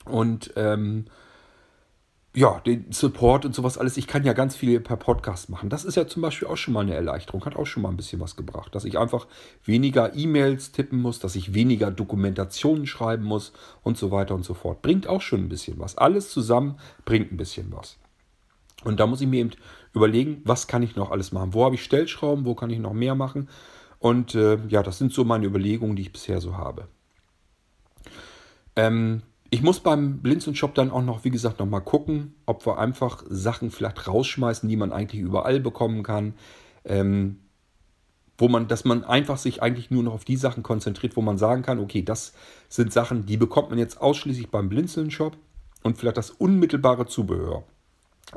Und 0.06 0.54
ähm, 0.56 1.06
ja, 2.34 2.62
den 2.66 2.92
Support 2.92 3.46
und 3.46 3.54
sowas 3.54 3.78
alles. 3.78 3.98
Ich 3.98 4.08
kann 4.08 4.24
ja 4.24 4.32
ganz 4.32 4.56
viel 4.56 4.80
per 4.80 4.96
Podcast 4.96 5.50
machen. 5.50 5.70
Das 5.70 5.84
ist 5.84 5.96
ja 5.96 6.08
zum 6.08 6.22
Beispiel 6.22 6.48
auch 6.48 6.56
schon 6.56 6.74
mal 6.74 6.82
eine 6.82 6.96
Erleichterung, 6.96 7.44
hat 7.44 7.58
auch 7.58 7.66
schon 7.66 7.84
mal 7.84 7.90
ein 7.90 7.98
bisschen 7.98 8.22
was 8.22 8.38
gebracht. 8.38 8.74
Dass 8.74 8.86
ich 8.86 8.98
einfach 8.98 9.28
weniger 9.66 10.16
E-Mails 10.16 10.72
tippen 10.72 11.02
muss, 11.02 11.20
dass 11.20 11.36
ich 11.36 11.54
weniger 11.54 11.92
Dokumentationen 11.92 12.88
schreiben 12.88 13.26
muss 13.26 13.52
und 13.84 13.98
so 13.98 14.12
weiter 14.12 14.34
und 14.34 14.44
so 14.44 14.54
fort. 14.54 14.82
Bringt 14.82 15.08
auch 15.08 15.22
schon 15.22 15.42
ein 15.42 15.50
bisschen 15.50 15.78
was. 15.80 15.98
Alles 15.98 16.30
zusammen 16.30 16.78
bringt 17.04 17.34
ein 17.34 17.38
bisschen 17.38 17.74
was. 17.74 17.98
Und 18.86 19.02
da 19.02 19.08
muss 19.08 19.22
ich 19.22 19.28
mir 19.28 19.42
eben 19.42 19.52
überlegen, 19.94 20.42
was 20.46 20.68
kann 20.68 20.84
ich 20.84 20.96
noch 20.96 21.12
alles 21.12 21.34
machen? 21.34 21.54
Wo 21.54 21.66
habe 21.66 21.76
ich 21.76 21.84
Stellschrauben? 21.84 22.46
Wo 22.46 22.56
kann 22.56 22.70
ich 22.70 22.80
noch 22.80 22.94
mehr 22.94 23.14
machen? 23.14 23.50
Und 24.00 24.36
äh, 24.36 24.58
ja, 24.70 24.84
das 24.84 24.98
sind 24.98 25.14
so 25.14 25.26
meine 25.26 25.46
Überlegungen, 25.46 25.98
die 25.98 26.04
ich 26.04 26.14
bisher 26.14 26.40
so 26.40 26.58
habe. 26.58 26.88
Ähm, 28.78 29.22
ich 29.54 29.62
muss 29.62 29.82
beim 29.82 30.22
Blinzeln-Shop 30.22 30.74
dann 30.74 30.90
auch 30.90 31.04
noch, 31.04 31.26
wie 31.26 31.30
gesagt, 31.30 31.60
nochmal 31.60 31.82
gucken, 31.82 32.36
ob 32.46 32.66
wir 32.66 32.80
einfach 32.80 33.24
Sachen 33.30 33.70
vielleicht 33.70 34.08
rausschmeißen, 34.08 34.68
die 34.68 34.78
man 34.78 34.94
eigentlich 34.94 35.22
überall 35.22 35.60
bekommen 35.60 36.04
kann. 36.04 36.34
Ähm, 36.86 37.38
wo 38.38 38.48
man, 38.48 38.68
dass 38.68 38.86
man 38.86 39.04
einfach 39.04 39.38
sich 39.38 39.62
eigentlich 39.62 39.92
nur 39.92 40.04
noch 40.04 40.14
auf 40.14 40.26
die 40.26 40.38
Sachen 40.38 40.64
konzentriert, 40.64 41.16
wo 41.16 41.22
man 41.22 41.38
sagen 41.38 41.62
kann, 41.62 41.80
okay, 41.80 42.02
das 42.02 42.34
sind 42.70 42.92
Sachen, 42.92 43.28
die 43.28 43.38
bekommt 43.38 43.70
man 43.70 43.78
jetzt 43.78 44.02
ausschließlich 44.02 44.50
beim 44.50 44.70
Blinzeln-Shop 44.70 45.38
und 45.84 45.98
vielleicht 45.98 46.18
das 46.18 46.32
unmittelbare 46.32 47.06
Zubehör. 47.06 47.64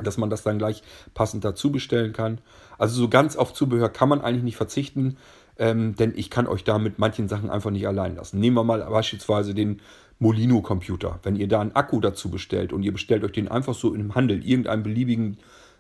Dass 0.03 0.19
man 0.19 0.29
das 0.29 0.43
dann 0.43 0.59
gleich 0.59 0.83
passend 1.15 1.45
dazu 1.45 1.71
bestellen 1.71 2.13
kann. 2.13 2.41
Also 2.77 2.97
so 2.97 3.09
ganz 3.09 3.37
auf 3.37 3.55
Zubehör 3.55 3.89
kann 3.89 4.09
man 4.09 4.21
eigentlich 4.21 4.43
nicht 4.43 4.57
verzichten, 4.57 5.17
ähm, 5.57 5.95
denn 5.95 6.13
ich 6.17 6.31
kann 6.31 6.49
euch 6.49 6.65
da 6.65 6.79
mit 6.79 6.99
manchen 6.99 7.29
Sachen 7.29 7.49
einfach 7.49 7.71
nicht 7.71 7.87
allein 7.87 8.17
lassen. 8.17 8.41
Nehmen 8.41 8.57
wir 8.57 8.65
mal 8.65 8.81
beispielsweise 8.81 9.55
den 9.55 9.81
Molino-Computer. 10.19 11.21
Wenn 11.23 11.37
ihr 11.37 11.49
da 11.49 11.61
einen 11.61 11.75
Akku 11.75 12.01
dazu 12.01 12.31
bestellt 12.31 12.73
und 12.73 12.83
ihr 12.83 12.93
bestellt 12.93 13.25
euch 13.25 13.33
den 13.33 13.49
einfach 13.49 13.75
so 13.75 13.95
im 13.95 14.15
Handel, 14.15 14.45
irgendeinen 14.47 14.83
beliebigen 14.83 15.39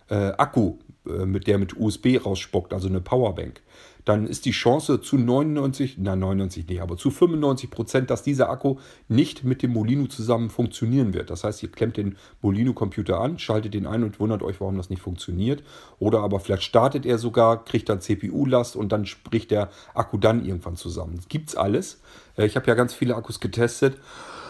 äh, 0.08 0.32
Akku, 0.36 0.78
äh, 1.06 1.26
mit 1.26 1.46
der 1.46 1.58
mit 1.58 1.76
USB 1.76 2.18
rausspuckt, 2.24 2.72
also 2.72 2.88
eine 2.88 3.00
Powerbank, 3.00 3.62
dann 4.04 4.26
ist 4.26 4.44
die 4.44 4.50
Chance 4.50 5.00
zu 5.00 5.16
99, 5.16 5.96
na 5.98 6.14
99 6.14 6.66
nee, 6.68 6.80
aber 6.80 6.96
zu 6.96 7.10
95 7.10 7.70
Prozent, 7.70 8.10
dass 8.10 8.22
dieser 8.22 8.50
Akku 8.50 8.76
nicht 9.08 9.44
mit 9.44 9.62
dem 9.62 9.72
Molino 9.72 10.06
zusammen 10.06 10.50
funktionieren 10.50 11.14
wird. 11.14 11.30
Das 11.30 11.44
heißt, 11.44 11.62
ihr 11.62 11.70
klemmt 11.70 11.96
den 11.96 12.16
Molino-Computer 12.42 13.18
an, 13.18 13.38
schaltet 13.38 13.72
den 13.72 13.86
ein 13.86 14.04
und 14.04 14.20
wundert 14.20 14.42
euch, 14.42 14.60
warum 14.60 14.76
das 14.76 14.90
nicht 14.90 15.00
funktioniert. 15.00 15.62
Oder 15.98 16.20
aber 16.20 16.38
vielleicht 16.40 16.64
startet 16.64 17.06
er 17.06 17.18
sogar, 17.18 17.64
kriegt 17.64 17.88
dann 17.88 18.00
CPU-Last 18.00 18.76
und 18.76 18.92
dann 18.92 19.06
spricht 19.06 19.50
der 19.50 19.70
Akku 19.94 20.18
dann 20.18 20.44
irgendwann 20.44 20.76
zusammen. 20.76 21.16
Das 21.16 21.28
gibt's 21.28 21.56
alles. 21.56 22.00
Äh, 22.36 22.44
ich 22.46 22.56
habe 22.56 22.66
ja 22.66 22.74
ganz 22.74 22.92
viele 22.92 23.16
Akkus 23.16 23.40
getestet. 23.40 23.96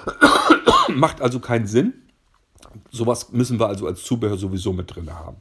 Macht 0.95 1.21
also 1.21 1.39
keinen 1.39 1.67
Sinn. 1.67 1.95
Sowas 2.91 3.33
müssen 3.33 3.59
wir 3.59 3.69
also 3.69 3.87
als 3.87 4.03
Zubehör 4.03 4.37
sowieso 4.37 4.73
mit 4.73 4.95
drin 4.95 5.13
haben. 5.13 5.37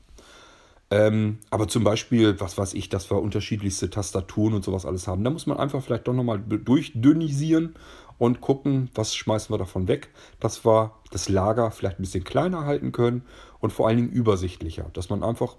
Ähm, 0.91 1.39
aber 1.50 1.67
zum 1.67 1.84
Beispiel, 1.84 2.39
was 2.39 2.58
weiß 2.58 2.76
ich, 2.76 2.89
dass 2.89 3.10
wir 3.10 3.19
unterschiedlichste 3.19 3.89
Tastaturen 3.89 4.54
und 4.54 4.63
sowas 4.63 4.86
alles 4.86 5.08
haben. 5.08 5.24
Da 5.24 5.32
muss 5.32 5.48
man 5.48 5.58
einfach 5.58 5.82
vielleicht 5.82 6.08
doch 6.08 6.13
nochmal 6.13 6.39
durchdünnisieren 6.39 7.76
und 8.19 8.41
gucken, 8.41 8.89
was 8.93 9.15
schmeißen 9.15 9.52
wir 9.52 9.58
davon 9.58 9.88
weg, 9.88 10.10
dass 10.39 10.65
wir 10.65 10.93
das 11.12 11.30
Lager 11.30 11.72
vielleicht 11.72 12.00
ein 12.00 12.04
bisschen 12.04 12.24
kleiner 12.24 12.65
halten 12.65 12.91
können 12.91 13.24
und 13.60 13.74
vor 13.74 13.88
allen 13.88 13.98
Dingen 13.98 14.12
übersichtlicher. 14.12 14.91
Dass 14.93 15.10
man 15.10 15.24
einfach 15.24 15.56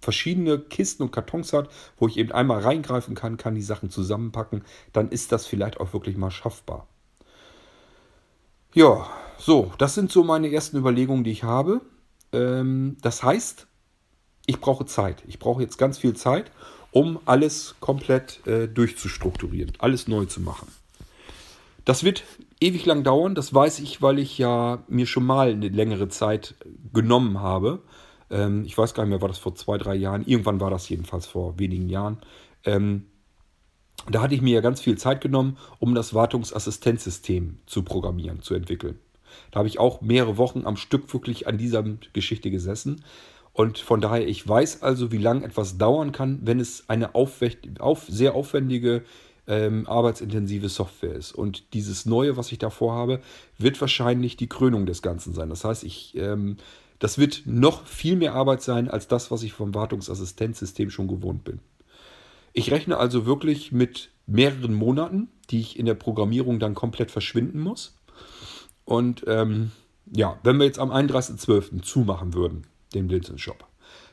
verschiedene 0.00 0.58
Kisten 0.60 1.02
und 1.02 1.10
Kartons 1.10 1.52
hat, 1.52 1.68
wo 1.96 2.06
ich 2.06 2.16
eben 2.16 2.30
einmal 2.30 2.60
reingreifen 2.60 3.14
kann, 3.14 3.36
kann 3.36 3.54
die 3.56 3.62
Sachen 3.62 3.90
zusammenpacken, 3.90 4.62
dann 4.92 5.08
ist 5.08 5.32
das 5.32 5.46
vielleicht 5.46 5.80
auch 5.80 5.92
wirklich 5.92 6.16
mal 6.16 6.30
schaffbar. 6.30 6.86
Ja, 8.72 9.08
so, 9.38 9.72
das 9.78 9.94
sind 9.94 10.10
so 10.10 10.24
meine 10.24 10.50
ersten 10.50 10.76
Überlegungen, 10.76 11.24
die 11.24 11.30
ich 11.30 11.44
habe. 11.44 11.80
Ähm, 12.32 12.96
das 13.00 13.22
heißt, 13.22 13.66
ich 14.46 14.60
brauche 14.60 14.86
Zeit. 14.86 15.22
Ich 15.26 15.38
brauche 15.38 15.62
jetzt 15.62 15.78
ganz 15.78 15.98
viel 15.98 16.14
Zeit, 16.14 16.50
um 16.90 17.20
alles 17.24 17.76
komplett 17.80 18.46
äh, 18.46 18.66
durchzustrukturieren, 18.66 19.72
alles 19.78 20.08
neu 20.08 20.24
zu 20.24 20.40
machen. 20.40 20.68
Das 21.84 22.04
wird 22.04 22.24
ewig 22.60 22.84
lang 22.84 23.02
dauern, 23.02 23.34
das 23.34 23.54
weiß 23.54 23.78
ich, 23.80 24.02
weil 24.02 24.18
ich 24.18 24.36
ja 24.36 24.82
mir 24.88 25.06
schon 25.06 25.24
mal 25.24 25.50
eine 25.50 25.68
längere 25.68 26.08
Zeit 26.08 26.54
genommen 26.92 27.40
habe. 27.40 27.82
Ähm, 28.30 28.64
ich 28.64 28.76
weiß 28.76 28.94
gar 28.94 29.04
nicht 29.04 29.10
mehr, 29.10 29.22
war 29.22 29.28
das 29.28 29.38
vor 29.38 29.54
zwei, 29.54 29.78
drei 29.78 29.94
Jahren. 29.94 30.24
Irgendwann 30.26 30.60
war 30.60 30.70
das 30.70 30.88
jedenfalls 30.88 31.26
vor 31.26 31.58
wenigen 31.58 31.88
Jahren. 31.88 32.18
Ähm, 32.64 33.06
da 34.10 34.22
hatte 34.22 34.34
ich 34.34 34.42
mir 34.42 34.54
ja 34.54 34.60
ganz 34.60 34.80
viel 34.80 34.98
Zeit 34.98 35.20
genommen, 35.20 35.56
um 35.78 35.94
das 35.94 36.14
Wartungsassistenzsystem 36.14 37.58
zu 37.66 37.82
programmieren, 37.82 38.42
zu 38.42 38.54
entwickeln. 38.54 38.98
Da 39.50 39.58
habe 39.58 39.68
ich 39.68 39.78
auch 39.78 40.00
mehrere 40.00 40.36
Wochen 40.36 40.64
am 40.64 40.76
Stück 40.76 41.12
wirklich 41.12 41.46
an 41.46 41.58
dieser 41.58 41.84
Geschichte 42.12 42.50
gesessen. 42.50 43.04
Und 43.52 43.78
von 43.78 44.00
daher, 44.00 44.28
ich 44.28 44.46
weiß 44.46 44.82
also, 44.82 45.10
wie 45.10 45.18
lange 45.18 45.44
etwas 45.44 45.78
dauern 45.78 46.12
kann, 46.12 46.40
wenn 46.44 46.60
es 46.60 46.84
eine 46.88 47.14
auf, 47.14 47.40
sehr 48.08 48.34
aufwendige, 48.34 49.02
ähm, 49.48 49.86
arbeitsintensive 49.88 50.68
Software 50.68 51.14
ist. 51.14 51.32
Und 51.32 51.72
dieses 51.72 52.06
Neue, 52.06 52.36
was 52.36 52.52
ich 52.52 52.58
da 52.58 52.70
vorhabe, 52.70 53.20
wird 53.56 53.80
wahrscheinlich 53.80 54.36
die 54.36 54.46
Krönung 54.46 54.86
des 54.86 55.02
Ganzen 55.02 55.32
sein. 55.34 55.48
Das 55.48 55.64
heißt, 55.64 55.84
ich, 55.84 56.14
ähm, 56.16 56.58
das 56.98 57.18
wird 57.18 57.42
noch 57.46 57.86
viel 57.86 58.16
mehr 58.16 58.34
Arbeit 58.34 58.62
sein 58.62 58.88
als 58.88 59.08
das, 59.08 59.30
was 59.30 59.42
ich 59.42 59.54
vom 59.54 59.74
Wartungsassistenzsystem 59.74 60.90
schon 60.90 61.08
gewohnt 61.08 61.44
bin. 61.44 61.60
Ich 62.52 62.70
rechne 62.70 62.98
also 62.98 63.24
wirklich 63.26 63.72
mit 63.72 64.10
mehreren 64.26 64.74
Monaten, 64.74 65.28
die 65.50 65.60
ich 65.60 65.78
in 65.78 65.86
der 65.86 65.94
Programmierung 65.94 66.58
dann 66.58 66.74
komplett 66.74 67.10
verschwinden 67.10 67.60
muss. 67.60 67.97
Und 68.88 69.22
ähm, 69.26 69.70
ja, 70.10 70.38
wenn 70.44 70.56
wir 70.56 70.64
jetzt 70.64 70.78
am 70.78 70.90
31.12. 70.90 71.82
zumachen 71.82 72.32
würden, 72.32 72.66
den 72.94 73.06
Blinzeln-Shop, 73.06 73.66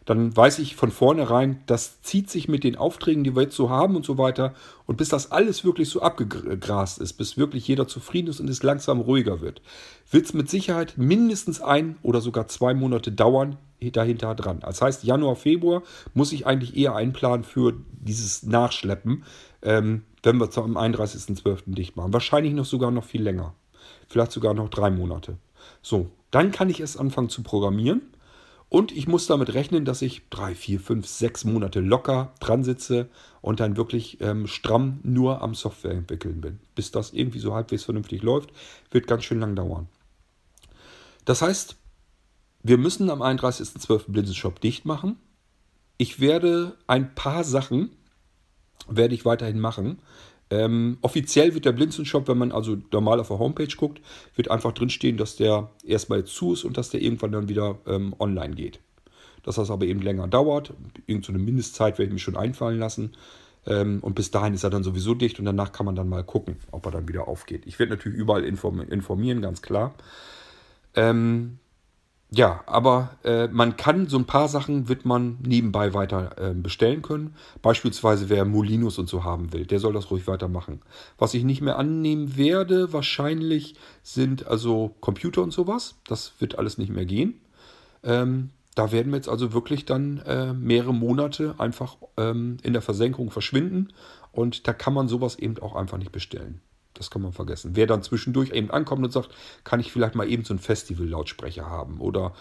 dann 0.03 0.35
weiß 0.35 0.59
ich 0.59 0.75
von 0.75 0.91
vornherein, 0.91 1.63
das 1.65 2.01
zieht 2.01 2.29
sich 2.29 2.49
mit 2.49 2.65
den 2.65 2.75
Aufträgen, 2.75 3.23
die 3.23 3.37
wir 3.37 3.43
jetzt 3.43 3.55
so 3.55 3.69
haben 3.69 3.95
und 3.95 4.05
so 4.05 4.17
weiter. 4.17 4.53
Und 4.85 4.97
bis 4.97 5.07
das 5.07 5.31
alles 5.31 5.63
wirklich 5.63 5.87
so 5.87 6.01
abgegrast 6.01 6.99
ist, 6.99 7.13
bis 7.13 7.37
wirklich 7.37 7.65
jeder 7.69 7.87
zufrieden 7.87 8.27
ist 8.27 8.41
und 8.41 8.49
es 8.49 8.63
langsam 8.63 8.99
ruhiger 8.99 9.39
wird, 9.39 9.61
wird 10.11 10.25
es 10.25 10.33
mit 10.33 10.49
Sicherheit 10.49 10.95
mindestens 10.97 11.61
ein 11.61 11.95
oder 12.03 12.19
sogar 12.19 12.49
zwei 12.49 12.73
Monate 12.73 13.13
dauern 13.13 13.55
dahinter 13.93 14.35
dran. 14.35 14.59
Das 14.59 14.81
heißt, 14.81 15.05
Januar, 15.05 15.37
Februar 15.37 15.83
muss 16.13 16.33
ich 16.33 16.45
eigentlich 16.45 16.75
eher 16.75 16.95
einplanen 16.95 17.45
für 17.45 17.75
dieses 17.93 18.43
Nachschleppen, 18.43 19.23
ähm, 19.61 20.03
wenn 20.21 20.37
wir 20.37 20.49
am 20.57 20.75
31.12. 20.75 21.73
dicht 21.75 21.95
machen. 21.95 22.11
Wahrscheinlich 22.11 22.53
noch 22.53 22.65
sogar 22.65 22.91
noch 22.91 23.05
viel 23.05 23.21
länger. 23.21 23.53
Vielleicht 24.07 24.31
sogar 24.31 24.53
noch 24.53 24.69
drei 24.69 24.89
Monate. 24.89 25.37
So, 25.81 26.09
dann 26.31 26.51
kann 26.51 26.69
ich 26.69 26.79
es 26.79 26.97
anfangen 26.97 27.29
zu 27.29 27.43
programmieren. 27.43 28.01
Und 28.67 28.91
ich 28.91 29.07
muss 29.07 29.27
damit 29.27 29.53
rechnen, 29.53 29.85
dass 29.85 30.01
ich 30.01 30.23
drei, 30.29 30.55
vier, 30.55 30.79
fünf, 30.79 31.07
sechs 31.07 31.45
Monate 31.45 31.79
locker 31.79 32.33
dran 32.39 32.63
sitze 32.63 33.09
und 33.41 33.59
dann 33.59 33.77
wirklich 33.77 34.19
ähm, 34.21 34.47
stramm 34.47 34.99
nur 35.03 35.41
am 35.41 35.53
Software 35.53 35.91
entwickeln 35.91 36.41
bin. 36.41 36.59
Bis 36.73 36.91
das 36.91 37.13
irgendwie 37.13 37.39
so 37.39 37.53
halbwegs 37.53 37.83
vernünftig 37.83 38.23
läuft, 38.23 38.49
wird 38.91 39.07
ganz 39.07 39.23
schön 39.23 39.39
lang 39.39 39.55
dauern. 39.55 39.87
Das 41.25 41.41
heißt, 41.41 41.75
wir 42.63 42.77
müssen 42.77 43.09
am 43.09 43.21
31.12. 43.21 44.05
Blinzenshop 44.07 44.59
dicht 44.59 44.85
machen. 44.85 45.17
Ich 45.97 46.19
werde 46.19 46.75
ein 46.87 47.13
paar 47.13 47.43
Sachen 47.43 47.91
werde 48.87 49.15
ich 49.15 49.25
weiterhin 49.25 49.59
machen. 49.59 49.99
Ähm, 50.51 50.97
offiziell 51.01 51.53
wird 51.53 51.65
der 51.65 51.71
Blinzenshop, 51.71 52.27
wenn 52.27 52.37
man 52.37 52.51
also 52.51 52.77
normal 52.91 53.19
auf 53.19 53.29
der 53.29 53.39
Homepage 53.39 53.75
guckt, 53.75 54.01
wird 54.35 54.51
einfach 54.51 54.73
drinstehen, 54.73 55.17
dass 55.17 55.35
der 55.35 55.69
erstmal 55.83 56.23
zu 56.23 56.53
ist 56.53 56.63
und 56.63 56.77
dass 56.77 56.89
der 56.89 57.01
irgendwann 57.01 57.31
dann 57.31 57.49
wieder 57.49 57.79
ähm, 57.87 58.15
online 58.19 58.55
geht. 58.55 58.79
Dass 59.43 59.55
das 59.55 59.71
aber 59.71 59.85
eben 59.85 60.01
länger 60.01 60.27
dauert. 60.27 60.73
Irgendeine 61.07 61.39
so 61.39 61.45
Mindestzeit 61.45 61.97
werde 61.97 62.09
ich 62.09 62.13
mir 62.13 62.19
schon 62.19 62.37
einfallen 62.37 62.79
lassen. 62.79 63.13
Ähm, 63.65 63.99
und 64.01 64.13
bis 64.13 64.29
dahin 64.29 64.53
ist 64.53 64.63
er 64.63 64.69
dann 64.69 64.83
sowieso 64.83 65.15
dicht 65.15 65.39
und 65.39 65.45
danach 65.45 65.71
kann 65.71 65.85
man 65.85 65.95
dann 65.95 66.09
mal 66.09 66.23
gucken, 66.23 66.57
ob 66.71 66.85
er 66.85 66.91
dann 66.91 67.07
wieder 67.07 67.27
aufgeht. 67.27 67.63
Ich 67.65 67.79
werde 67.79 67.93
natürlich 67.93 68.17
überall 68.17 68.43
informieren, 68.43 69.41
ganz 69.41 69.61
klar. 69.63 69.95
Ähm, 70.93 71.57
ja, 72.35 72.63
aber 72.65 73.11
äh, 73.23 73.47
man 73.47 73.77
kann 73.77 74.07
so 74.07 74.17
ein 74.17 74.25
paar 74.25 74.49
Sachen 74.49 74.89
wird 74.89 75.05
man 75.05 75.37
nebenbei 75.41 75.93
weiter 75.93 76.35
äh, 76.37 76.53
bestellen 76.53 77.01
können. 77.01 77.33
Beispielsweise 77.61 78.27
wer 78.27 78.43
Molinos 78.43 78.99
und 78.99 79.07
so 79.07 79.23
haben 79.23 79.53
will, 79.53 79.65
der 79.65 79.79
soll 79.79 79.93
das 79.93 80.11
ruhig 80.11 80.27
weitermachen. 80.27 80.81
Was 81.17 81.33
ich 81.33 81.45
nicht 81.45 81.61
mehr 81.61 81.79
annehmen 81.79 82.35
werde, 82.35 82.91
wahrscheinlich 82.91 83.75
sind 84.03 84.47
also 84.47 84.95
Computer 84.99 85.43
und 85.43 85.51
sowas. 85.51 85.95
Das 86.07 86.33
wird 86.39 86.59
alles 86.59 86.77
nicht 86.77 86.91
mehr 86.91 87.05
gehen. 87.05 87.39
Ähm, 88.03 88.49
da 88.75 88.91
werden 88.91 89.13
wir 89.13 89.17
jetzt 89.17 89.29
also 89.29 89.53
wirklich 89.53 89.85
dann 89.85 90.17
äh, 90.25 90.51
mehrere 90.51 90.93
Monate 90.93 91.55
einfach 91.57 91.95
ähm, 92.17 92.57
in 92.63 92.73
der 92.73 92.81
Versenkung 92.81 93.31
verschwinden 93.31 93.93
und 94.33 94.67
da 94.67 94.73
kann 94.73 94.93
man 94.93 95.07
sowas 95.07 95.39
eben 95.39 95.57
auch 95.59 95.75
einfach 95.75 95.97
nicht 95.97 96.11
bestellen. 96.11 96.59
Das 96.95 97.11
kann 97.11 97.21
man 97.21 97.33
vergessen. 97.33 97.71
Wer 97.75 97.87
dann 97.87 98.01
zwischendurch 98.01 98.51
eben 98.51 98.71
ankommt 98.71 99.03
und 99.03 99.11
sagt, 99.11 99.29
kann 99.63 99.79
ich 99.79 99.91
vielleicht 99.91 100.15
mal 100.15 100.27
eben 100.27 100.43
so 100.43 100.53
einen 100.53 100.59
Festival-Lautsprecher 100.59 101.69
haben 101.69 101.99
oder 101.99 102.33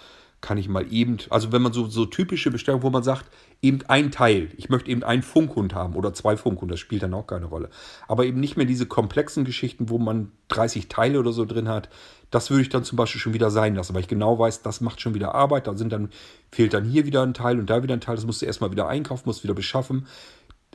kann 0.45 0.59
ich 0.59 0.69
mal 0.69 0.93
eben, 0.93 1.17
also 1.31 1.53
wenn 1.53 1.63
man 1.63 1.73
so, 1.73 1.87
so 1.87 2.05
typische 2.05 2.51
Bestellungen, 2.51 2.83
wo 2.83 2.91
man 2.91 3.03
sagt, 3.03 3.25
eben 3.63 3.81
ein 3.89 4.11
Teil, 4.11 4.51
ich 4.59 4.69
möchte 4.69 4.91
eben 4.91 5.03
einen 5.03 5.23
Funkhund 5.23 5.75
haben 5.75 5.95
oder 5.95 6.13
zwei 6.13 6.37
Funkhund, 6.37 6.71
das 6.71 6.81
spielt 6.81 7.03
dann 7.03 7.15
auch 7.15 7.27
keine 7.27 7.47
Rolle. 7.47 7.71
Aber 8.09 8.27
eben 8.27 8.41
nicht 8.41 8.59
mehr 8.59 8.67
diese 8.67 8.85
komplexen 8.85 9.47
Geschichten, 9.47 9.89
wo 9.89 9.97
man 9.97 10.33
30 10.49 10.89
Teile 10.89 11.19
oder 11.19 11.33
so 11.33 11.47
drin 11.47 11.67
hat, 11.67 11.89
das 12.31 12.51
würde 12.51 12.61
ich 12.61 12.69
dann 12.69 12.85
zum 12.85 12.97
Beispiel 12.97 13.23
schon 13.23 13.33
wieder 13.33 13.51
sein 13.51 13.75
lassen, 13.75 13.95
weil 13.95 14.03
ich 14.03 14.09
genau 14.09 14.39
weiß, 14.39 14.61
das 14.61 14.83
macht 14.83 15.01
schon 15.01 15.15
wieder 15.15 15.35
Arbeit, 15.35 15.67
da 15.67 15.75
sind 15.77 15.91
dann, 15.93 16.11
fehlt 16.51 16.75
dann 16.75 16.85
hier 16.85 17.07
wieder 17.07 17.23
ein 17.23 17.33
Teil 17.33 17.59
und 17.59 17.71
da 17.71 17.83
wieder 17.83 17.95
ein 17.95 18.03
Teil, 18.03 18.17
das 18.17 18.27
musst 18.27 18.43
du 18.43 18.47
erstmal 18.47 18.71
wieder 18.71 18.87
einkaufen, 18.87 19.23
musst 19.25 19.45
wieder 19.45 19.55
beschaffen 19.55 20.07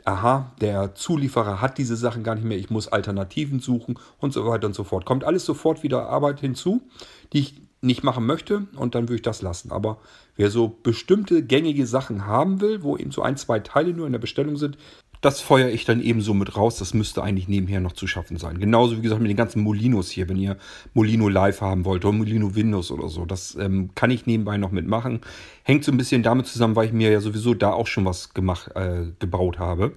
aha, 0.06 0.52
der 0.60 0.94
Zulieferer 0.94 1.60
hat 1.60 1.78
diese 1.78 1.96
Sachen 1.96 2.22
gar 2.22 2.34
nicht 2.34 2.44
mehr, 2.44 2.58
ich 2.58 2.70
muss 2.70 2.88
Alternativen 2.88 3.60
suchen 3.60 3.98
und 4.18 4.32
so 4.32 4.46
weiter 4.46 4.66
und 4.66 4.74
so 4.74 4.84
fort. 4.84 5.04
Kommt 5.04 5.24
alles 5.24 5.44
sofort 5.44 5.82
wieder 5.82 6.08
Arbeit 6.08 6.40
hinzu, 6.40 6.82
die 7.32 7.40
ich 7.40 7.62
nicht 7.82 8.02
machen 8.02 8.26
möchte 8.26 8.66
und 8.76 8.94
dann 8.94 9.04
würde 9.04 9.16
ich 9.16 9.22
das 9.22 9.42
lassen. 9.42 9.72
Aber 9.72 9.98
wer 10.36 10.50
so 10.50 10.68
bestimmte 10.68 11.42
gängige 11.42 11.86
Sachen 11.86 12.26
haben 12.26 12.60
will, 12.60 12.82
wo 12.82 12.96
eben 12.96 13.10
so 13.10 13.22
ein, 13.22 13.36
zwei 13.36 13.60
Teile 13.60 13.94
nur 13.94 14.06
in 14.06 14.12
der 14.12 14.18
Bestellung 14.18 14.56
sind, 14.56 14.76
das 15.20 15.40
feuere 15.40 15.70
ich 15.70 15.84
dann 15.84 16.00
eben 16.00 16.22
so 16.22 16.32
mit 16.32 16.56
raus. 16.56 16.78
Das 16.78 16.94
müsste 16.94 17.22
eigentlich 17.22 17.48
nebenher 17.48 17.80
noch 17.80 17.92
zu 17.92 18.06
schaffen 18.06 18.38
sein. 18.38 18.58
Genauso 18.58 18.96
wie 18.96 19.02
gesagt 19.02 19.20
mit 19.20 19.30
den 19.30 19.36
ganzen 19.36 19.62
Molinos 19.62 20.10
hier, 20.10 20.28
wenn 20.28 20.36
ihr 20.36 20.56
Molino 20.94 21.28
Live 21.28 21.60
haben 21.60 21.84
wollt 21.84 22.04
oder 22.04 22.16
Molino 22.16 22.54
Windows 22.54 22.90
oder 22.90 23.08
so. 23.08 23.26
Das 23.26 23.54
ähm, 23.56 23.90
kann 23.94 24.10
ich 24.10 24.26
nebenbei 24.26 24.56
noch 24.56 24.70
mitmachen. 24.70 25.20
Hängt 25.62 25.84
so 25.84 25.92
ein 25.92 25.98
bisschen 25.98 26.22
damit 26.22 26.46
zusammen, 26.46 26.74
weil 26.74 26.86
ich 26.86 26.92
mir 26.92 27.10
ja 27.10 27.20
sowieso 27.20 27.54
da 27.54 27.72
auch 27.72 27.86
schon 27.86 28.06
was 28.06 28.32
gemacht, 28.32 28.70
äh, 28.74 29.06
gebaut 29.18 29.58
habe. 29.58 29.92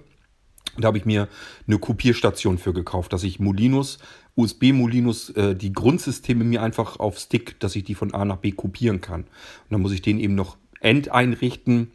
Da 0.76 0.88
habe 0.88 0.98
ich 0.98 1.04
mir 1.04 1.28
eine 1.66 1.78
Kopierstation 1.78 2.58
für 2.58 2.72
gekauft, 2.72 3.12
dass 3.12 3.22
ich 3.22 3.38
Molinos, 3.38 3.98
USB-Molinos, 4.34 5.30
äh, 5.30 5.54
die 5.54 5.72
Grundsysteme 5.72 6.44
mir 6.44 6.62
einfach 6.62 6.98
auf 6.98 7.18
Stick, 7.18 7.60
dass 7.60 7.76
ich 7.76 7.84
die 7.84 7.94
von 7.94 8.12
A 8.12 8.24
nach 8.24 8.38
B 8.38 8.50
kopieren 8.50 9.00
kann. 9.00 9.22
Und 9.22 9.70
dann 9.70 9.80
muss 9.80 9.92
ich 9.92 10.02
den 10.02 10.18
eben 10.18 10.34
noch 10.34 10.56
endeinrichten 10.80 11.92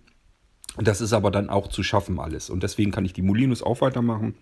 das 0.78 1.02
ist 1.02 1.14
aber 1.14 1.32
dann 1.32 1.50
auch 1.50 1.68
zu 1.68 1.84
schaffen 1.84 2.20
alles. 2.20 2.50
Und 2.50 2.64
deswegen 2.64 2.92
kann 2.92 3.06
ich 3.06 3.14
die 3.14 3.22
Molinos 3.22 3.64
auch 3.64 3.82
weitermachen. 3.82 4.36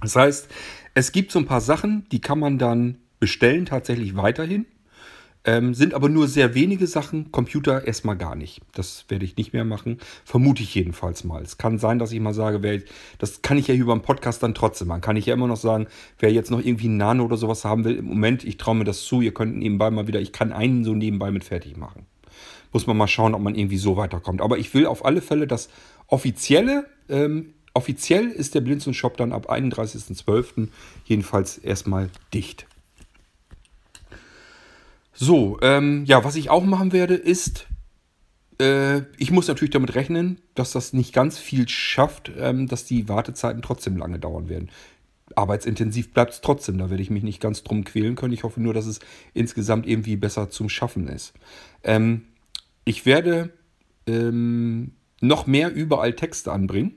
Das 0.00 0.14
heißt, 0.14 0.48
es 0.94 1.12
gibt 1.12 1.32
so 1.32 1.38
ein 1.38 1.46
paar 1.46 1.60
Sachen, 1.60 2.06
die 2.12 2.20
kann 2.20 2.38
man 2.38 2.58
dann 2.58 2.98
bestellen, 3.18 3.66
tatsächlich 3.66 4.16
weiterhin. 4.16 4.66
Ähm, 5.44 5.72
sind 5.72 5.94
aber 5.94 6.08
nur 6.08 6.28
sehr 6.28 6.54
wenige 6.54 6.86
Sachen. 6.86 7.32
Computer 7.32 7.86
erstmal 7.86 8.16
gar 8.16 8.34
nicht. 8.34 8.60
Das 8.74 9.06
werde 9.08 9.24
ich 9.24 9.36
nicht 9.36 9.52
mehr 9.52 9.64
machen. 9.64 9.98
Vermute 10.24 10.62
ich 10.62 10.74
jedenfalls 10.74 11.24
mal. 11.24 11.42
Es 11.42 11.56
kann 11.56 11.78
sein, 11.78 11.98
dass 11.98 12.12
ich 12.12 12.20
mal 12.20 12.34
sage, 12.34 12.62
wer, 12.62 12.82
das 13.18 13.40
kann 13.40 13.56
ich 13.56 13.68
ja 13.68 13.74
über 13.74 13.92
einen 13.92 14.02
Podcast 14.02 14.42
dann 14.42 14.54
trotzdem 14.54 14.88
machen. 14.88 15.00
Kann 15.00 15.16
ich 15.16 15.26
ja 15.26 15.34
immer 15.34 15.46
noch 15.46 15.56
sagen, 15.56 15.86
wer 16.18 16.32
jetzt 16.32 16.50
noch 16.50 16.60
irgendwie 16.62 16.88
ein 16.88 16.96
Nano 16.96 17.24
oder 17.24 17.36
sowas 17.36 17.64
haben 17.64 17.84
will. 17.84 17.96
Im 17.96 18.06
Moment, 18.06 18.44
ich 18.44 18.58
traue 18.58 18.74
mir 18.74 18.84
das 18.84 19.02
zu. 19.04 19.20
Ihr 19.20 19.32
könnt 19.32 19.56
nebenbei 19.56 19.90
mal 19.90 20.06
wieder, 20.06 20.20
ich 20.20 20.32
kann 20.32 20.52
einen 20.52 20.84
so 20.84 20.94
nebenbei 20.94 21.30
mit 21.30 21.44
fertig 21.44 21.76
machen. 21.76 22.07
Muss 22.72 22.86
man 22.86 22.96
mal 22.96 23.08
schauen, 23.08 23.34
ob 23.34 23.40
man 23.40 23.54
irgendwie 23.54 23.78
so 23.78 23.96
weiterkommt. 23.96 24.40
Aber 24.40 24.58
ich 24.58 24.74
will 24.74 24.86
auf 24.86 25.04
alle 25.04 25.20
Fälle 25.22 25.46
das 25.46 25.68
offizielle, 26.06 26.86
ähm, 27.08 27.54
offiziell 27.74 28.28
ist 28.28 28.54
der 28.54 28.60
Blinzeln-Shop 28.60 29.16
dann 29.16 29.32
ab 29.32 29.50
31.12. 29.50 30.68
jedenfalls 31.04 31.58
erstmal 31.58 32.10
dicht. 32.34 32.66
So, 35.12 35.58
ähm, 35.62 36.04
ja, 36.04 36.24
was 36.24 36.36
ich 36.36 36.50
auch 36.50 36.64
machen 36.64 36.92
werde, 36.92 37.14
ist 37.14 37.66
äh, 38.60 39.02
ich 39.16 39.30
muss 39.30 39.48
natürlich 39.48 39.70
damit 39.70 39.94
rechnen, 39.94 40.40
dass 40.54 40.72
das 40.72 40.92
nicht 40.92 41.12
ganz 41.12 41.38
viel 41.38 41.68
schafft, 41.68 42.30
ähm, 42.38 42.66
dass 42.66 42.84
die 42.84 43.08
Wartezeiten 43.08 43.62
trotzdem 43.62 43.96
lange 43.96 44.18
dauern 44.18 44.48
werden. 44.48 44.70
Arbeitsintensiv 45.36 46.12
bleibt 46.12 46.32
es 46.32 46.40
trotzdem, 46.40 46.78
da 46.78 46.90
werde 46.90 47.02
ich 47.02 47.10
mich 47.10 47.22
nicht 47.22 47.40
ganz 47.40 47.62
drum 47.62 47.84
quälen 47.84 48.16
können. 48.16 48.32
Ich 48.32 48.44
hoffe 48.44 48.60
nur, 48.60 48.74
dass 48.74 48.86
es 48.86 48.98
insgesamt 49.34 49.86
irgendwie 49.86 50.16
besser 50.16 50.50
zum 50.50 50.68
Schaffen 50.68 51.06
ist. 51.06 51.34
Ähm, 51.84 52.24
ich 52.88 53.04
werde 53.04 53.50
ähm, 54.06 54.92
noch 55.20 55.46
mehr 55.46 55.74
überall 55.74 56.14
Texte 56.14 56.52
anbringen, 56.52 56.94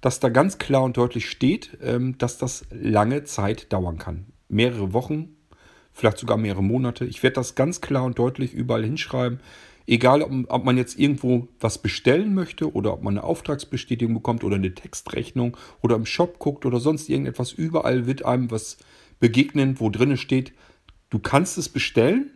dass 0.00 0.18
da 0.18 0.30
ganz 0.30 0.56
klar 0.56 0.82
und 0.82 0.96
deutlich 0.96 1.28
steht, 1.28 1.76
ähm, 1.82 2.16
dass 2.16 2.38
das 2.38 2.64
lange 2.70 3.24
Zeit 3.24 3.70
dauern 3.70 3.98
kann. 3.98 4.26
Mehrere 4.48 4.94
Wochen, 4.94 5.36
vielleicht 5.92 6.16
sogar 6.16 6.38
mehrere 6.38 6.62
Monate. 6.62 7.04
Ich 7.04 7.22
werde 7.22 7.34
das 7.34 7.54
ganz 7.54 7.82
klar 7.82 8.04
und 8.04 8.18
deutlich 8.18 8.54
überall 8.54 8.82
hinschreiben. 8.82 9.40
Egal, 9.86 10.22
ob, 10.22 10.32
ob, 10.48 10.64
man 10.64 10.78
jetzt 10.78 10.98
irgendwo 10.98 11.48
was 11.58 11.78
bestellen 11.78 12.32
möchte 12.32 12.72
oder 12.72 12.94
ob 12.94 13.02
man 13.02 13.18
eine 13.18 13.24
Auftragsbestätigung 13.24 14.14
bekommt 14.14 14.42
oder 14.42 14.56
eine 14.56 14.74
Textrechnung 14.74 15.54
oder 15.82 15.96
im 15.96 16.06
Shop 16.06 16.38
guckt 16.38 16.64
oder 16.64 16.80
sonst 16.80 17.10
irgendetwas, 17.10 17.52
überall 17.52 18.06
wird 18.06 18.24
einem 18.24 18.50
was 18.50 18.78
begegnen, 19.18 19.80
wo 19.80 19.90
drin 19.90 20.16
steht, 20.16 20.54
du 21.10 21.18
kannst 21.18 21.58
es 21.58 21.68
bestellen, 21.68 22.30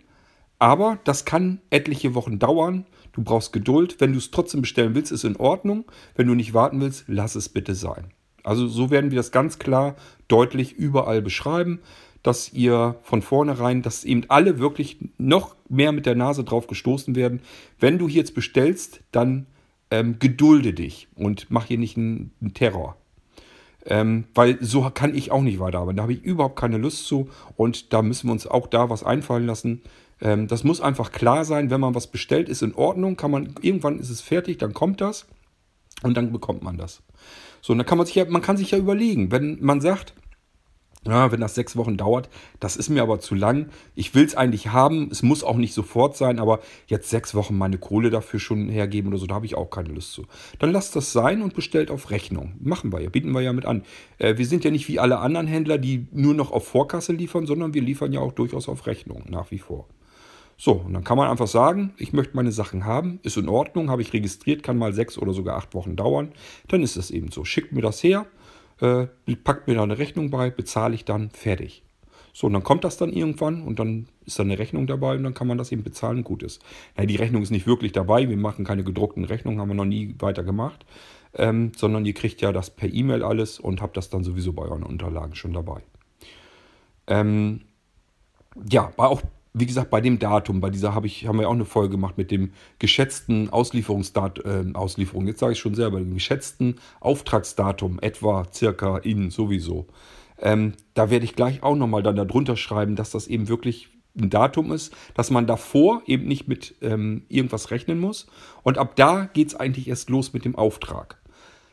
aber 0.64 0.98
das 1.04 1.26
kann 1.26 1.60
etliche 1.68 2.14
Wochen 2.14 2.38
dauern. 2.38 2.86
Du 3.12 3.22
brauchst 3.22 3.52
Geduld. 3.52 4.00
Wenn 4.00 4.12
du 4.12 4.18
es 4.18 4.30
trotzdem 4.30 4.62
bestellen 4.62 4.94
willst, 4.94 5.12
ist 5.12 5.24
in 5.24 5.36
Ordnung. 5.36 5.84
Wenn 6.14 6.26
du 6.26 6.34
nicht 6.34 6.54
warten 6.54 6.80
willst, 6.80 7.04
lass 7.06 7.34
es 7.34 7.50
bitte 7.50 7.74
sein. 7.74 8.06
Also 8.44 8.66
so 8.66 8.88
werden 8.90 9.10
wir 9.10 9.16
das 9.16 9.30
ganz 9.30 9.58
klar, 9.58 9.94
deutlich 10.26 10.72
überall 10.72 11.20
beschreiben 11.20 11.80
dass 12.22 12.54
ihr 12.54 12.96
von 13.02 13.20
vornherein, 13.20 13.82
dass 13.82 14.02
eben 14.02 14.22
alle 14.28 14.58
wirklich 14.58 14.96
noch 15.18 15.56
mehr 15.68 15.92
mit 15.92 16.06
der 16.06 16.14
Nase 16.14 16.42
drauf 16.42 16.66
gestoßen 16.66 17.14
werden. 17.14 17.42
Wenn 17.78 17.98
du 17.98 18.08
hier 18.08 18.20
jetzt 18.20 18.34
bestellst, 18.34 19.02
dann 19.12 19.46
ähm, 19.90 20.18
gedulde 20.20 20.72
dich 20.72 21.06
und 21.16 21.50
mach 21.50 21.66
hier 21.66 21.76
nicht 21.76 21.98
einen, 21.98 22.30
einen 22.40 22.54
Terror. 22.54 22.96
Ähm, 23.84 24.24
weil 24.34 24.56
so 24.62 24.88
kann 24.88 25.14
ich 25.14 25.30
auch 25.32 25.42
nicht 25.42 25.58
weiterarbeiten. 25.58 25.98
Da 25.98 26.04
habe 26.04 26.14
ich 26.14 26.22
überhaupt 26.22 26.58
keine 26.58 26.78
Lust 26.78 27.06
zu 27.06 27.28
und 27.56 27.92
da 27.92 28.00
müssen 28.00 28.28
wir 28.28 28.32
uns 28.32 28.46
auch 28.46 28.68
da 28.68 28.88
was 28.88 29.04
einfallen 29.04 29.46
lassen. 29.46 29.82
Ähm, 30.24 30.48
das 30.48 30.64
muss 30.64 30.80
einfach 30.80 31.12
klar 31.12 31.44
sein, 31.44 31.70
wenn 31.70 31.80
man 31.80 31.94
was 31.94 32.08
bestellt, 32.08 32.48
ist 32.48 32.62
in 32.62 32.74
Ordnung, 32.74 33.16
kann 33.16 33.30
man, 33.30 33.54
irgendwann 33.60 34.00
ist 34.00 34.10
es 34.10 34.22
fertig, 34.22 34.58
dann 34.58 34.74
kommt 34.74 35.00
das 35.00 35.26
und 36.02 36.16
dann 36.16 36.32
bekommt 36.32 36.62
man 36.62 36.78
das. 36.78 37.02
So, 37.60 37.72
und 37.72 37.78
dann 37.78 37.86
kann 37.86 37.98
man 37.98 38.06
sich 38.06 38.16
ja, 38.16 38.24
man 38.24 38.42
kann 38.42 38.56
sich 38.56 38.72
ja 38.72 38.78
überlegen, 38.78 39.30
wenn 39.30 39.58
man 39.60 39.80
sagt, 39.80 40.14
ja, 41.06 41.30
wenn 41.30 41.40
das 41.40 41.54
sechs 41.54 41.76
Wochen 41.76 41.98
dauert, 41.98 42.30
das 42.60 42.76
ist 42.76 42.88
mir 42.88 43.02
aber 43.02 43.20
zu 43.20 43.34
lang. 43.34 43.68
Ich 43.94 44.14
will 44.14 44.24
es 44.24 44.34
eigentlich 44.34 44.68
haben. 44.68 45.10
Es 45.10 45.22
muss 45.22 45.44
auch 45.44 45.56
nicht 45.56 45.74
sofort 45.74 46.16
sein, 46.16 46.38
aber 46.38 46.60
jetzt 46.86 47.10
sechs 47.10 47.34
Wochen 47.34 47.58
meine 47.58 47.76
Kohle 47.76 48.08
dafür 48.08 48.40
schon 48.40 48.70
hergeben 48.70 49.08
oder 49.08 49.18
so, 49.18 49.26
da 49.26 49.34
habe 49.34 49.44
ich 49.44 49.54
auch 49.54 49.68
keine 49.68 49.90
Lust 49.90 50.12
zu. 50.12 50.24
Dann 50.60 50.72
lasst 50.72 50.96
das 50.96 51.12
sein 51.12 51.42
und 51.42 51.52
bestellt 51.52 51.90
auf 51.90 52.10
Rechnung. 52.10 52.54
Machen 52.58 52.90
wir 52.90 53.00
ja, 53.00 53.10
bieten 53.10 53.32
wir 53.32 53.42
ja 53.42 53.52
mit 53.52 53.66
an. 53.66 53.82
Äh, 54.16 54.38
wir 54.38 54.46
sind 54.46 54.64
ja 54.64 54.70
nicht 54.70 54.88
wie 54.88 54.98
alle 54.98 55.18
anderen 55.18 55.46
Händler, 55.46 55.76
die 55.76 56.06
nur 56.10 56.32
noch 56.32 56.52
auf 56.52 56.66
Vorkasse 56.66 57.12
liefern, 57.12 57.44
sondern 57.44 57.74
wir 57.74 57.82
liefern 57.82 58.14
ja 58.14 58.20
auch 58.20 58.32
durchaus 58.32 58.66
auf 58.70 58.86
Rechnung 58.86 59.24
nach 59.28 59.50
wie 59.50 59.58
vor. 59.58 59.88
So, 60.64 60.72
und 60.72 60.94
dann 60.94 61.04
kann 61.04 61.18
man 61.18 61.28
einfach 61.28 61.46
sagen, 61.46 61.92
ich 61.98 62.14
möchte 62.14 62.34
meine 62.34 62.50
Sachen 62.50 62.86
haben, 62.86 63.20
ist 63.22 63.36
in 63.36 63.50
Ordnung, 63.50 63.90
habe 63.90 64.00
ich 64.00 64.14
registriert, 64.14 64.62
kann 64.62 64.78
mal 64.78 64.94
sechs 64.94 65.18
oder 65.18 65.34
sogar 65.34 65.58
acht 65.58 65.74
Wochen 65.74 65.94
dauern. 65.94 66.32
Dann 66.68 66.82
ist 66.82 66.96
es 66.96 67.10
eben 67.10 67.30
so. 67.30 67.44
Schickt 67.44 67.72
mir 67.72 67.82
das 67.82 68.02
her 68.02 68.24
äh, 68.80 69.08
packt 69.44 69.68
mir 69.68 69.74
da 69.74 69.82
eine 69.82 69.98
Rechnung 69.98 70.30
bei, 70.30 70.48
bezahle 70.48 70.94
ich 70.94 71.04
dann, 71.04 71.28
fertig. 71.28 71.82
So, 72.32 72.46
und 72.46 72.54
dann 72.54 72.62
kommt 72.62 72.82
das 72.82 72.96
dann 72.96 73.12
irgendwann 73.12 73.60
und 73.60 73.78
dann 73.78 74.08
ist 74.24 74.38
da 74.38 74.42
eine 74.42 74.58
Rechnung 74.58 74.86
dabei 74.86 75.16
und 75.16 75.22
dann 75.24 75.34
kann 75.34 75.46
man 75.46 75.58
das 75.58 75.70
eben 75.70 75.82
bezahlen 75.82 76.16
und 76.16 76.24
gut 76.24 76.42
ist. 76.42 76.62
Naja, 76.96 77.08
die 77.08 77.16
Rechnung 77.16 77.42
ist 77.42 77.50
nicht 77.50 77.66
wirklich 77.66 77.92
dabei, 77.92 78.30
wir 78.30 78.36
machen 78.38 78.64
keine 78.64 78.84
gedruckten 78.84 79.26
Rechnungen, 79.26 79.60
haben 79.60 79.68
wir 79.68 79.74
noch 79.74 79.84
nie 79.84 80.14
weiter 80.18 80.44
gemacht, 80.44 80.86
ähm, 81.34 81.72
sondern 81.76 82.06
ihr 82.06 82.14
kriegt 82.14 82.40
ja 82.40 82.52
das 82.52 82.70
per 82.70 82.90
E-Mail 82.90 83.22
alles 83.22 83.60
und 83.60 83.82
habt 83.82 83.98
das 83.98 84.08
dann 84.08 84.24
sowieso 84.24 84.54
bei 84.54 84.62
euren 84.62 84.82
Unterlagen 84.82 85.34
schon 85.34 85.52
dabei. 85.52 85.82
Ähm, 87.06 87.60
ja, 88.66 88.94
auch 88.96 89.20
wie 89.56 89.66
gesagt, 89.66 89.88
bei 89.88 90.00
dem 90.00 90.18
Datum, 90.18 90.60
bei 90.60 90.68
dieser 90.68 90.94
habe 90.94 91.06
ich, 91.06 91.26
haben 91.28 91.38
wir 91.38 91.48
auch 91.48 91.54
eine 91.54 91.64
Folge 91.64 91.90
gemacht 91.90 92.18
mit 92.18 92.32
dem 92.32 92.50
geschätzten 92.80 93.50
Auslieferungsdatum, 93.50 94.72
äh, 94.72 94.76
Auslieferung, 94.76 95.28
jetzt 95.28 95.38
sage 95.38 95.52
ich 95.52 95.60
schon 95.60 95.76
selber, 95.76 96.00
dem 96.00 96.12
geschätzten 96.12 96.76
Auftragsdatum, 96.98 98.00
etwa 98.00 98.46
circa 98.52 98.98
in 98.98 99.30
sowieso. 99.30 99.86
Ähm, 100.40 100.72
da 100.94 101.08
werde 101.08 101.24
ich 101.24 101.36
gleich 101.36 101.62
auch 101.62 101.76
nochmal 101.76 102.02
dann 102.02 102.16
darunter 102.16 102.56
schreiben, 102.56 102.96
dass 102.96 103.12
das 103.12 103.28
eben 103.28 103.48
wirklich 103.48 103.90
ein 104.18 104.28
Datum 104.28 104.72
ist, 104.72 104.92
dass 105.14 105.30
man 105.30 105.46
davor 105.46 106.02
eben 106.06 106.26
nicht 106.26 106.48
mit 106.48 106.74
ähm, 106.82 107.22
irgendwas 107.28 107.70
rechnen 107.70 108.00
muss. 108.00 108.26
Und 108.64 108.76
ab 108.76 108.96
da 108.96 109.26
geht 109.32 109.48
es 109.48 109.54
eigentlich 109.54 109.86
erst 109.88 110.10
los 110.10 110.32
mit 110.32 110.44
dem 110.44 110.56
Auftrag. 110.56 111.20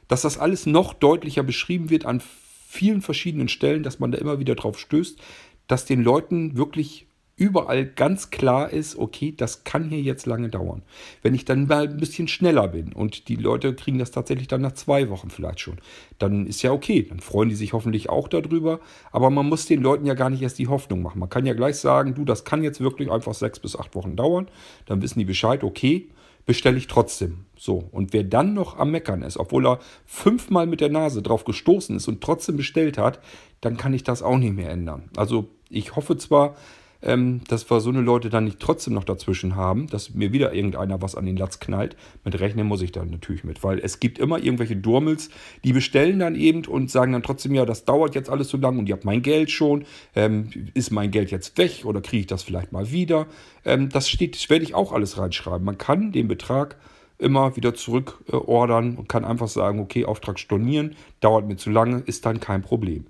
Dass 0.07 0.21
das 0.21 0.38
alles 0.38 0.67
noch 0.67 0.93
deutlicher 0.93 1.43
beschrieben 1.43 1.89
wird 1.89 2.05
an 2.05 2.21
vielen 2.67 3.01
verschiedenen 3.01 3.47
Stellen, 3.47 3.82
dass 3.82 3.99
man 3.99 4.11
da 4.11 4.19
immer 4.19 4.39
wieder 4.39 4.55
drauf 4.55 4.79
stößt, 4.79 5.19
dass 5.67 5.86
den 5.86 6.03
Leuten 6.03 6.57
wirklich 6.57 7.07
überall 7.41 7.87
ganz 7.87 8.29
klar 8.29 8.69
ist, 8.69 8.95
okay, 8.95 9.33
das 9.35 9.63
kann 9.63 9.89
hier 9.89 10.01
jetzt 10.01 10.27
lange 10.27 10.49
dauern. 10.49 10.83
Wenn 11.23 11.33
ich 11.33 11.43
dann 11.43 11.65
mal 11.65 11.87
ein 11.87 11.97
bisschen 11.97 12.27
schneller 12.27 12.67
bin 12.67 12.93
und 12.93 13.29
die 13.29 13.35
Leute 13.35 13.73
kriegen 13.73 13.97
das 13.97 14.11
tatsächlich 14.11 14.47
dann 14.47 14.61
nach 14.61 14.73
zwei 14.73 15.09
Wochen 15.09 15.31
vielleicht 15.31 15.59
schon, 15.59 15.77
dann 16.19 16.45
ist 16.45 16.61
ja 16.61 16.71
okay, 16.71 17.01
dann 17.01 17.19
freuen 17.19 17.49
die 17.49 17.55
sich 17.55 17.73
hoffentlich 17.73 18.09
auch 18.09 18.27
darüber, 18.27 18.79
aber 19.11 19.31
man 19.31 19.49
muss 19.49 19.65
den 19.65 19.81
Leuten 19.81 20.05
ja 20.05 20.13
gar 20.13 20.29
nicht 20.29 20.43
erst 20.43 20.59
die 20.59 20.67
Hoffnung 20.67 21.01
machen. 21.01 21.17
Man 21.17 21.29
kann 21.29 21.47
ja 21.47 21.55
gleich 21.55 21.77
sagen, 21.77 22.13
du, 22.13 22.25
das 22.25 22.45
kann 22.45 22.61
jetzt 22.61 22.79
wirklich 22.79 23.09
einfach 23.09 23.33
sechs 23.33 23.59
bis 23.59 23.75
acht 23.75 23.95
Wochen 23.95 24.15
dauern, 24.15 24.47
dann 24.85 25.01
wissen 25.01 25.17
die 25.17 25.25
Bescheid, 25.25 25.63
okay, 25.63 26.09
bestelle 26.45 26.77
ich 26.77 26.85
trotzdem. 26.85 27.45
So, 27.57 27.89
und 27.91 28.13
wer 28.13 28.23
dann 28.23 28.53
noch 28.53 28.77
am 28.77 28.91
Meckern 28.91 29.23
ist, 29.23 29.37
obwohl 29.37 29.65
er 29.65 29.79
fünfmal 30.05 30.67
mit 30.67 30.79
der 30.79 30.89
Nase 30.89 31.23
drauf 31.23 31.43
gestoßen 31.43 31.95
ist 31.95 32.07
und 32.07 32.21
trotzdem 32.21 32.55
bestellt 32.55 32.99
hat, 32.99 33.19
dann 33.61 33.77
kann 33.77 33.95
ich 33.95 34.03
das 34.03 34.21
auch 34.21 34.37
nicht 34.37 34.55
mehr 34.55 34.69
ändern. 34.69 35.09
Also 35.17 35.49
ich 35.71 35.95
hoffe 35.95 36.17
zwar, 36.17 36.55
ähm, 37.03 37.41
dass 37.47 37.69
wir 37.69 37.79
so 37.79 37.89
eine 37.89 38.01
Leute 38.01 38.29
dann 38.29 38.45
nicht 38.45 38.59
trotzdem 38.59 38.93
noch 38.93 39.03
dazwischen 39.03 39.55
haben, 39.55 39.87
dass 39.87 40.13
mir 40.13 40.31
wieder 40.33 40.53
irgendeiner 40.53 41.01
was 41.01 41.15
an 41.15 41.25
den 41.25 41.37
Latz 41.37 41.59
knallt. 41.59 41.95
Mit 42.23 42.39
rechnen 42.39 42.67
muss 42.67 42.81
ich 42.81 42.91
dann 42.91 43.09
natürlich 43.09 43.43
mit, 43.43 43.63
weil 43.63 43.79
es 43.79 43.99
gibt 43.99 44.19
immer 44.19 44.39
irgendwelche 44.39 44.75
Durmels, 44.75 45.29
die 45.63 45.73
bestellen 45.73 46.19
dann 46.19 46.35
eben 46.35 46.65
und 46.65 46.91
sagen 46.91 47.13
dann 47.13 47.23
trotzdem, 47.23 47.55
ja, 47.55 47.65
das 47.65 47.85
dauert 47.85 48.15
jetzt 48.15 48.29
alles 48.29 48.49
so 48.49 48.57
lange 48.57 48.79
und 48.79 48.87
ihr 48.87 48.93
habt 48.93 49.05
mein 49.05 49.21
Geld 49.21 49.51
schon. 49.51 49.85
Ähm, 50.15 50.49
ist 50.73 50.91
mein 50.91 51.11
Geld 51.11 51.31
jetzt 51.31 51.57
weg 51.57 51.81
oder 51.85 52.01
kriege 52.01 52.21
ich 52.21 52.27
das 52.27 52.43
vielleicht 52.43 52.71
mal 52.71 52.91
wieder? 52.91 53.27
Ähm, 53.65 53.89
das 53.89 54.09
steht, 54.09 54.35
das 54.35 54.49
werde 54.49 54.63
ich 54.63 54.75
auch 54.75 54.91
alles 54.91 55.17
reinschreiben. 55.17 55.65
Man 55.65 55.77
kann 55.77 56.11
den 56.11 56.27
Betrag 56.27 56.77
immer 57.17 57.55
wieder 57.55 57.73
zurückordern 57.75 58.95
äh, 58.95 58.97
und 58.97 59.07
kann 59.07 59.23
einfach 59.23 59.47
sagen, 59.47 59.79
okay, 59.79 60.05
Auftrag 60.05 60.39
stornieren, 60.39 60.95
dauert 61.19 61.47
mir 61.47 61.55
zu 61.55 61.69
lange, 61.69 61.99
ist 62.05 62.25
dann 62.25 62.39
kein 62.39 62.61
Problem. 62.61 63.05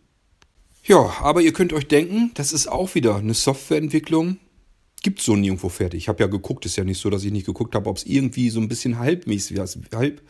Ja, 0.84 1.14
aber 1.22 1.42
ihr 1.42 1.54
könnt 1.54 1.74
euch 1.74 1.88
denken, 1.88 2.32
das 2.34 2.54
ist 2.54 2.68
auch 2.68 2.96
wieder 2.96 3.16
eine 3.16 3.36
Softwareentwicklung. 3.36 4.38
Gibt 5.04 5.22
so 5.22 5.36
nirgendwo 5.36 5.70
fertig. 5.70 6.00
Ich 6.00 6.10
habe 6.10 6.22
ja 6.24 6.28
geguckt, 6.28 6.66
ist 6.66 6.76
ja 6.76 6.84
nicht 6.84 7.00
so, 7.00 7.10
dass 7.10 7.24
ich 7.24 7.32
nicht 7.32 7.46
geguckt 7.46 7.76
habe, 7.76 7.90
ob 7.90 7.98
es 7.98 8.06
irgendwie 8.06 8.50
so 8.50 8.60
ein 8.60 8.68
bisschen 8.68 8.98
halbmäßig, 8.98 9.60
halb, 9.94 10.22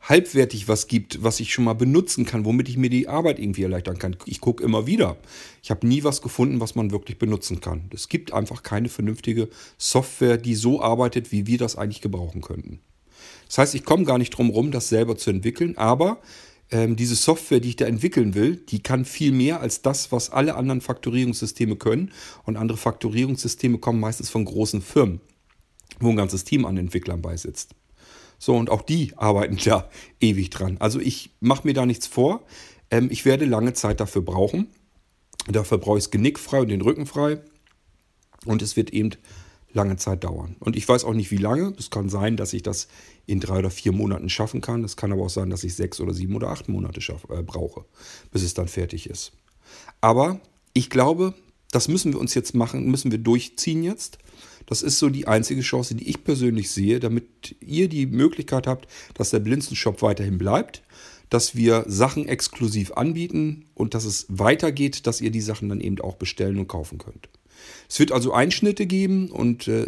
halbwertig 0.00 0.68
was 0.68 0.86
gibt, 0.86 1.22
was 1.22 1.40
ich 1.40 1.52
schon 1.52 1.64
mal 1.64 1.74
benutzen 1.74 2.24
kann, 2.24 2.44
womit 2.44 2.68
ich 2.68 2.76
mir 2.76 2.90
die 2.90 3.08
Arbeit 3.08 3.40
irgendwie 3.40 3.64
erleichtern 3.64 3.98
kann. 3.98 4.16
Ich 4.26 4.40
gucke 4.40 4.62
immer 4.62 4.86
wieder. 4.86 5.16
Ich 5.62 5.70
habe 5.70 5.86
nie 5.86 6.04
was 6.04 6.22
gefunden, 6.22 6.60
was 6.60 6.76
man 6.76 6.92
wirklich 6.92 7.18
benutzen 7.18 7.60
kann. 7.60 7.90
Es 7.92 8.08
gibt 8.08 8.32
einfach 8.32 8.62
keine 8.62 8.88
vernünftige 8.88 9.48
Software, 9.76 10.36
die 10.36 10.54
so 10.54 10.80
arbeitet, 10.80 11.32
wie 11.32 11.46
wir 11.48 11.58
das 11.58 11.76
eigentlich 11.76 12.00
gebrauchen 12.00 12.42
könnten. 12.42 12.80
Das 13.48 13.58
heißt, 13.58 13.74
ich 13.74 13.84
komme 13.84 14.04
gar 14.04 14.18
nicht 14.18 14.30
drum 14.30 14.50
rum, 14.50 14.70
das 14.70 14.88
selber 14.88 15.16
zu 15.16 15.30
entwickeln, 15.30 15.76
aber 15.76 16.20
ähm, 16.70 16.96
diese 16.96 17.16
Software, 17.16 17.60
die 17.60 17.70
ich 17.70 17.76
da 17.76 17.86
entwickeln 17.86 18.34
will, 18.34 18.56
die 18.56 18.82
kann 18.82 19.04
viel 19.04 19.32
mehr 19.32 19.60
als 19.60 19.82
das, 19.82 20.12
was 20.12 20.30
alle 20.30 20.54
anderen 20.54 20.80
Faktorierungssysteme 20.80 21.76
können. 21.76 22.12
Und 22.44 22.56
andere 22.56 22.78
Faktorierungssysteme 22.78 23.78
kommen 23.78 24.00
meistens 24.00 24.30
von 24.30 24.44
großen 24.44 24.82
Firmen, 24.82 25.20
wo 25.98 26.10
ein 26.10 26.16
ganzes 26.16 26.44
Team 26.44 26.64
an 26.64 26.76
Entwicklern 26.76 27.22
beisitzt. 27.22 27.74
So, 28.38 28.56
und 28.56 28.70
auch 28.70 28.82
die 28.82 29.12
arbeiten 29.16 29.58
da 29.62 29.90
ewig 30.20 30.50
dran. 30.50 30.76
Also 30.78 31.00
ich 31.00 31.30
mache 31.40 31.66
mir 31.66 31.74
da 31.74 31.86
nichts 31.86 32.06
vor. 32.06 32.44
Ähm, 32.90 33.08
ich 33.10 33.24
werde 33.24 33.44
lange 33.44 33.72
Zeit 33.72 34.00
dafür 34.00 34.22
brauchen. 34.22 34.68
Dafür 35.48 35.78
brauche 35.78 35.98
ich 35.98 36.04
das 36.04 36.10
Genick 36.10 36.38
frei 36.38 36.60
und 36.60 36.68
den 36.68 36.82
Rücken 36.82 37.06
frei. 37.06 37.40
Und 38.44 38.62
es 38.62 38.76
wird 38.76 38.90
eben 38.90 39.10
lange 39.72 39.96
Zeit 39.96 40.24
dauern. 40.24 40.56
Und 40.58 40.76
ich 40.76 40.88
weiß 40.88 41.04
auch 41.04 41.14
nicht, 41.14 41.30
wie 41.30 41.36
lange. 41.36 41.74
Es 41.78 41.90
kann 41.90 42.08
sein, 42.08 42.36
dass 42.36 42.52
ich 42.52 42.62
das 42.62 42.88
in 43.26 43.40
drei 43.40 43.58
oder 43.58 43.70
vier 43.70 43.92
Monaten 43.92 44.28
schaffen 44.28 44.60
kann. 44.60 44.84
Es 44.84 44.96
kann 44.96 45.12
aber 45.12 45.22
auch 45.22 45.30
sein, 45.30 45.50
dass 45.50 45.64
ich 45.64 45.74
sechs 45.74 46.00
oder 46.00 46.12
sieben 46.12 46.34
oder 46.34 46.48
acht 46.48 46.68
Monate 46.68 47.00
schaff, 47.00 47.26
äh, 47.30 47.42
brauche, 47.42 47.84
bis 48.32 48.42
es 48.42 48.54
dann 48.54 48.68
fertig 48.68 49.08
ist. 49.08 49.32
Aber 50.00 50.40
ich 50.72 50.90
glaube, 50.90 51.34
das 51.70 51.88
müssen 51.88 52.12
wir 52.12 52.20
uns 52.20 52.34
jetzt 52.34 52.54
machen, 52.54 52.90
müssen 52.90 53.10
wir 53.10 53.18
durchziehen 53.18 53.82
jetzt. 53.82 54.18
Das 54.66 54.82
ist 54.82 54.98
so 54.98 55.08
die 55.08 55.26
einzige 55.26 55.62
Chance, 55.62 55.94
die 55.94 56.08
ich 56.08 56.24
persönlich 56.24 56.70
sehe, 56.70 57.00
damit 57.00 57.56
ihr 57.60 57.88
die 57.88 58.06
Möglichkeit 58.06 58.66
habt, 58.66 58.88
dass 59.14 59.30
der 59.30 59.40
Blinzenshop 59.40 60.02
weiterhin 60.02 60.38
bleibt, 60.38 60.82
dass 61.28 61.54
wir 61.54 61.84
Sachen 61.86 62.28
exklusiv 62.28 62.92
anbieten 62.92 63.66
und 63.74 63.94
dass 63.94 64.04
es 64.04 64.26
weitergeht, 64.28 65.06
dass 65.06 65.20
ihr 65.20 65.30
die 65.30 65.40
Sachen 65.40 65.68
dann 65.68 65.80
eben 65.80 66.00
auch 66.00 66.16
bestellen 66.16 66.58
und 66.58 66.68
kaufen 66.68 66.98
könnt. 66.98 67.28
Es 67.88 67.98
wird 67.98 68.12
also 68.12 68.32
Einschnitte 68.32 68.86
geben 68.86 69.30
und 69.30 69.68
äh, 69.68 69.86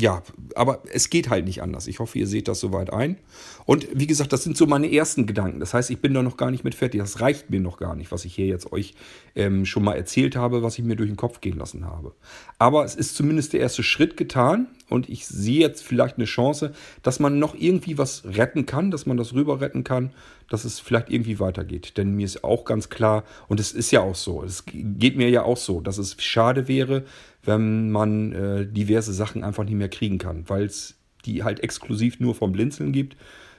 ja, 0.00 0.22
aber 0.56 0.82
es 0.92 1.08
geht 1.08 1.30
halt 1.30 1.44
nicht 1.44 1.62
anders. 1.62 1.86
Ich 1.86 2.00
hoffe, 2.00 2.18
ihr 2.18 2.26
seht 2.26 2.48
das 2.48 2.58
soweit 2.58 2.92
ein. 2.92 3.16
Und 3.64 3.86
wie 3.92 4.08
gesagt, 4.08 4.32
das 4.32 4.42
sind 4.42 4.56
so 4.56 4.66
meine 4.66 4.92
ersten 4.92 5.24
Gedanken. 5.24 5.60
Das 5.60 5.72
heißt, 5.72 5.88
ich 5.90 6.00
bin 6.00 6.12
da 6.14 6.22
noch 6.22 6.36
gar 6.36 6.50
nicht 6.50 6.64
mit 6.64 6.74
fertig. 6.74 7.00
Das 7.00 7.20
reicht 7.20 7.50
mir 7.50 7.60
noch 7.60 7.76
gar 7.76 7.94
nicht, 7.94 8.10
was 8.10 8.24
ich 8.24 8.34
hier 8.34 8.46
jetzt 8.46 8.72
euch 8.72 8.94
ähm, 9.36 9.64
schon 9.66 9.84
mal 9.84 9.94
erzählt 9.94 10.34
habe, 10.34 10.64
was 10.64 10.78
ich 10.78 10.84
mir 10.84 10.96
durch 10.96 11.10
den 11.10 11.16
Kopf 11.16 11.40
gehen 11.40 11.56
lassen 11.56 11.86
habe. 11.86 12.12
Aber 12.58 12.84
es 12.84 12.96
ist 12.96 13.14
zumindest 13.14 13.52
der 13.52 13.60
erste 13.60 13.84
Schritt 13.84 14.16
getan 14.16 14.66
und 14.90 15.08
ich 15.08 15.26
sehe 15.26 15.60
jetzt 15.60 15.82
vielleicht 15.82 16.16
eine 16.16 16.26
Chance, 16.26 16.72
dass 17.02 17.20
man 17.20 17.38
noch 17.38 17.54
irgendwie 17.54 17.96
was 17.98 18.24
retten 18.24 18.66
kann, 18.66 18.90
dass 18.90 19.06
man 19.06 19.16
das 19.16 19.32
rüber 19.32 19.60
retten 19.60 19.84
kann, 19.84 20.12
dass 20.50 20.64
es 20.64 20.80
vielleicht 20.80 21.10
irgendwie 21.10 21.40
weitergeht. 21.40 21.96
Denn 21.96 22.14
mir 22.14 22.26
ist 22.26 22.44
auch 22.44 22.64
ganz 22.64 22.90
klar, 22.90 23.24
und 23.48 23.60
es 23.60 23.72
ist 23.72 23.90
ja 23.90 24.00
auch 24.00 24.14
so, 24.14 24.42
es 24.42 24.64
geht 24.66 25.16
mir 25.16 25.30
ja 25.30 25.42
auch 25.42 25.56
so, 25.56 25.80
dass 25.80 25.98
es 25.98 26.16
schade 26.22 26.68
wäre, 26.68 27.04
wenn 27.42 27.90
man 27.90 28.32
äh, 28.32 28.66
diverse 28.66 29.12
Sachen 29.12 29.44
einfach 29.44 29.64
nicht 29.64 29.74
mehr 29.74 29.88
kriegen 29.88 30.18
kann, 30.18 30.44
weil 30.48 30.64
es 30.64 30.96
die 31.24 31.42
halt 31.42 31.60
exklusiv 31.60 32.20
nur 32.20 32.34
vom 32.34 32.52
Blinzeln 32.52 32.92
gibt, 32.92 33.16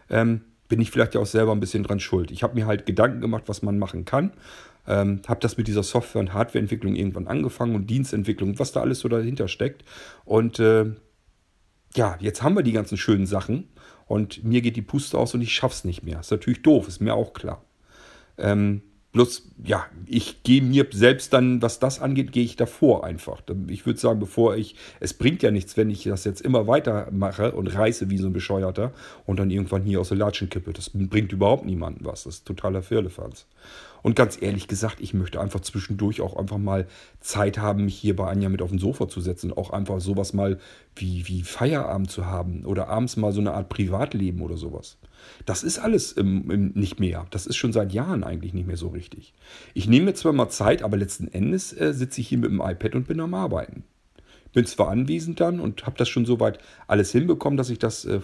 ähm, 0.09 0.41
bin 0.67 0.82
ich 0.82 0.91
vielleicht 0.91 1.15
ja 1.15 1.21
auch 1.21 1.26
selber 1.26 1.51
ein 1.51 1.59
bisschen 1.59 1.84
dran 1.84 1.99
schuld. 1.99 2.32
Ich 2.32 2.43
habe 2.43 2.55
mir 2.55 2.65
halt 2.65 2.86
Gedanken 2.86 3.21
gemacht, 3.21 3.43
was 3.47 3.61
man 3.61 3.78
machen 3.78 4.05
kann. 4.05 4.32
Ähm, 4.88 5.21
habe 5.28 5.39
das 5.39 5.57
mit 5.57 5.67
dieser 5.67 5.84
Software- 5.84 6.19
und 6.19 6.34
Hardwareentwicklung 6.34 6.95
irgendwann 6.95 7.28
angefangen 7.28 7.76
und 7.76 7.89
Dienstentwicklung, 7.89 8.59
was 8.59 8.71
da 8.71 8.82
alles 8.82 8.99
so 8.99 9.07
dahinter 9.07 9.47
steckt. 9.47 9.84
Und 10.26 10.59
äh, 10.59 10.91
ja, 11.95 12.17
jetzt 12.19 12.43
haben 12.43 12.55
wir 12.55 12.63
die 12.63 12.71
ganzen 12.71 12.97
schönen 12.97 13.25
Sachen 13.25 13.69
und 14.05 14.43
mir 14.43 14.61
geht 14.61 14.75
die 14.75 14.81
Puste 14.81 15.17
aus 15.17 15.33
und 15.33 15.41
ich 15.41 15.53
schaff's 15.53 15.83
nicht 15.83 16.03
mehr. 16.03 16.19
Ist 16.19 16.31
natürlich 16.31 16.61
doof, 16.61 16.87
ist 16.87 17.01
mir 17.01 17.13
auch 17.13 17.33
klar. 17.33 17.63
Ähm, 18.37 18.81
Bloß, 19.16 19.43
ja, 19.63 19.86
ich 20.07 20.43
gehe 20.43 20.61
mir 20.61 20.88
selbst 20.91 21.32
dann, 21.32 21.61
was 21.61 21.80
das 21.80 22.01
angeht, 22.01 22.34
gehe 22.34 22.43
ich 22.43 22.57
davor 22.57 23.05
einfach. 23.05 23.41
Ich 23.70 23.86
würde 23.86 23.97
sagen, 23.97 24.20
bevor 24.20 24.57
ich, 24.57 24.76
es 24.99 25.13
bringt 25.13 25.41
ja 25.41 25.51
nichts, 25.51 25.78
wenn 25.78 25.89
ich 25.89 26.03
das 26.03 26.26
jetzt 26.26 26.41
immer 26.41 26.68
weiter 26.68 27.07
mache 27.11 27.53
und 27.53 27.68
reiße 27.68 28.09
wie 28.09 28.18
so 28.18 28.28
ein 28.28 28.34
Bescheuerter 28.34 28.91
und 29.26 29.39
dann 29.39 29.51
irgendwann 29.51 29.84
hier 29.84 30.01
aus 30.01 30.09
der 30.09 30.18
Latschen 30.18 30.49
kippe. 30.49 30.74
Das 30.74 30.91
bringt 30.93 31.32
überhaupt 31.32 31.66
niemanden 31.66 32.03
was. 32.03 32.26
Das 32.26 32.36
ist 32.36 32.45
totaler 32.45 32.82
Firlefanz. 32.82 33.45
Und 34.01 34.18
ganz 34.18 34.38
ehrlich 34.41 34.68
gesagt, 34.68 34.99
ich 34.99 35.13
möchte 35.13 35.39
einfach 35.39 35.61
zwischendurch 35.61 36.20
auch 36.20 36.36
einfach 36.36 36.57
mal 36.57 36.86
Zeit 37.22 37.57
haben, 37.57 37.86
mich 37.86 37.95
hier 37.95 38.18
bei 38.18 38.28
Anja 38.28 38.49
mit 38.49 38.61
auf 38.61 38.70
den 38.70 38.80
Sofa 38.80 39.07
zu 39.07 39.22
setzen. 39.22 39.53
Auch 39.53 39.70
einfach 39.70 40.01
sowas 40.01 40.34
mal 40.34 40.59
wie, 40.93 41.26
wie 41.30 41.43
Feierabend 41.43 42.11
zu 42.11 42.26
haben 42.26 42.66
oder 42.66 42.89
abends 42.89 43.16
mal 43.16 43.32
so 43.32 43.39
eine 43.39 43.53
Art 43.53 43.70
Privatleben 43.70 44.41
oder 44.41 44.57
sowas. 44.57 44.97
Das 45.45 45.63
ist 45.63 45.80
alles 45.80 46.11
im, 46.11 46.49
im 46.49 46.71
nicht 46.73 46.99
mehr. 46.99 47.26
Das 47.32 47.45
ist 47.45 47.55
schon 47.55 47.73
seit 47.73 47.93
Jahren 47.93 48.23
eigentlich 48.23 48.53
nicht 48.53 48.67
mehr 48.67 48.78
so 48.78 48.89
richtig. 48.89 49.34
Ich 49.73 49.88
nehme 49.88 50.05
mir 50.05 50.13
zwar 50.13 50.34
mal 50.34 50.49
Zeit, 50.49 50.82
aber 50.82 50.97
letzten 50.97 51.28
Endes 51.28 51.73
äh, 51.73 51.93
sitze 51.93 52.21
ich 52.21 52.28
hier 52.28 52.38
mit 52.38 52.51
dem 52.51 52.61
iPad 52.61 52.95
und 52.95 53.07
bin 53.07 53.19
am 53.19 53.34
Arbeiten. 53.34 53.84
Bin 54.53 54.65
zwar 54.65 54.89
anwesend 54.89 55.39
dann 55.39 55.59
und 55.59 55.86
habe 55.86 55.97
das 55.97 56.09
schon 56.09 56.26
soweit 56.26 56.59
alles 56.88 57.11
hinbekommen, 57.11 57.57
dass 57.57 57.69
ich 57.69 57.80
das 57.80 58.05
äh, 58.05 58.21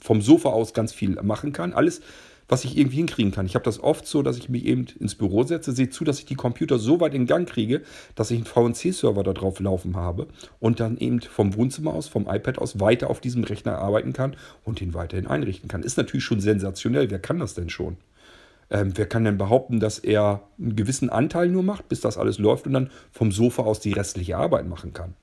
vom 0.00 0.22
Sofa 0.22 0.50
aus 0.50 0.74
ganz 0.74 0.92
viel 0.92 1.20
machen 1.22 1.52
kann. 1.52 1.72
Alles 1.72 2.00
was 2.48 2.64
ich 2.64 2.76
irgendwie 2.76 2.96
hinkriegen 2.96 3.32
kann. 3.32 3.46
Ich 3.46 3.54
habe 3.54 3.64
das 3.64 3.80
oft 3.80 4.06
so, 4.06 4.22
dass 4.22 4.38
ich 4.38 4.48
mich 4.48 4.64
eben 4.64 4.86
ins 4.98 5.14
Büro 5.14 5.42
setze, 5.42 5.72
sehe 5.72 5.90
zu, 5.90 6.04
dass 6.04 6.18
ich 6.18 6.26
die 6.26 6.34
Computer 6.34 6.78
so 6.78 7.00
weit 7.00 7.14
in 7.14 7.26
Gang 7.26 7.48
kriege, 7.48 7.82
dass 8.14 8.30
ich 8.30 8.38
einen 8.38 8.46
VNC-Server 8.46 9.22
da 9.22 9.32
drauf 9.32 9.60
laufen 9.60 9.96
habe 9.96 10.26
und 10.60 10.80
dann 10.80 10.98
eben 10.98 11.20
vom 11.20 11.54
Wohnzimmer 11.54 11.94
aus, 11.94 12.08
vom 12.08 12.28
iPad 12.28 12.58
aus 12.58 12.80
weiter 12.80 13.10
auf 13.10 13.20
diesem 13.20 13.44
Rechner 13.44 13.78
arbeiten 13.78 14.12
kann 14.12 14.36
und 14.64 14.80
ihn 14.80 14.94
weiterhin 14.94 15.26
einrichten 15.26 15.68
kann. 15.68 15.82
Ist 15.82 15.96
natürlich 15.96 16.24
schon 16.24 16.40
sensationell. 16.40 17.10
Wer 17.10 17.18
kann 17.18 17.38
das 17.38 17.54
denn 17.54 17.70
schon? 17.70 17.96
Ähm, 18.70 18.92
wer 18.96 19.06
kann 19.06 19.24
denn 19.24 19.38
behaupten, 19.38 19.80
dass 19.80 19.98
er 19.98 20.42
einen 20.58 20.76
gewissen 20.76 21.10
Anteil 21.10 21.48
nur 21.48 21.62
macht, 21.62 21.88
bis 21.88 22.00
das 22.00 22.16
alles 22.16 22.38
läuft 22.38 22.66
und 22.66 22.72
dann 22.72 22.90
vom 23.10 23.30
Sofa 23.30 23.62
aus 23.62 23.80
die 23.80 23.92
restliche 23.92 24.36
Arbeit 24.36 24.66
machen 24.66 24.94
kann? 24.94 25.14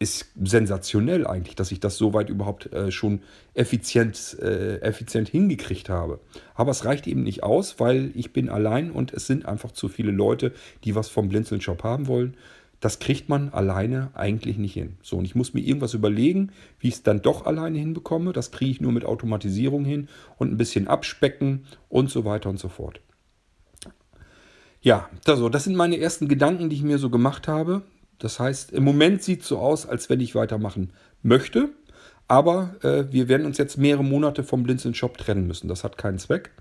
Ist 0.00 0.32
sensationell 0.42 1.26
eigentlich, 1.26 1.56
dass 1.56 1.70
ich 1.70 1.78
das 1.78 1.98
so 1.98 2.14
weit 2.14 2.30
überhaupt 2.30 2.72
äh, 2.72 2.90
schon 2.90 3.20
effizient, 3.52 4.38
äh, 4.40 4.78
effizient 4.78 5.28
hingekriegt 5.28 5.90
habe. 5.90 6.20
Aber 6.54 6.70
es 6.70 6.86
reicht 6.86 7.06
eben 7.06 7.22
nicht 7.22 7.42
aus, 7.42 7.78
weil 7.78 8.10
ich 8.14 8.32
bin 8.32 8.48
allein 8.48 8.90
und 8.90 9.12
es 9.12 9.26
sind 9.26 9.44
einfach 9.44 9.72
zu 9.72 9.88
viele 9.88 10.10
Leute, 10.10 10.52
die 10.84 10.94
was 10.94 11.10
vom 11.10 11.28
Blinzeln-Shop 11.28 11.84
haben 11.84 12.06
wollen. 12.06 12.34
Das 12.80 12.98
kriegt 12.98 13.28
man 13.28 13.50
alleine 13.50 14.08
eigentlich 14.14 14.56
nicht 14.56 14.72
hin. 14.72 14.96
So, 15.02 15.18
und 15.18 15.26
ich 15.26 15.34
muss 15.34 15.52
mir 15.52 15.60
irgendwas 15.60 15.92
überlegen, 15.92 16.50
wie 16.78 16.88
ich 16.88 16.94
es 16.94 17.02
dann 17.02 17.20
doch 17.20 17.44
alleine 17.44 17.78
hinbekomme. 17.78 18.32
Das 18.32 18.50
kriege 18.50 18.70
ich 18.70 18.80
nur 18.80 18.92
mit 18.92 19.04
Automatisierung 19.04 19.84
hin 19.84 20.08
und 20.38 20.50
ein 20.50 20.56
bisschen 20.56 20.88
abspecken 20.88 21.66
und 21.90 22.08
so 22.08 22.24
weiter 22.24 22.48
und 22.48 22.58
so 22.58 22.70
fort. 22.70 23.02
Ja, 24.80 25.10
also 25.26 25.50
das 25.50 25.64
sind 25.64 25.76
meine 25.76 26.00
ersten 26.00 26.26
Gedanken, 26.26 26.70
die 26.70 26.76
ich 26.76 26.82
mir 26.82 26.96
so 26.96 27.10
gemacht 27.10 27.48
habe. 27.48 27.82
Das 28.20 28.38
heißt, 28.38 28.70
im 28.70 28.84
Moment 28.84 29.22
sieht 29.22 29.42
es 29.42 29.48
so 29.48 29.58
aus, 29.58 29.86
als 29.86 30.08
wenn 30.08 30.20
ich 30.20 30.36
weitermachen 30.36 30.92
möchte. 31.22 31.70
Aber 32.28 32.76
äh, 32.82 33.10
wir 33.10 33.28
werden 33.28 33.44
uns 33.44 33.58
jetzt 33.58 33.76
mehrere 33.76 34.04
Monate 34.04 34.44
vom 34.44 34.62
Blinzeln 34.62 34.94
Shop 34.94 35.18
trennen 35.18 35.48
müssen. 35.48 35.66
Das 35.66 35.82
hat 35.82 35.98
keinen 35.98 36.18
Zweck. 36.18 36.52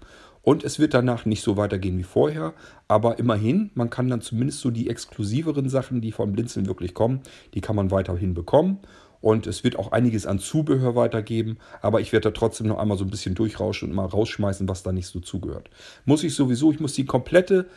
Und 0.41 0.63
es 0.63 0.79
wird 0.79 0.93
danach 0.93 1.25
nicht 1.25 1.43
so 1.43 1.57
weitergehen 1.57 1.97
wie 1.99 2.03
vorher. 2.03 2.53
Aber 2.87 3.19
immerhin, 3.19 3.69
man 3.75 3.91
kann 3.91 4.09
dann 4.09 4.21
zumindest 4.21 4.61
so 4.61 4.71
die 4.71 4.89
exklusiveren 4.89 5.69
Sachen, 5.69 6.01
die 6.01 6.11
vom 6.11 6.31
Blinzeln 6.31 6.65
wirklich 6.65 6.95
kommen, 6.95 7.21
die 7.53 7.61
kann 7.61 7.75
man 7.75 7.91
weiterhin 7.91 8.33
bekommen. 8.33 8.79
Und 9.21 9.47
es 9.47 9.65
wird 9.65 9.77
auch 9.77 9.91
einiges 9.91 10.25
an 10.25 10.39
Zubehör 10.39 10.95
weitergeben. 10.95 11.57
Aber 11.81 11.99
ich 11.99 12.13
werde 12.13 12.31
da 12.31 12.31
trotzdem 12.31 12.67
noch 12.67 12.79
einmal 12.79 12.97
so 12.97 13.03
ein 13.03 13.09
bisschen 13.11 13.35
durchrauschen 13.35 13.89
und 13.89 13.95
mal 13.95 14.05
rausschmeißen, 14.05 14.67
was 14.69 14.81
da 14.81 14.93
nicht 14.93 15.07
so 15.07 15.19
zugehört. 15.19 15.69
Muss 16.05 16.23
ich 16.23 16.33
sowieso, 16.33 16.71
ich 16.71 16.79
muss 16.79 16.93
die 16.93 17.05
komplette 17.05 17.67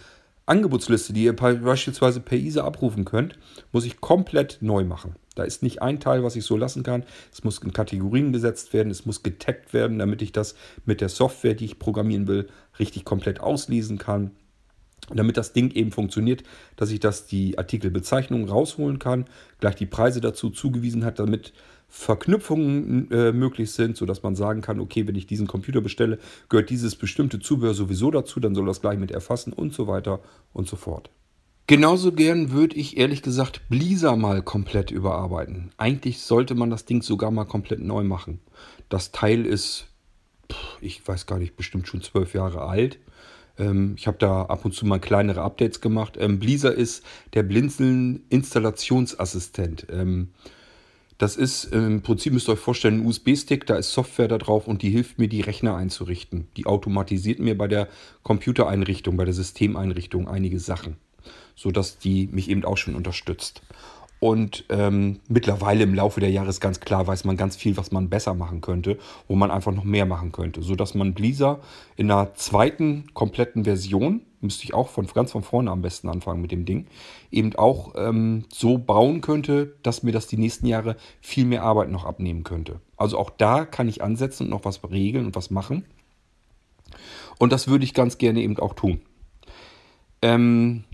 Angebotsliste, 0.46 1.12
die 1.12 1.24
ihr 1.24 1.36
beispielsweise 1.36 2.20
per 2.20 2.38
ISA 2.38 2.64
abrufen 2.64 3.04
könnt, 3.04 3.38
muss 3.70 3.84
ich 3.84 4.00
komplett 4.00 4.58
neu 4.60 4.84
machen. 4.84 5.14
Da 5.34 5.44
ist 5.44 5.62
nicht 5.62 5.80
ein 5.80 6.00
Teil, 6.00 6.24
was 6.24 6.36
ich 6.36 6.44
so 6.44 6.56
lassen 6.56 6.82
kann. 6.82 7.04
Es 7.32 7.44
muss 7.44 7.58
in 7.58 7.72
Kategorien 7.72 8.32
gesetzt 8.32 8.72
werden, 8.72 8.90
es 8.90 9.06
muss 9.06 9.22
getaggt 9.22 9.72
werden, 9.72 9.98
damit 9.98 10.20
ich 10.20 10.32
das 10.32 10.54
mit 10.84 11.00
der 11.00 11.08
Software, 11.08 11.54
die 11.54 11.64
ich 11.64 11.78
programmieren 11.78 12.26
will, 12.26 12.48
richtig 12.78 13.04
komplett 13.04 13.40
auslesen 13.40 13.98
kann. 13.98 14.32
Damit 15.12 15.36
das 15.36 15.52
Ding 15.52 15.70
eben 15.72 15.90
funktioniert, 15.90 16.42
dass 16.76 16.90
ich 16.90 17.00
das 17.00 17.26
die 17.26 17.58
Artikelbezeichnung 17.58 18.48
rausholen 18.48 18.98
kann, 18.98 19.24
gleich 19.58 19.74
die 19.74 19.86
Preise 19.86 20.20
dazu 20.20 20.50
zugewiesen 20.50 21.04
hat, 21.04 21.18
damit 21.18 21.52
Verknüpfungen 21.94 23.10
äh, 23.10 23.32
möglich 23.32 23.70
sind, 23.70 23.98
sodass 23.98 24.22
man 24.22 24.34
sagen 24.34 24.62
kann, 24.62 24.80
okay, 24.80 25.06
wenn 25.06 25.14
ich 25.14 25.26
diesen 25.26 25.46
Computer 25.46 25.82
bestelle, 25.82 26.18
gehört 26.48 26.70
dieses 26.70 26.96
bestimmte 26.96 27.38
Zubehör 27.38 27.74
sowieso 27.74 28.10
dazu, 28.10 28.40
dann 28.40 28.54
soll 28.54 28.64
das 28.64 28.80
gleich 28.80 28.98
mit 28.98 29.10
erfassen 29.10 29.52
und 29.52 29.74
so 29.74 29.86
weiter 29.86 30.20
und 30.54 30.66
so 30.66 30.76
fort. 30.76 31.10
Genauso 31.66 32.12
gern 32.12 32.50
würde 32.50 32.76
ich 32.76 32.96
ehrlich 32.96 33.20
gesagt 33.20 33.68
Blisa 33.68 34.16
mal 34.16 34.40
komplett 34.40 34.90
überarbeiten. 34.90 35.70
Eigentlich 35.76 36.22
sollte 36.22 36.54
man 36.54 36.70
das 36.70 36.86
Ding 36.86 37.02
sogar 37.02 37.30
mal 37.30 37.44
komplett 37.44 37.80
neu 37.80 38.04
machen. 38.04 38.40
Das 38.88 39.12
Teil 39.12 39.44
ist, 39.44 39.86
ich 40.80 41.06
weiß 41.06 41.26
gar 41.26 41.38
nicht, 41.38 41.56
bestimmt 41.56 41.88
schon 41.88 42.00
zwölf 42.00 42.32
Jahre 42.32 42.62
alt. 42.62 43.00
Ähm, 43.58 43.96
ich 43.98 44.06
habe 44.06 44.16
da 44.16 44.44
ab 44.46 44.64
und 44.64 44.72
zu 44.72 44.86
mal 44.86 44.98
kleinere 44.98 45.42
Updates 45.42 45.82
gemacht. 45.82 46.16
Ähm, 46.18 46.38
Blisa 46.38 46.70
ist 46.70 47.04
der 47.34 47.42
Blinzeln 47.42 48.24
Installationsassistent. 48.30 49.88
Ähm, 49.90 50.30
das 51.18 51.36
ist 51.36 51.64
im 51.64 52.02
Prinzip, 52.02 52.32
müsst 52.32 52.48
ihr 52.48 52.52
euch 52.52 52.58
vorstellen, 52.58 53.00
ein 53.00 53.06
USB-Stick, 53.06 53.66
da 53.66 53.76
ist 53.76 53.92
Software 53.92 54.28
da 54.28 54.38
drauf 54.38 54.66
und 54.66 54.82
die 54.82 54.90
hilft 54.90 55.18
mir, 55.18 55.28
die 55.28 55.40
Rechner 55.40 55.76
einzurichten. 55.76 56.48
Die 56.56 56.66
automatisiert 56.66 57.38
mir 57.38 57.56
bei 57.56 57.68
der 57.68 57.88
Computereinrichtung, 58.22 59.16
bei 59.16 59.24
der 59.24 59.34
Systemeinrichtung 59.34 60.28
einige 60.28 60.58
Sachen, 60.58 60.96
sodass 61.54 61.98
die 61.98 62.28
mich 62.32 62.50
eben 62.50 62.64
auch 62.64 62.76
schon 62.76 62.94
unterstützt. 62.94 63.62
Und 64.22 64.64
ähm, 64.68 65.18
mittlerweile 65.26 65.82
im 65.82 65.94
Laufe 65.94 66.20
der 66.20 66.30
Jahre 66.30 66.48
ist 66.48 66.60
ganz 66.60 66.78
klar, 66.78 67.08
weiß 67.08 67.24
man 67.24 67.36
ganz 67.36 67.56
viel, 67.56 67.76
was 67.76 67.90
man 67.90 68.08
besser 68.08 68.34
machen 68.34 68.60
könnte, 68.60 68.96
wo 69.26 69.34
man 69.34 69.50
einfach 69.50 69.72
noch 69.72 69.82
mehr 69.82 70.06
machen 70.06 70.30
könnte. 70.30 70.62
Sodass 70.62 70.94
man 70.94 71.12
Blisa 71.12 71.58
in 71.96 72.08
einer 72.08 72.32
zweiten 72.34 73.06
kompletten 73.14 73.64
Version, 73.64 74.22
müsste 74.42 74.64
ich 74.64 74.74
auch 74.74 74.88
von 74.88 75.06
ganz 75.06 75.32
von 75.32 75.42
vorne 75.42 75.70
am 75.70 75.82
besten 75.82 76.08
anfangen 76.08 76.40
mit 76.40 76.52
dem 76.52 76.64
Ding, 76.64 76.86
eben 77.30 77.54
auch 77.56 77.94
ähm, 77.96 78.44
so 78.52 78.78
bauen 78.78 79.20
könnte, 79.20 79.74
dass 79.82 80.02
mir 80.02 80.12
das 80.12 80.26
die 80.26 80.36
nächsten 80.36 80.66
Jahre 80.66 80.96
viel 81.20 81.44
mehr 81.44 81.62
Arbeit 81.62 81.90
noch 81.90 82.04
abnehmen 82.04 82.44
könnte. 82.44 82.80
Also 82.96 83.18
auch 83.18 83.30
da 83.30 83.64
kann 83.64 83.88
ich 83.88 84.02
ansetzen 84.02 84.44
und 84.44 84.50
noch 84.50 84.64
was 84.64 84.80
regeln 84.90 85.26
und 85.26 85.36
was 85.36 85.50
machen. 85.50 85.84
Und 87.38 87.52
das 87.52 87.68
würde 87.68 87.84
ich 87.84 87.94
ganz 87.94 88.18
gerne 88.18 88.40
eben 88.40 88.58
auch 88.58 88.74
tun. 88.74 89.00
Ähm, 90.20 90.84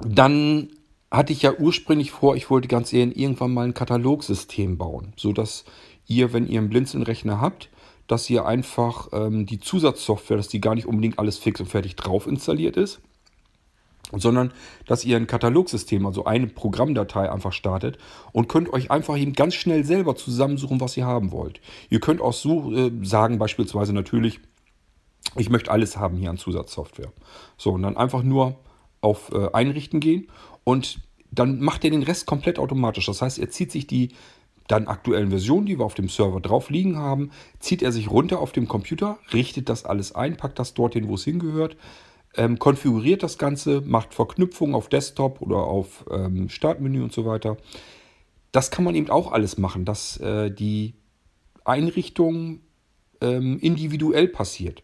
dann 0.00 0.68
hatte 1.10 1.32
ich 1.32 1.42
ja 1.42 1.54
ursprünglich 1.56 2.10
vor, 2.10 2.36
ich 2.36 2.50
wollte 2.50 2.68
ganz 2.68 2.92
eher 2.92 3.16
irgendwann 3.16 3.54
mal 3.54 3.66
ein 3.66 3.74
Katalogsystem 3.74 4.76
bauen, 4.76 5.12
sodass 5.16 5.64
ihr, 6.06 6.32
wenn 6.32 6.46
ihr 6.46 6.58
einen 6.58 6.68
Blinzeln-Rechner 6.70 7.40
habt, 7.40 7.70
dass 8.06 8.28
ihr 8.28 8.46
einfach 8.46 9.08
ähm, 9.12 9.46
die 9.46 9.60
Zusatzsoftware, 9.60 10.36
dass 10.36 10.48
die 10.48 10.60
gar 10.60 10.74
nicht 10.74 10.86
unbedingt 10.86 11.18
alles 11.18 11.38
fix 11.38 11.60
und 11.60 11.66
fertig 11.66 11.96
drauf 11.96 12.26
installiert 12.26 12.76
ist, 12.76 13.00
sondern 14.12 14.52
dass 14.86 15.04
ihr 15.04 15.16
ein 15.16 15.26
Katalogsystem, 15.26 16.06
also 16.06 16.24
eine 16.24 16.46
Programmdatei 16.46 17.30
einfach 17.30 17.52
startet 17.52 17.98
und 18.32 18.48
könnt 18.48 18.72
euch 18.72 18.90
einfach 18.90 19.16
eben 19.16 19.32
ganz 19.32 19.54
schnell 19.54 19.84
selber 19.84 20.16
zusammensuchen, 20.16 20.80
was 20.80 20.96
ihr 20.96 21.06
haben 21.06 21.32
wollt. 21.32 21.60
Ihr 21.90 22.00
könnt 22.00 22.20
auch 22.20 22.32
so 22.32 22.72
äh, 22.72 22.90
sagen, 23.02 23.38
beispielsweise 23.38 23.92
natürlich, 23.92 24.40
ich 25.36 25.50
möchte 25.50 25.70
alles 25.70 25.96
haben 25.96 26.16
hier 26.16 26.30
an 26.30 26.38
Zusatzsoftware. 26.38 27.12
So, 27.56 27.72
und 27.72 27.82
dann 27.82 27.96
einfach 27.96 28.22
nur 28.22 28.56
auf 29.00 29.32
äh, 29.32 29.48
Einrichten 29.52 30.00
gehen 30.00 30.28
und 30.64 31.00
dann 31.30 31.60
macht 31.60 31.84
er 31.84 31.90
den 31.90 32.02
Rest 32.02 32.26
komplett 32.26 32.58
automatisch. 32.58 33.06
Das 33.06 33.20
heißt, 33.20 33.38
er 33.38 33.50
zieht 33.50 33.72
sich 33.72 33.86
die 33.86 34.10
dann 34.66 34.88
aktuellen 34.88 35.30
Versionen, 35.30 35.66
die 35.66 35.78
wir 35.78 35.84
auf 35.84 35.94
dem 35.94 36.08
Server 36.08 36.40
drauf 36.40 36.70
liegen 36.70 36.96
haben, 36.96 37.30
zieht 37.58 37.82
er 37.82 37.92
sich 37.92 38.10
runter 38.10 38.40
auf 38.40 38.52
dem 38.52 38.66
Computer, 38.66 39.18
richtet 39.32 39.68
das 39.68 39.84
alles 39.84 40.14
ein, 40.14 40.36
packt 40.36 40.58
das 40.58 40.74
dorthin, 40.74 41.08
wo 41.08 41.14
es 41.14 41.24
hingehört, 41.24 41.76
ähm, 42.36 42.58
konfiguriert 42.58 43.22
das 43.22 43.38
Ganze, 43.38 43.82
macht 43.82 44.14
Verknüpfungen 44.14 44.74
auf 44.74 44.88
Desktop 44.88 45.40
oder 45.42 45.58
auf 45.58 46.06
ähm, 46.10 46.48
Startmenü 46.48 47.02
und 47.02 47.12
so 47.12 47.26
weiter. 47.26 47.56
Das 48.52 48.70
kann 48.70 48.84
man 48.84 48.94
eben 48.94 49.10
auch 49.10 49.32
alles 49.32 49.58
machen, 49.58 49.84
dass 49.84 50.16
äh, 50.18 50.50
die 50.50 50.94
Einrichtung 51.64 52.60
ähm, 53.20 53.58
individuell 53.60 54.28
passiert. 54.28 54.82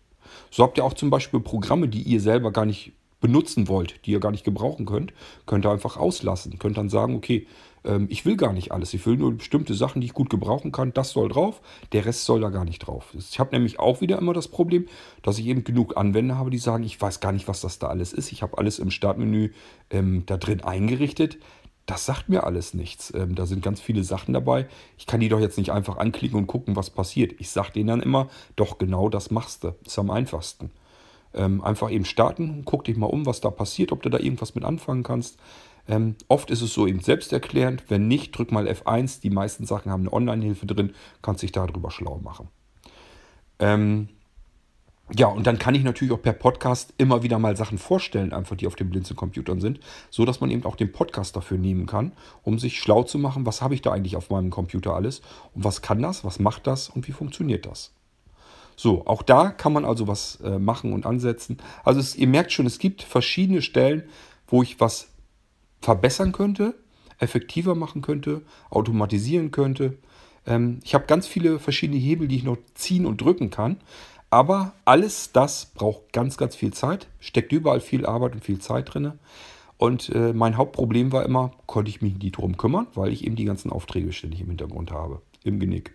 So 0.51 0.63
habt 0.63 0.79
ihr 0.79 0.85
auch 0.85 0.95
zum 0.95 1.11
Beispiel 1.11 1.41
Programme, 1.41 1.89
die 1.89 2.03
ihr 2.03 2.21
selber 2.21 2.53
gar 2.53 2.67
nicht 2.67 2.93
benutzen 3.21 3.69
wollt, 3.69 4.07
die 4.07 4.13
ihr 4.13 4.21
gar 4.21 4.31
nicht 4.31 4.45
gebrauchen 4.45 4.87
könnt, 4.87 5.13
könnt 5.47 5.67
ihr 5.67 5.71
einfach 5.71 5.97
auslassen. 5.97 6.59
Könnt 6.59 6.79
dann 6.79 6.89
sagen, 6.89 7.15
okay, 7.15 7.47
ähm, 7.85 8.07
ich 8.11 8.25
will 8.25 8.37
gar 8.37 8.53
nicht 8.53 8.73
alles. 8.73 8.93
Ich 8.95 9.05
will 9.07 9.17
nur 9.17 9.33
bestimmte 9.33 9.75
Sachen, 9.75 10.01
die 10.01 10.07
ich 10.07 10.15
gut 10.15 10.31
gebrauchen 10.31 10.73
kann. 10.73 10.93
Das 10.93 11.11
soll 11.11 11.29
drauf. 11.29 11.61
Der 11.93 12.05
Rest 12.05 12.25
soll 12.25 12.41
da 12.41 12.51
gar 12.51 12.65
nicht 12.65 12.81
drauf. 12.81 13.15
Ich 13.17 13.39
habe 13.39 13.55
nämlich 13.55 13.79
auch 13.79 14.01
wieder 14.01 14.19
immer 14.19 14.35
das 14.35 14.49
Problem, 14.49 14.87
dass 15.23 15.39
ich 15.39 15.47
eben 15.47 15.65
genug 15.65 15.97
Anwender 15.97 16.39
habe, 16.39 16.51
die 16.51 16.59
sagen, 16.59 16.85
ich 16.85 17.01
weiß 17.01 17.21
gar 17.21 17.33
nicht, 17.33 17.49
was 17.49 17.61
das 17.61 17.79
da 17.79 17.89
alles 17.89 18.13
ist. 18.13 18.33
Ich 18.33 18.43
habe 18.43 18.59
alles 18.59 18.79
im 18.79 18.91
Startmenü 18.91 19.53
ähm, 19.91 20.25
da 20.27 20.37
drin 20.37 20.63
eingerichtet. 20.63 21.39
Das 21.87 22.07
sagt 22.07 22.29
mir 22.29 22.45
alles 22.45 22.75
nichts. 22.75 23.13
Ähm, 23.17 23.35
da 23.35 23.47
sind 23.47 23.63
ganz 23.63 23.81
viele 23.81 24.05
Sachen 24.05 24.33
dabei. 24.33 24.69
Ich 24.97 25.07
kann 25.07 25.21
die 25.21 25.29
doch 25.29 25.41
jetzt 25.41 25.59
nicht 25.59 25.73
einfach 25.73 25.97
anklicken 25.97 26.39
und 26.39 26.47
gucken, 26.47 26.77
was 26.77 26.91
passiert. 26.91 27.35
Ich 27.39 27.51
sage 27.51 27.73
denen 27.73 27.89
dann 27.89 28.01
immer, 28.01 28.29
doch 28.57 28.79
genau 28.79 29.09
das 29.09 29.31
machst 29.31 29.65
du. 29.65 29.75
Ist 29.85 29.99
am 29.99 30.11
einfachsten. 30.11 30.71
Ähm, 31.33 31.63
einfach 31.63 31.91
eben 31.91 32.05
starten, 32.05 32.63
guck 32.65 32.85
dich 32.85 32.97
mal 32.97 33.07
um, 33.07 33.25
was 33.25 33.41
da 33.41 33.51
passiert, 33.51 33.93
ob 33.93 34.03
du 34.03 34.09
da 34.09 34.19
irgendwas 34.19 34.55
mit 34.55 34.65
anfangen 34.65 35.05
kannst. 35.05 35.39
Ähm, 35.89 36.17
oft 36.29 36.51
ist 36.51 36.63
es 36.63 36.73
so 36.73 36.87
eben 36.87 37.01
selbsterklärend. 37.01 37.85
Wenn 37.89 38.09
nicht, 38.09 38.37
drück 38.37 38.53
mal 38.53 38.69
F1. 38.69 39.21
Die 39.21 39.31
meisten 39.31 39.67
Sachen 39.67 39.91
haben 39.91 40.03
eine 40.03 40.13
Online-Hilfe 40.13 40.67
drin, 40.67 40.95
kannst 41.23 41.43
dich 41.43 41.53
darüber 41.53 41.91
schlau 41.91 42.19
machen. 42.23 42.49
Ähm, 43.59 44.09
ja, 45.17 45.27
und 45.27 45.47
dann 45.47 45.59
kann 45.59 45.75
ich 45.75 45.83
natürlich 45.83 46.13
auch 46.13 46.23
per 46.23 46.33
Podcast 46.33 46.95
immer 46.97 47.25
wieder 47.25 47.39
mal 47.41 47.57
Sachen 47.57 47.79
vorstellen, 47.79 48.33
einfach 48.33 48.57
die 48.57 48.69
auf 48.69 48.77
den 48.77 48.91
Blinzeln-Computern 48.91 49.61
sind, 49.61 49.81
so 50.09 50.25
dass 50.25 50.41
man 50.41 50.51
eben 50.51 50.65
auch 50.65 50.77
den 50.77 50.93
Podcast 50.93 51.35
dafür 51.35 51.59
nehmen 51.59 51.87
kann, 51.87 52.13
um 52.43 52.61
sich 52.61 52.79
schlau 52.79 53.03
zu 53.03 53.19
machen, 53.19 53.45
was 53.45 53.61
habe 53.61 53.75
ich 53.75 53.83
da 53.83 53.91
eigentlich 53.91 54.15
auf 54.15 54.31
meinem 54.31 54.51
Computer 54.51 54.95
alles 54.95 55.21
und 55.55 55.65
was 55.65 55.83
kann 55.83 56.01
das, 56.01 56.25
was 56.25 56.39
macht 56.39 56.67
das 56.69 56.89
und 56.89 57.09
wie 57.09 57.13
funktioniert 57.13 57.67
das. 57.67 57.93
So, 58.77 59.05
auch 59.07 59.23
da 59.23 59.51
kann 59.51 59.73
man 59.73 59.85
also 59.85 60.07
was 60.07 60.41
äh, 60.43 60.59
machen 60.59 60.93
und 60.93 61.07
ansetzen. 61.07 61.59
Also 61.85 61.99
es, 61.99 62.15
ihr 62.15 62.29
merkt 62.29 62.53
schon, 62.53 62.67
es 62.67 62.79
gibt 62.79 63.03
verschiedene 63.03 63.63
Stellen, 63.63 64.05
wo 64.47 64.63
ich 64.63 64.79
was 64.81 65.09
verbessern 65.81 66.33
könnte, 66.33 66.75
effektiver 67.19 67.75
machen 67.75 68.03
könnte, 68.03 68.43
automatisieren 68.71 69.51
könnte. 69.51 69.99
Ähm, 70.47 70.81
ich 70.85 70.95
habe 70.95 71.07
ganz 71.07 71.27
viele 71.27 71.59
verschiedene 71.59 71.99
Hebel, 71.99 72.29
die 72.29 72.37
ich 72.37 72.45
noch 72.45 72.59
ziehen 72.75 73.07
und 73.07 73.21
drücken 73.21 73.51
kann. 73.51 73.79
Aber 74.31 74.73
alles 74.85 75.33
das 75.33 75.73
braucht 75.75 76.13
ganz, 76.13 76.37
ganz 76.37 76.55
viel 76.55 76.73
Zeit, 76.73 77.09
steckt 77.19 77.51
überall 77.53 77.81
viel 77.81 78.07
Arbeit 78.07 78.35
und 78.35 78.45
viel 78.45 78.61
Zeit 78.61 78.95
drin. 78.95 79.13
Und 79.77 80.11
äh, 80.11 80.33
mein 80.33 80.57
Hauptproblem 80.57 81.11
war 81.11 81.25
immer, 81.25 81.53
konnte 81.67 81.91
ich 81.91 82.01
mich 82.01 82.17
nicht 82.19 82.37
drum 82.37 82.57
kümmern, 82.57 82.87
weil 82.95 83.13
ich 83.13 83.25
eben 83.25 83.35
die 83.35 83.47
ganzen 83.47 83.73
Aufträge 83.73 84.13
ständig 84.13 84.41
im 84.43 84.49
Hintergrund 84.49 84.93
habe, 84.93 85.23
im 85.43 85.59
Genick. 85.59 85.93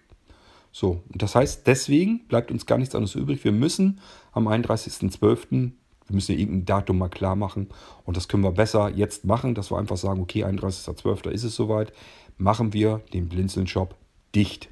So, 0.72 1.04
und 1.14 1.22
das 1.22 1.36
heißt, 1.36 1.68
deswegen 1.68 2.28
bleibt 2.28 2.52
uns 2.52 2.66
gar 2.66 2.78
nichts 2.78 2.96
anderes 2.96 3.16
übrig. 3.16 3.44
Wir 3.46 3.54
müssen 3.54 4.02
am 4.34 4.48
31.12. 4.48 5.72
Wir 6.08 6.16
müssen 6.16 6.34
ja 6.34 6.40
irgendein 6.40 6.66
Datum 6.66 6.98
mal 6.98 7.10
klar 7.10 7.36
machen. 7.36 7.70
Und 8.06 8.18
das 8.18 8.28
können 8.28 8.44
wir 8.44 8.52
besser 8.52 8.90
jetzt 8.90 9.26
machen, 9.26 9.56
dass 9.56 9.72
wir 9.72 9.78
einfach 9.78 9.98
sagen, 9.98 10.22
okay, 10.22 10.44
31.12. 10.44 11.30
ist 11.30 11.44
es 11.44 11.56
soweit. 11.56 11.94
Machen 12.38 12.74
wir 12.74 13.02
den 13.14 13.30
Blinzeln-Shop 13.30 13.96
dicht. 14.36 14.70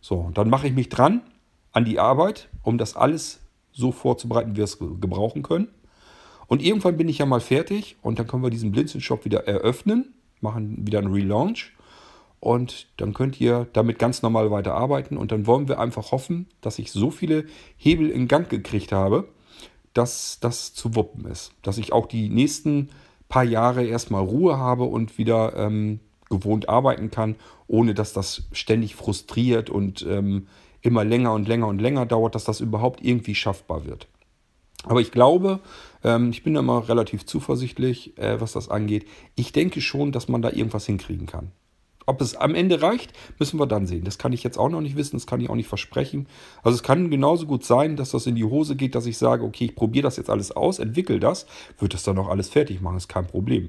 So, 0.00 0.30
dann 0.34 0.48
mache 0.48 0.68
ich 0.68 0.72
mich 0.72 0.88
dran 0.88 1.22
an 1.72 1.84
die 1.84 1.98
Arbeit, 1.98 2.48
um 2.62 2.78
das 2.78 2.96
alles 2.96 3.40
so 3.72 3.92
vorzubereiten, 3.92 4.52
wie 4.52 4.58
wir 4.58 4.64
es 4.64 4.78
gebrauchen 4.78 5.42
können. 5.42 5.68
Und 6.46 6.62
irgendwann 6.62 6.96
bin 6.96 7.08
ich 7.08 7.18
ja 7.18 7.26
mal 7.26 7.40
fertig 7.40 7.96
und 8.00 8.18
dann 8.18 8.26
können 8.26 8.42
wir 8.42 8.50
diesen 8.50 8.72
Blinzeln-Shop 8.72 9.24
wieder 9.24 9.46
eröffnen, 9.46 10.14
machen 10.40 10.86
wieder 10.86 10.98
einen 10.98 11.12
Relaunch. 11.12 11.72
Und 12.40 12.86
dann 12.96 13.14
könnt 13.14 13.40
ihr 13.40 13.66
damit 13.72 13.98
ganz 13.98 14.22
normal 14.22 14.50
weiterarbeiten. 14.50 15.16
Und 15.16 15.32
dann 15.32 15.46
wollen 15.46 15.68
wir 15.68 15.80
einfach 15.80 16.12
hoffen, 16.12 16.46
dass 16.60 16.78
ich 16.78 16.92
so 16.92 17.10
viele 17.10 17.44
Hebel 17.76 18.08
in 18.08 18.28
Gang 18.28 18.48
gekriegt 18.48 18.92
habe, 18.92 19.28
dass 19.94 20.38
das 20.40 20.74
zu 20.74 20.94
wuppen 20.94 21.26
ist. 21.26 21.52
Dass 21.62 21.78
ich 21.78 21.92
auch 21.92 22.06
die 22.06 22.28
nächsten 22.28 22.90
paar 23.28 23.44
Jahre 23.44 23.84
erstmal 23.84 24.22
Ruhe 24.22 24.58
habe 24.58 24.84
und 24.84 25.18
wieder 25.18 25.56
ähm, 25.56 26.00
gewohnt 26.30 26.68
arbeiten 26.68 27.10
kann, 27.10 27.36
ohne 27.66 27.94
dass 27.94 28.12
das 28.12 28.44
ständig 28.52 28.94
frustriert 28.94 29.70
und 29.70 30.04
ähm, 30.08 30.46
immer 30.82 31.04
länger 31.04 31.32
und 31.32 31.48
länger 31.48 31.66
und 31.66 31.80
länger 31.80 32.06
dauert, 32.06 32.34
dass 32.34 32.44
das 32.44 32.60
überhaupt 32.60 33.02
irgendwie 33.02 33.34
schaffbar 33.34 33.84
wird. 33.84 34.08
Aber 34.84 35.00
ich 35.00 35.10
glaube, 35.10 35.60
ähm, 36.04 36.30
ich 36.30 36.42
bin 36.42 36.54
da 36.54 36.62
mal 36.62 36.78
relativ 36.78 37.26
zuversichtlich, 37.26 38.16
äh, 38.16 38.40
was 38.40 38.52
das 38.52 38.68
angeht. 38.68 39.06
Ich 39.34 39.52
denke 39.52 39.80
schon, 39.80 40.12
dass 40.12 40.28
man 40.28 40.40
da 40.40 40.50
irgendwas 40.50 40.86
hinkriegen 40.86 41.26
kann. 41.26 41.50
Ob 42.08 42.22
es 42.22 42.34
am 42.34 42.54
Ende 42.54 42.80
reicht, 42.80 43.12
müssen 43.38 43.60
wir 43.60 43.66
dann 43.66 43.86
sehen. 43.86 44.02
Das 44.04 44.16
kann 44.16 44.32
ich 44.32 44.42
jetzt 44.42 44.58
auch 44.58 44.70
noch 44.70 44.80
nicht 44.80 44.96
wissen, 44.96 45.16
das 45.16 45.26
kann 45.26 45.42
ich 45.42 45.50
auch 45.50 45.54
nicht 45.54 45.68
versprechen. 45.68 46.26
Also 46.62 46.74
es 46.74 46.82
kann 46.82 47.10
genauso 47.10 47.44
gut 47.44 47.66
sein, 47.66 47.96
dass 47.96 48.12
das 48.12 48.26
in 48.26 48.34
die 48.34 48.44
Hose 48.44 48.76
geht, 48.76 48.94
dass 48.94 49.04
ich 49.04 49.18
sage, 49.18 49.44
okay, 49.44 49.66
ich 49.66 49.76
probiere 49.76 50.04
das 50.04 50.16
jetzt 50.16 50.30
alles 50.30 50.50
aus, 50.50 50.78
entwickle 50.78 51.20
das, 51.20 51.44
wird 51.78 51.92
das 51.92 52.04
dann 52.04 52.16
auch 52.16 52.28
alles 52.28 52.48
fertig 52.48 52.80
machen, 52.80 52.96
ist 52.96 53.08
kein 53.08 53.26
Problem. 53.26 53.68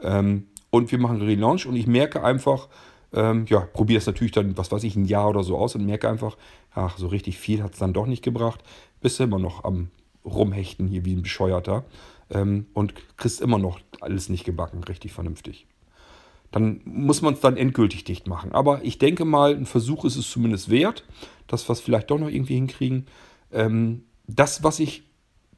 Ähm, 0.00 0.46
und 0.70 0.92
wir 0.92 0.98
machen 0.98 1.20
Relaunch 1.20 1.66
und 1.66 1.76
ich 1.76 1.86
merke 1.86 2.24
einfach, 2.24 2.68
ähm, 3.12 3.44
ja, 3.50 3.60
probiere 3.60 3.98
es 3.98 4.06
natürlich 4.06 4.32
dann, 4.32 4.56
was 4.56 4.72
weiß 4.72 4.82
ich, 4.84 4.96
ein 4.96 5.04
Jahr 5.04 5.28
oder 5.28 5.44
so 5.44 5.58
aus 5.58 5.74
und 5.74 5.84
merke 5.84 6.08
einfach, 6.08 6.38
ach, 6.74 6.96
so 6.96 7.08
richtig 7.08 7.36
viel 7.36 7.62
hat 7.62 7.74
es 7.74 7.80
dann 7.80 7.92
doch 7.92 8.06
nicht 8.06 8.24
gebracht. 8.24 8.64
Bist 9.02 9.20
immer 9.20 9.38
noch 9.38 9.62
am 9.64 9.90
Rumhechten 10.24 10.88
hier 10.88 11.04
wie 11.04 11.14
ein 11.14 11.22
Bescheuerter 11.22 11.84
ähm, 12.30 12.64
und 12.72 12.94
kriegst 13.18 13.42
immer 13.42 13.58
noch 13.58 13.78
alles 14.00 14.30
nicht 14.30 14.44
gebacken, 14.44 14.82
richtig 14.84 15.12
vernünftig 15.12 15.66
dann 16.54 16.80
muss 16.84 17.20
man 17.20 17.34
es 17.34 17.40
dann 17.40 17.56
endgültig 17.56 18.04
dicht 18.04 18.28
machen. 18.28 18.52
Aber 18.52 18.84
ich 18.84 18.98
denke 18.98 19.24
mal, 19.24 19.56
ein 19.56 19.66
Versuch 19.66 20.04
ist 20.04 20.14
es 20.14 20.30
zumindest 20.30 20.70
wert, 20.70 21.04
dass 21.48 21.68
wir 21.68 21.72
es 21.72 21.80
vielleicht 21.80 22.12
doch 22.12 22.18
noch 22.20 22.28
irgendwie 22.28 22.54
hinkriegen. 22.54 23.06
Ähm, 23.50 24.04
das, 24.28 24.62
was 24.62 24.78
ich 24.78 25.02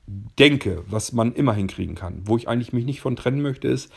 denke, 0.06 0.84
was 0.88 1.12
man 1.12 1.34
immer 1.34 1.52
hinkriegen 1.52 1.96
kann, 1.96 2.22
wo 2.24 2.38
ich 2.38 2.48
eigentlich 2.48 2.72
mich 2.72 2.86
nicht 2.86 3.02
von 3.02 3.14
trennen 3.14 3.42
möchte, 3.42 3.68
ist 3.68 3.92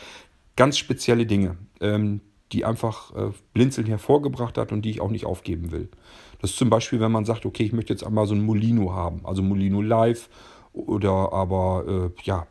ganz 0.57 0.77
spezielle 0.77 1.25
Dinge, 1.25 1.55
ähm, 1.79 2.19
die 2.51 2.65
einfach 2.65 3.15
äh, 3.15 3.31
Blinzeln 3.53 3.87
hervorgebracht 3.87 4.57
hat 4.57 4.73
und 4.73 4.81
die 4.81 4.89
ich 4.89 4.99
auch 4.99 5.11
nicht 5.11 5.25
aufgeben 5.25 5.71
will. 5.71 5.87
Das 6.41 6.49
ist 6.49 6.57
zum 6.57 6.69
Beispiel, 6.69 6.99
wenn 6.99 7.13
man 7.13 7.23
sagt, 7.23 7.45
okay, 7.45 7.63
ich 7.63 7.71
möchte 7.71 7.93
jetzt 7.93 8.03
einmal 8.03 8.27
so 8.27 8.35
ein 8.35 8.43
Molino 8.43 8.91
haben, 8.91 9.21
also 9.23 9.41
Molino 9.41 9.81
Live 9.81 10.27
oder 10.73 11.31
aber 11.31 12.11
äh, 12.17 12.21
ja, 12.23 12.45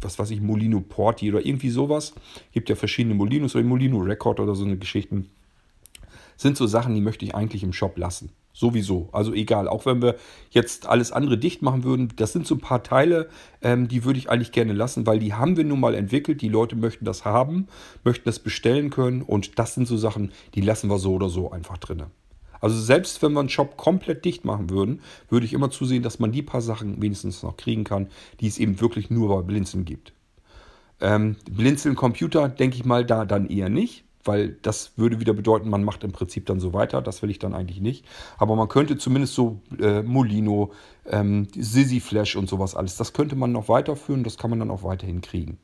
was 0.00 0.18
weiß 0.18 0.30
ich, 0.30 0.40
Molino 0.40 0.80
Porti 0.80 1.30
oder 1.30 1.44
irgendwie 1.44 1.70
sowas. 1.70 2.14
Gibt 2.52 2.68
ja 2.68 2.76
verschiedene 2.76 3.14
Molinos 3.14 3.54
oder 3.54 3.64
Molino 3.64 3.98
Record 3.98 4.40
oder 4.40 4.54
so 4.54 4.64
eine 4.64 4.76
Geschichten. 4.76 5.30
Sind 6.36 6.56
so 6.56 6.66
Sachen, 6.66 6.94
die 6.94 7.00
möchte 7.00 7.24
ich 7.24 7.34
eigentlich 7.34 7.62
im 7.62 7.72
Shop 7.72 7.96
lassen. 7.96 8.30
Sowieso. 8.52 9.10
Also 9.12 9.34
egal. 9.34 9.68
Auch 9.68 9.84
wenn 9.84 10.00
wir 10.00 10.16
jetzt 10.50 10.86
alles 10.86 11.12
andere 11.12 11.36
dicht 11.36 11.60
machen 11.60 11.84
würden, 11.84 12.12
das 12.16 12.32
sind 12.32 12.46
so 12.46 12.54
ein 12.54 12.60
paar 12.60 12.82
Teile, 12.82 13.28
ähm, 13.60 13.86
die 13.86 14.04
würde 14.04 14.18
ich 14.18 14.30
eigentlich 14.30 14.52
gerne 14.52 14.72
lassen, 14.72 15.06
weil 15.06 15.18
die 15.18 15.34
haben 15.34 15.56
wir 15.58 15.64
nun 15.64 15.78
mal 15.78 15.94
entwickelt. 15.94 16.40
Die 16.40 16.48
Leute 16.48 16.74
möchten 16.74 17.04
das 17.04 17.24
haben, 17.26 17.68
möchten 18.02 18.24
das 18.24 18.38
bestellen 18.38 18.88
können 18.90 19.20
und 19.22 19.58
das 19.58 19.74
sind 19.74 19.86
so 19.86 19.98
Sachen, 19.98 20.32
die 20.54 20.62
lassen 20.62 20.88
wir 20.88 20.98
so 20.98 21.14
oder 21.14 21.28
so 21.28 21.50
einfach 21.50 21.76
drin. 21.76 22.04
Also 22.66 22.80
selbst 22.80 23.22
wenn 23.22 23.32
wir 23.32 23.38
einen 23.38 23.48
Shop 23.48 23.76
komplett 23.76 24.24
dicht 24.24 24.44
machen 24.44 24.70
würden, 24.70 25.00
würde 25.28 25.46
ich 25.46 25.52
immer 25.52 25.70
zusehen, 25.70 26.02
dass 26.02 26.18
man 26.18 26.32
die 26.32 26.42
paar 26.42 26.60
Sachen 26.60 27.00
wenigstens 27.00 27.44
noch 27.44 27.56
kriegen 27.56 27.84
kann, 27.84 28.08
die 28.40 28.48
es 28.48 28.58
eben 28.58 28.80
wirklich 28.80 29.08
nur 29.08 29.28
bei 29.28 29.40
Blinzeln 29.42 29.84
gibt. 29.84 30.12
Ähm, 31.00 31.36
Blinzeln 31.48 31.94
Computer 31.94 32.48
denke 32.48 32.74
ich 32.74 32.84
mal 32.84 33.04
da 33.06 33.24
dann 33.24 33.46
eher 33.48 33.68
nicht, 33.68 34.02
weil 34.24 34.56
das 34.62 34.94
würde 34.96 35.20
wieder 35.20 35.32
bedeuten, 35.32 35.70
man 35.70 35.84
macht 35.84 36.02
im 36.02 36.10
Prinzip 36.10 36.44
dann 36.46 36.58
so 36.58 36.72
weiter. 36.72 37.02
Das 37.02 37.22
will 37.22 37.30
ich 37.30 37.38
dann 37.38 37.54
eigentlich 37.54 37.80
nicht. 37.80 38.04
Aber 38.36 38.56
man 38.56 38.66
könnte 38.66 38.98
zumindest 38.98 39.34
so 39.34 39.60
äh, 39.78 40.02
Molino, 40.02 40.72
ähm, 41.08 41.46
Sisi 41.54 42.00
Flash 42.00 42.34
und 42.34 42.48
sowas 42.48 42.74
alles, 42.74 42.96
das 42.96 43.12
könnte 43.12 43.36
man 43.36 43.52
noch 43.52 43.68
weiterführen, 43.68 44.24
das 44.24 44.38
kann 44.38 44.50
man 44.50 44.58
dann 44.58 44.72
auch 44.72 44.82
weiterhin 44.82 45.20
kriegen. 45.20 45.58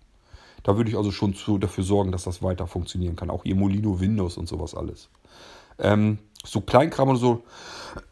Da 0.63 0.77
würde 0.77 0.89
ich 0.89 0.97
also 0.97 1.11
schon 1.11 1.35
zu, 1.35 1.59
dafür 1.59 1.83
sorgen, 1.83 2.13
dass 2.13 2.23
das 2.23 2.45
weiter 2.45 2.69
funktionieren 2.69 3.17
kann. 3.17 3.29
Auch 3.29 3.45
ihr 3.45 3.57
Molino 3.57 3.99
Windows 3.99 4.37
und 4.37 4.47
sowas 4.47 4.77
alles. 4.77 5.09
Ähm, 5.81 6.19
so 6.45 6.61
Kleinkram 6.61 7.09
und 7.09 7.17
so, 7.17 7.43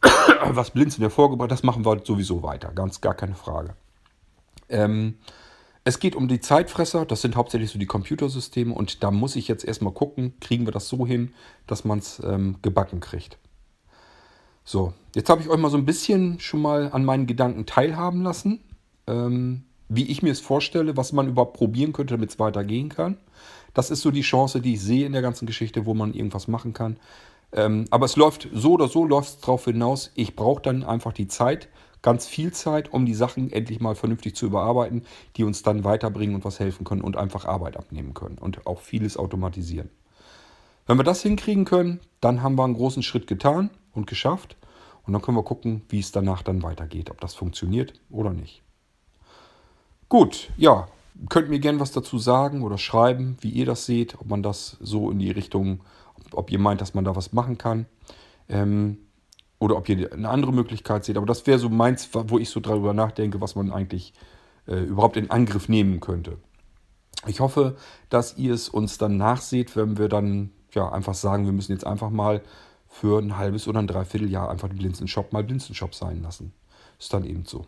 was 0.45 0.71
Blinzeln 0.71 1.01
hervorgebracht, 1.01 1.51
das 1.51 1.63
machen 1.63 1.85
wir 1.85 2.01
sowieso 2.03 2.43
weiter. 2.43 2.71
Ganz 2.73 3.01
gar 3.01 3.13
keine 3.13 3.35
Frage. 3.35 3.75
Ähm, 4.69 5.15
es 5.83 5.99
geht 5.99 6.15
um 6.15 6.27
die 6.27 6.39
Zeitfresser, 6.39 7.05
das 7.05 7.21
sind 7.21 7.35
hauptsächlich 7.35 7.71
so 7.71 7.79
die 7.79 7.87
Computersysteme 7.87 8.73
und 8.73 9.03
da 9.03 9.09
muss 9.09 9.35
ich 9.35 9.47
jetzt 9.47 9.65
erstmal 9.65 9.93
gucken, 9.93 10.33
kriegen 10.39 10.65
wir 10.67 10.71
das 10.71 10.87
so 10.87 11.07
hin, 11.07 11.33
dass 11.65 11.85
man 11.85 11.99
es 11.99 12.21
ähm, 12.23 12.57
gebacken 12.61 12.99
kriegt. 12.99 13.37
So, 14.63 14.93
jetzt 15.15 15.29
habe 15.29 15.41
ich 15.41 15.49
euch 15.49 15.57
mal 15.57 15.71
so 15.71 15.77
ein 15.77 15.85
bisschen 15.85 16.39
schon 16.39 16.61
mal 16.61 16.91
an 16.91 17.03
meinen 17.03 17.25
Gedanken 17.25 17.65
teilhaben 17.65 18.21
lassen, 18.21 18.59
ähm, 19.07 19.63
wie 19.89 20.05
ich 20.05 20.21
mir 20.21 20.31
es 20.31 20.39
vorstelle, 20.39 20.95
was 20.97 21.13
man 21.13 21.27
überhaupt 21.27 21.57
probieren 21.57 21.93
könnte, 21.93 22.13
damit 22.13 22.29
es 22.29 22.39
weitergehen 22.39 22.89
kann. 22.89 23.17
Das 23.73 23.89
ist 23.89 24.01
so 24.01 24.11
die 24.11 24.21
Chance, 24.21 24.61
die 24.61 24.75
ich 24.75 24.81
sehe 24.81 25.05
in 25.05 25.13
der 25.13 25.21
ganzen 25.21 25.47
Geschichte, 25.47 25.85
wo 25.85 25.93
man 25.93 26.13
irgendwas 26.13 26.47
machen 26.47 26.73
kann. 26.73 26.97
Ähm, 27.53 27.85
aber 27.89 28.05
es 28.05 28.15
läuft 28.15 28.47
so 28.53 28.73
oder 28.73 28.87
so, 28.87 29.05
läuft 29.05 29.43
darauf 29.43 29.65
hinaus, 29.65 30.11
ich 30.15 30.35
brauche 30.35 30.61
dann 30.61 30.83
einfach 30.83 31.13
die 31.13 31.27
Zeit, 31.27 31.67
ganz 32.01 32.25
viel 32.25 32.51
Zeit, 32.51 32.93
um 32.93 33.05
die 33.05 33.13
Sachen 33.13 33.51
endlich 33.51 33.79
mal 33.79 33.95
vernünftig 33.95 34.35
zu 34.35 34.45
überarbeiten, 34.45 35.03
die 35.35 35.43
uns 35.43 35.61
dann 35.63 35.83
weiterbringen 35.83 36.35
und 36.35 36.45
was 36.45 36.59
helfen 36.59 36.83
können 36.83 37.01
und 37.01 37.17
einfach 37.17 37.45
Arbeit 37.45 37.77
abnehmen 37.77 38.13
können 38.13 38.37
und 38.37 38.65
auch 38.65 38.79
vieles 38.79 39.17
automatisieren. 39.17 39.89
Wenn 40.87 40.97
wir 40.97 41.03
das 41.03 41.21
hinkriegen 41.21 41.65
können, 41.65 41.99
dann 42.21 42.41
haben 42.41 42.57
wir 42.57 42.63
einen 42.63 42.73
großen 42.73 43.03
Schritt 43.03 43.27
getan 43.27 43.69
und 43.93 44.07
geschafft. 44.07 44.57
Und 45.05 45.13
dann 45.13 45.21
können 45.21 45.37
wir 45.37 45.43
gucken, 45.43 45.81
wie 45.89 45.99
es 45.99 46.11
danach 46.11 46.43
dann 46.43 46.63
weitergeht, 46.63 47.09
ob 47.09 47.19
das 47.21 47.33
funktioniert 47.33 47.93
oder 48.09 48.31
nicht. 48.31 48.61
Gut, 50.09 50.51
ja, 50.57 50.87
könnt 51.29 51.49
mir 51.49 51.59
gerne 51.59 51.79
was 51.79 51.91
dazu 51.91 52.17
sagen 52.17 52.61
oder 52.63 52.77
schreiben, 52.77 53.37
wie 53.41 53.49
ihr 53.49 53.65
das 53.65 53.85
seht, 53.85 54.19
ob 54.19 54.27
man 54.27 54.43
das 54.43 54.77
so 54.79 55.09
in 55.09 55.19
die 55.19 55.31
Richtung, 55.31 55.81
ob 56.33 56.51
ihr 56.51 56.59
meint, 56.59 56.81
dass 56.81 56.93
man 56.93 57.03
da 57.03 57.15
was 57.15 57.33
machen 57.33 57.57
kann. 57.57 57.85
Ähm, 58.49 58.97
oder 59.59 59.77
ob 59.77 59.87
ihr 59.89 60.11
eine 60.11 60.29
andere 60.29 60.51
Möglichkeit 60.51 61.05
seht. 61.05 61.17
Aber 61.17 61.27
das 61.27 61.45
wäre 61.45 61.59
so 61.59 61.69
meins, 61.69 62.09
wo 62.13 62.39
ich 62.39 62.49
so 62.49 62.59
darüber 62.59 62.93
nachdenke, 62.93 63.41
was 63.41 63.55
man 63.55 63.71
eigentlich 63.71 64.13
äh, 64.67 64.79
überhaupt 64.83 65.17
in 65.17 65.29
Angriff 65.29 65.69
nehmen 65.69 65.99
könnte. 65.99 66.37
Ich 67.27 67.39
hoffe, 67.39 67.77
dass 68.09 68.37
ihr 68.37 68.53
es 68.53 68.69
uns 68.69 68.97
dann 68.97 69.17
nachseht, 69.17 69.75
wenn 69.75 69.99
wir 69.99 70.09
dann 70.09 70.49
ja 70.73 70.91
einfach 70.91 71.13
sagen, 71.13 71.45
wir 71.45 71.51
müssen 71.51 71.73
jetzt 71.73 71.85
einfach 71.85 72.09
mal 72.09 72.41
für 72.87 73.19
ein 73.19 73.37
halbes 73.37 73.67
oder 73.67 73.79
ein 73.79 73.87
Dreivierteljahr 73.87 74.49
einfach 74.49 74.67
den 74.67 74.77
Blinzenshop 74.77 75.31
mal 75.31 75.43
Blinzenshop 75.43 75.93
sein 75.93 76.23
lassen. 76.23 76.53
Ist 76.99 77.13
dann 77.13 77.23
eben 77.23 77.45
so. 77.45 77.67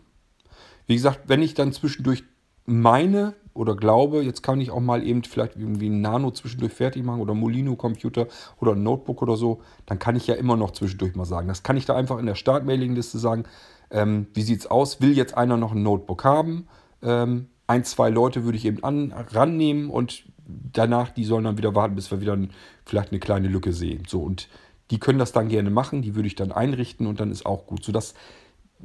Wie 0.88 0.96
gesagt, 0.96 1.22
wenn 1.28 1.42
ich 1.42 1.54
dann 1.54 1.72
zwischendurch 1.74 2.24
meine 2.66 3.36
oder 3.54 3.76
glaube, 3.76 4.24
jetzt 4.24 4.42
kann 4.42 4.60
ich 4.60 4.72
auch 4.72 4.80
mal 4.80 5.06
eben 5.06 5.24
vielleicht 5.24 5.56
irgendwie 5.56 5.90
ein 5.90 6.02
Nano 6.02 6.32
zwischendurch 6.32 6.74
fertig 6.74 7.04
machen 7.04 7.22
oder 7.22 7.34
Molino-Computer 7.34 8.28
oder 8.60 8.74
ein 8.74 8.84
Notebook 8.84 9.22
oder 9.22 9.36
so, 9.36 9.62
dann 9.86 10.00
kann 10.00 10.16
ich 10.16 10.28
ja 10.28 10.36
immer 10.36 10.58
noch 10.58 10.72
zwischendurch 10.72 11.16
mal 11.16 11.26
sagen. 11.26 11.48
Das 11.48 11.64
kann 11.64 11.78
ich 11.78 11.86
da 11.86 11.96
einfach 11.96 12.18
in 12.18 12.26
der 12.26 12.36
Start-Mailing-Liste 12.36 13.20
sagen. 13.20 13.44
Ähm, 13.92 14.28
wie 14.34 14.42
sieht 14.42 14.62
es 14.62 14.68
aus? 14.68 15.02
Will 15.02 15.16
jetzt 15.16 15.38
einer 15.38 15.58
noch 15.58 15.74
ein 15.74 15.84
Notebook 15.84 16.24
haben? 16.24 16.68
Ähm, 17.04 17.48
ein, 17.68 17.84
zwei 17.84 18.10
Leute 18.10 18.44
würde 18.44 18.58
ich 18.58 18.66
eben 18.66 18.84
an, 18.84 19.14
rannehmen 19.32 19.90
und 19.90 20.24
danach, 20.46 21.12
die 21.12 21.24
sollen 21.24 21.44
dann 21.44 21.58
wieder 21.58 21.76
warten, 21.76 21.96
bis 21.96 22.12
wir 22.12 22.22
wieder 22.22 22.34
ein, 22.34 22.52
vielleicht 22.86 23.12
eine 23.12 23.20
kleine 23.20 23.48
Lücke 23.48 23.72
sehen. 23.72 24.04
So, 24.08 24.22
und 24.22 24.50
die 24.92 25.00
können 25.00 25.20
das 25.20 25.32
dann 25.32 25.48
gerne 25.48 25.70
machen, 25.70 26.02
die 26.02 26.16
würde 26.16 26.28
ich 26.28 26.36
dann 26.36 26.52
einrichten 26.52 27.08
und 27.08 27.20
dann 27.20 27.32
ist 27.32 27.46
auch 27.46 27.66
gut. 27.66 27.84
Sodass 27.84 28.16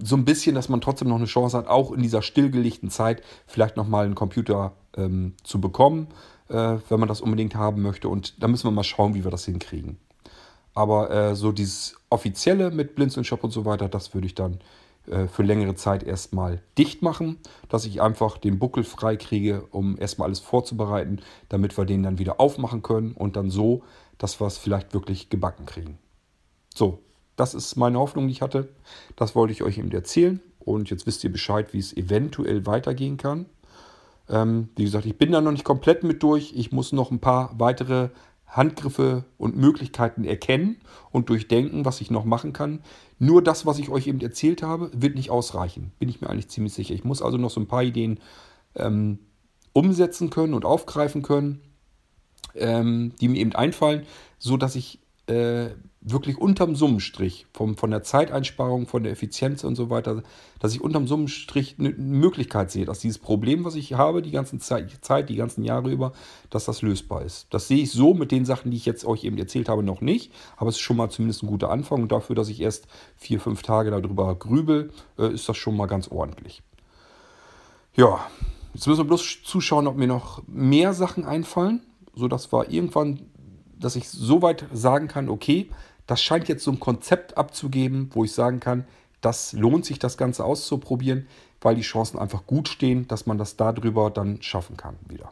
so 0.03 0.17
ein 0.17 0.25
bisschen, 0.25 0.55
dass 0.55 0.69
man 0.69 0.81
trotzdem 0.81 1.09
noch 1.09 1.17
eine 1.17 1.27
Chance 1.27 1.57
hat, 1.57 1.67
auch 1.67 1.93
in 1.93 2.03
dieser 2.03 2.23
stillgelegten 2.23 2.91
Zeit 2.91 3.23
vielleicht 3.47 3.77
nochmal 3.77 4.05
einen 4.05 4.15
Computer 4.15 4.73
ähm, 4.97 5.35
zu 5.43 5.61
bekommen, 5.61 6.09
äh, 6.49 6.77
wenn 6.89 7.01
man 7.01 7.09
das 7.09 7.21
unbedingt 7.21 7.55
haben 7.55 7.83
möchte. 7.83 8.09
Und 8.09 8.43
da 8.43 8.49
müssen 8.49 8.65
wir 8.65 8.71
mal 8.71 8.85
schauen, 8.85 9.15
wie 9.15 9.25
wir 9.25 9.31
das 9.31 9.45
hinkriegen. 9.45 9.99
Aber 10.75 11.11
äh, 11.11 11.35
so 11.35 11.53
dieses 11.53 11.97
offizielle 12.11 12.71
mit 12.71 12.95
Blinzeln 12.95 13.25
Shop 13.25 13.43
und 13.43 13.51
so 13.51 13.65
weiter, 13.65 13.89
das 13.89 14.15
würde 14.15 14.27
ich 14.27 14.35
dann 14.35 14.61
äh, 15.09 15.27
für 15.27 15.43
längere 15.43 15.75
Zeit 15.75 16.03
erstmal 16.03 16.63
dicht 16.77 17.03
machen, 17.03 17.39
dass 17.69 17.85
ich 17.85 18.01
einfach 18.01 18.39
den 18.39 18.59
Buckel 18.59 18.85
frei 18.85 19.17
kriege, 19.17 19.65
um 19.71 19.99
erstmal 19.99 20.27
alles 20.27 20.41
vorzubereiten, 20.41 21.21
damit 21.49 21.77
wir 21.77 21.85
den 21.85 22.03
dann 22.03 22.19
wieder 22.19 22.41
aufmachen 22.41 22.83
können 22.83 23.13
und 23.13 23.37
dann 23.37 23.51
so, 23.51 23.83
dass 24.19 24.41
wir 24.41 24.47
es 24.47 24.59
vielleicht 24.59 24.95
wirklich 24.95 25.31
gebacken 25.31 25.67
kriegen. 25.67 25.99
So, 26.75 27.03
das 27.39 27.55
ist 27.55 27.77
meine 27.77 27.99
Hoffnung, 27.99 28.27
die 28.27 28.33
ich 28.33 28.43
hatte. 28.43 28.69
Das 29.17 29.35
wollte 29.35 29.53
ich 29.53 29.63
euch 29.63 29.79
eben 29.79 29.91
erzählen. 29.93 30.41
Und 30.59 30.91
jetzt 30.91 31.07
wisst 31.07 31.25
ihr 31.25 31.33
Bescheid, 31.33 31.73
wie 31.73 31.79
es 31.79 31.97
eventuell 31.97 32.67
weitergehen 32.67 33.17
kann. 33.17 33.47
Ähm, 34.29 34.69
wie 34.77 34.85
gesagt, 34.85 35.07
ich 35.07 35.17
bin 35.17 35.33
da 35.33 35.41
noch 35.41 35.53
nicht 35.53 35.65
komplett 35.65 36.03
mit 36.03 36.23
durch. 36.23 36.53
Ich 36.55 36.73
muss 36.73 36.93
noch 36.93 37.11
ein 37.11 37.21
paar 37.21 37.55
weitere 37.59 38.11
Handgriffe 38.47 39.25
und 39.37 39.57
Möglichkeiten 39.57 40.25
erkennen 40.25 40.79
und 41.11 41.29
durchdenken, 41.29 41.85
was 41.85 42.01
ich 42.01 42.11
noch 42.11 42.25
machen 42.25 42.53
kann. 42.53 42.81
Nur 43.19 43.43
das, 43.43 43.67
was 43.67 43.79
ich 43.79 43.89
euch 43.89 44.07
eben 44.09 44.21
erzählt 44.21 44.63
habe, 44.63 44.91
wird 44.93 45.15
nicht 45.15 45.31
ausreichen. 45.31 45.93
Bin 45.99 46.09
ich 46.09 46.21
mir 46.21 46.29
eigentlich 46.29 46.49
ziemlich 46.49 46.73
sicher. 46.73 46.95
Ich 46.95 47.05
muss 47.05 47.23
also 47.23 47.39
noch 47.39 47.51
so 47.51 47.61
ein 47.61 47.69
paar 47.69 47.85
Ideen 47.85 48.19
ähm, 48.75 49.21
umsetzen 49.73 50.31
können 50.31 50.55
und 50.55 50.65
aufgreifen 50.65 51.23
können, 51.23 51.61
ähm, 52.55 53.13
die 53.21 53.29
mir 53.29 53.39
eben 53.39 53.55
einfallen, 53.55 54.07
so 54.39 54.57
dass 54.57 54.75
ich 54.75 54.99
äh, 55.29 55.69
wirklich 56.11 56.39
unterm 56.39 56.77
Summenstrich, 56.77 57.47
vom, 57.53 57.77
von 57.77 57.91
der 57.91 58.03
Zeiteinsparung, 58.03 58.87
von 58.87 59.03
der 59.03 59.13
Effizienz 59.13 59.65
und 59.65 59.75
so 59.75 59.91
weiter, 59.91 60.23
dass 60.59 60.75
ich 60.75 60.81
unterm 60.81 61.07
Summenstrich 61.07 61.77
eine 61.79 61.91
Möglichkeit 61.91 62.71
sehe, 62.71 62.85
dass 62.85 63.01
dieses 63.01 63.19
Problem, 63.19 63.65
was 63.65 63.75
ich 63.75 63.95
habe, 63.95 64.23
die 64.23 64.31
ganze 64.31 64.59
Zeit, 64.59 65.29
die 65.29 65.37
ganzen 65.37 65.65
Jahre 65.65 65.91
über, 65.91 66.13
dass 66.51 66.65
das 66.65 66.83
lösbar 66.83 67.23
ist. 67.23 67.47
Das 67.51 67.69
sehe 67.69 67.83
ich 67.83 67.93
so 67.93 68.15
mit 68.15 68.33
den 68.33 68.45
Sachen, 68.45 68.71
die 68.71 68.77
ich 68.77 68.87
jetzt 68.87 69.05
euch 69.05 69.25
eben 69.25 69.39
erzählt 69.39 69.69
habe, 69.69 69.83
noch 69.83 70.01
nicht, 70.01 70.33
aber 70.57 70.71
es 70.71 70.77
ist 70.77 70.83
schon 70.83 70.97
mal 70.97 71.11
zumindest 71.11 71.43
ein 71.43 71.49
guter 71.49 71.71
Anfang 71.71 72.03
und 72.03 72.13
dafür, 72.13 72.37
dass 72.37 72.49
ich 72.49 72.61
erst 72.61 72.87
vier, 73.17 73.41
fünf 73.41 73.63
Tage 73.63 73.91
darüber 73.91 74.35
grübel, 74.35 74.93
äh, 75.19 75.33
ist 75.33 75.49
das 75.49 75.57
schon 75.57 75.77
mal 75.77 75.87
ganz 75.87 76.09
ordentlich. 76.09 76.63
Ja, 77.97 78.21
jetzt 78.75 78.87
müssen 78.87 79.01
wir 79.01 79.05
bloß 79.05 79.43
zuschauen, 79.45 79.87
ob 79.87 79.97
mir 79.97 80.07
noch 80.07 80.43
mehr 80.47 80.95
Sachen 80.95 81.25
einfallen, 81.25 81.83
sodass 82.15 82.53
wir 82.53 82.71
irgendwann 82.71 83.21
dass 83.81 83.97
ich 83.97 84.09
so 84.09 84.43
weit 84.43 84.67
sagen 84.73 85.09
kann, 85.09 85.29
okay, 85.29 85.71
das 86.09 86.23
scheint 86.23 86.49
jetzt 86.49 86.65
so 86.65 86.73
ein 86.73 86.81
Konzept 86.81 87.37
abzugeben, 87.37 88.11
wo 88.13 88.25
ich 88.25 88.33
sagen 88.33 88.59
kann, 88.59 88.85
das 89.21 89.53
lohnt 89.53 89.85
sich, 89.85 89.99
das 89.99 90.17
Ganze 90.17 90.45
auszuprobieren, 90.45 91.29
weil 91.61 91.75
die 91.75 91.83
Chancen 91.83 92.19
einfach 92.19 92.47
gut 92.47 92.69
stehen, 92.69 93.07
dass 93.09 93.27
man 93.27 93.37
das 93.39 93.57
darüber 93.57 94.11
dann 94.11 94.43
schaffen 94.43 94.77
kann 94.77 94.97
wieder. 95.07 95.31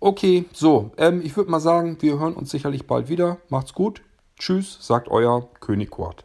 Okay, 0.00 0.44
so, 0.52 0.92
ähm, 0.96 1.22
ich 1.24 1.36
würde 1.36 1.50
mal 1.50 1.60
sagen, 1.60 1.96
wir 2.00 2.18
hören 2.18 2.34
uns 2.34 2.50
sicherlich 2.50 2.86
bald 2.86 3.08
wieder. 3.08 3.38
Macht's 3.48 3.72
gut. 3.72 4.02
Tschüss, 4.38 4.78
sagt 4.80 5.08
euer 5.08 5.48
König 5.60 5.90
Kurt. 5.90 6.24